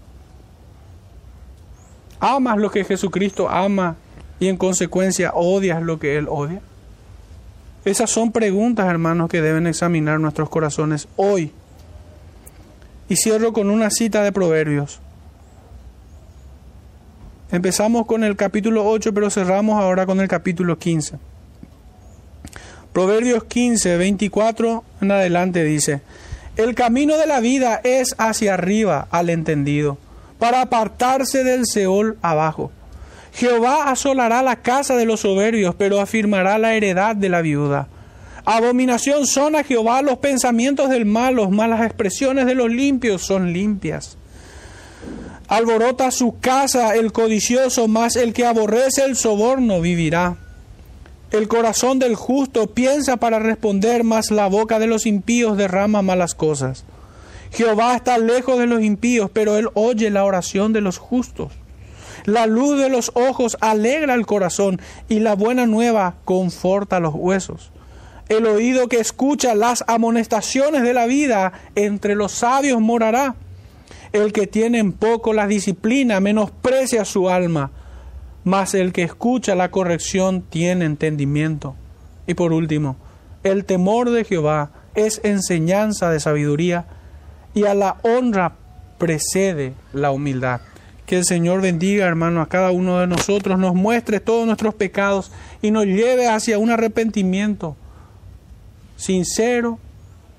[2.20, 3.96] ¿Amas lo que Jesucristo ama
[4.40, 6.60] y en consecuencia odias lo que Él odia?
[7.84, 11.52] Esas son preguntas, hermanos, que deben examinar nuestros corazones hoy.
[13.08, 15.00] Y cierro con una cita de Proverbios.
[17.52, 21.18] Empezamos con el capítulo 8, pero cerramos ahora con el capítulo 15.
[22.92, 26.00] Proverbios 15, 24 en adelante dice,
[26.56, 29.98] el camino de la vida es hacia arriba al entendido,
[30.38, 32.70] para apartarse del Seol abajo.
[33.34, 37.88] Jehová asolará la casa de los soberbios, pero afirmará la heredad de la viuda.
[38.44, 44.16] Abominación son a Jehová los pensamientos del malo, malas expresiones de los limpios son limpias.
[45.48, 50.36] Alborota su casa el codicioso, mas el que aborrece el soborno vivirá.
[51.32, 56.36] El corazón del justo piensa para responder, mas la boca de los impíos derrama malas
[56.36, 56.84] cosas.
[57.50, 61.50] Jehová está lejos de los impíos, pero él oye la oración de los justos.
[62.24, 67.70] La luz de los ojos alegra el corazón y la buena nueva conforta los huesos.
[68.28, 73.34] El oído que escucha las amonestaciones de la vida entre los sabios morará.
[74.12, 77.70] El que tiene en poco la disciplina menosprecia su alma
[78.44, 81.74] mas el que escucha la corrección tiene entendimiento.
[82.26, 82.96] Y por último,
[83.42, 86.84] el temor de Jehová es enseñanza de sabiduría
[87.54, 88.56] y a la honra
[88.98, 90.60] precede la humildad.
[91.06, 95.30] Que el Señor bendiga, hermano, a cada uno de nosotros, nos muestre todos nuestros pecados
[95.60, 97.76] y nos lleve hacia un arrepentimiento
[98.96, 99.78] sincero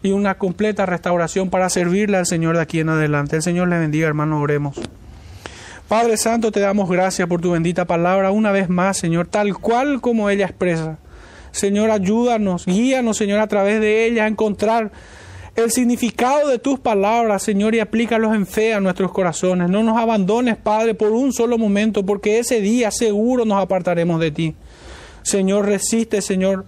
[0.02, 3.36] y una completa restauración para servirle al Señor de aquí en adelante.
[3.36, 4.80] El Señor le bendiga, hermano, oremos.
[5.88, 10.02] Padre Santo, te damos gracias por tu bendita palabra una vez más, Señor, tal cual
[10.02, 10.98] como ella expresa.
[11.52, 14.92] Señor, ayúdanos, guíanos, Señor, a través de ella a encontrar
[15.56, 19.70] el significado de tus palabras, Señor, y aplícalos en fe a nuestros corazones.
[19.70, 24.32] No nos abandones, Padre, por un solo momento, porque ese día seguro nos apartaremos de
[24.32, 24.56] ti.
[25.24, 26.66] Señor, resiste, Señor,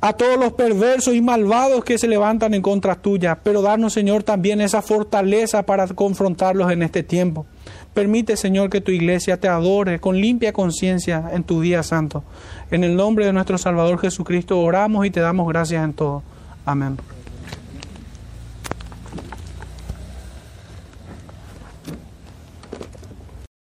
[0.00, 4.22] a todos los perversos y malvados que se levantan en contra tuya, pero darnos, Señor,
[4.22, 7.46] también esa fortaleza para confrontarlos en este tiempo.
[7.92, 12.24] Permite, Señor, que tu iglesia te adore con limpia conciencia en tu día santo.
[12.70, 16.22] En el nombre de nuestro Salvador Jesucristo oramos y te damos gracias en todo.
[16.64, 16.96] Amén.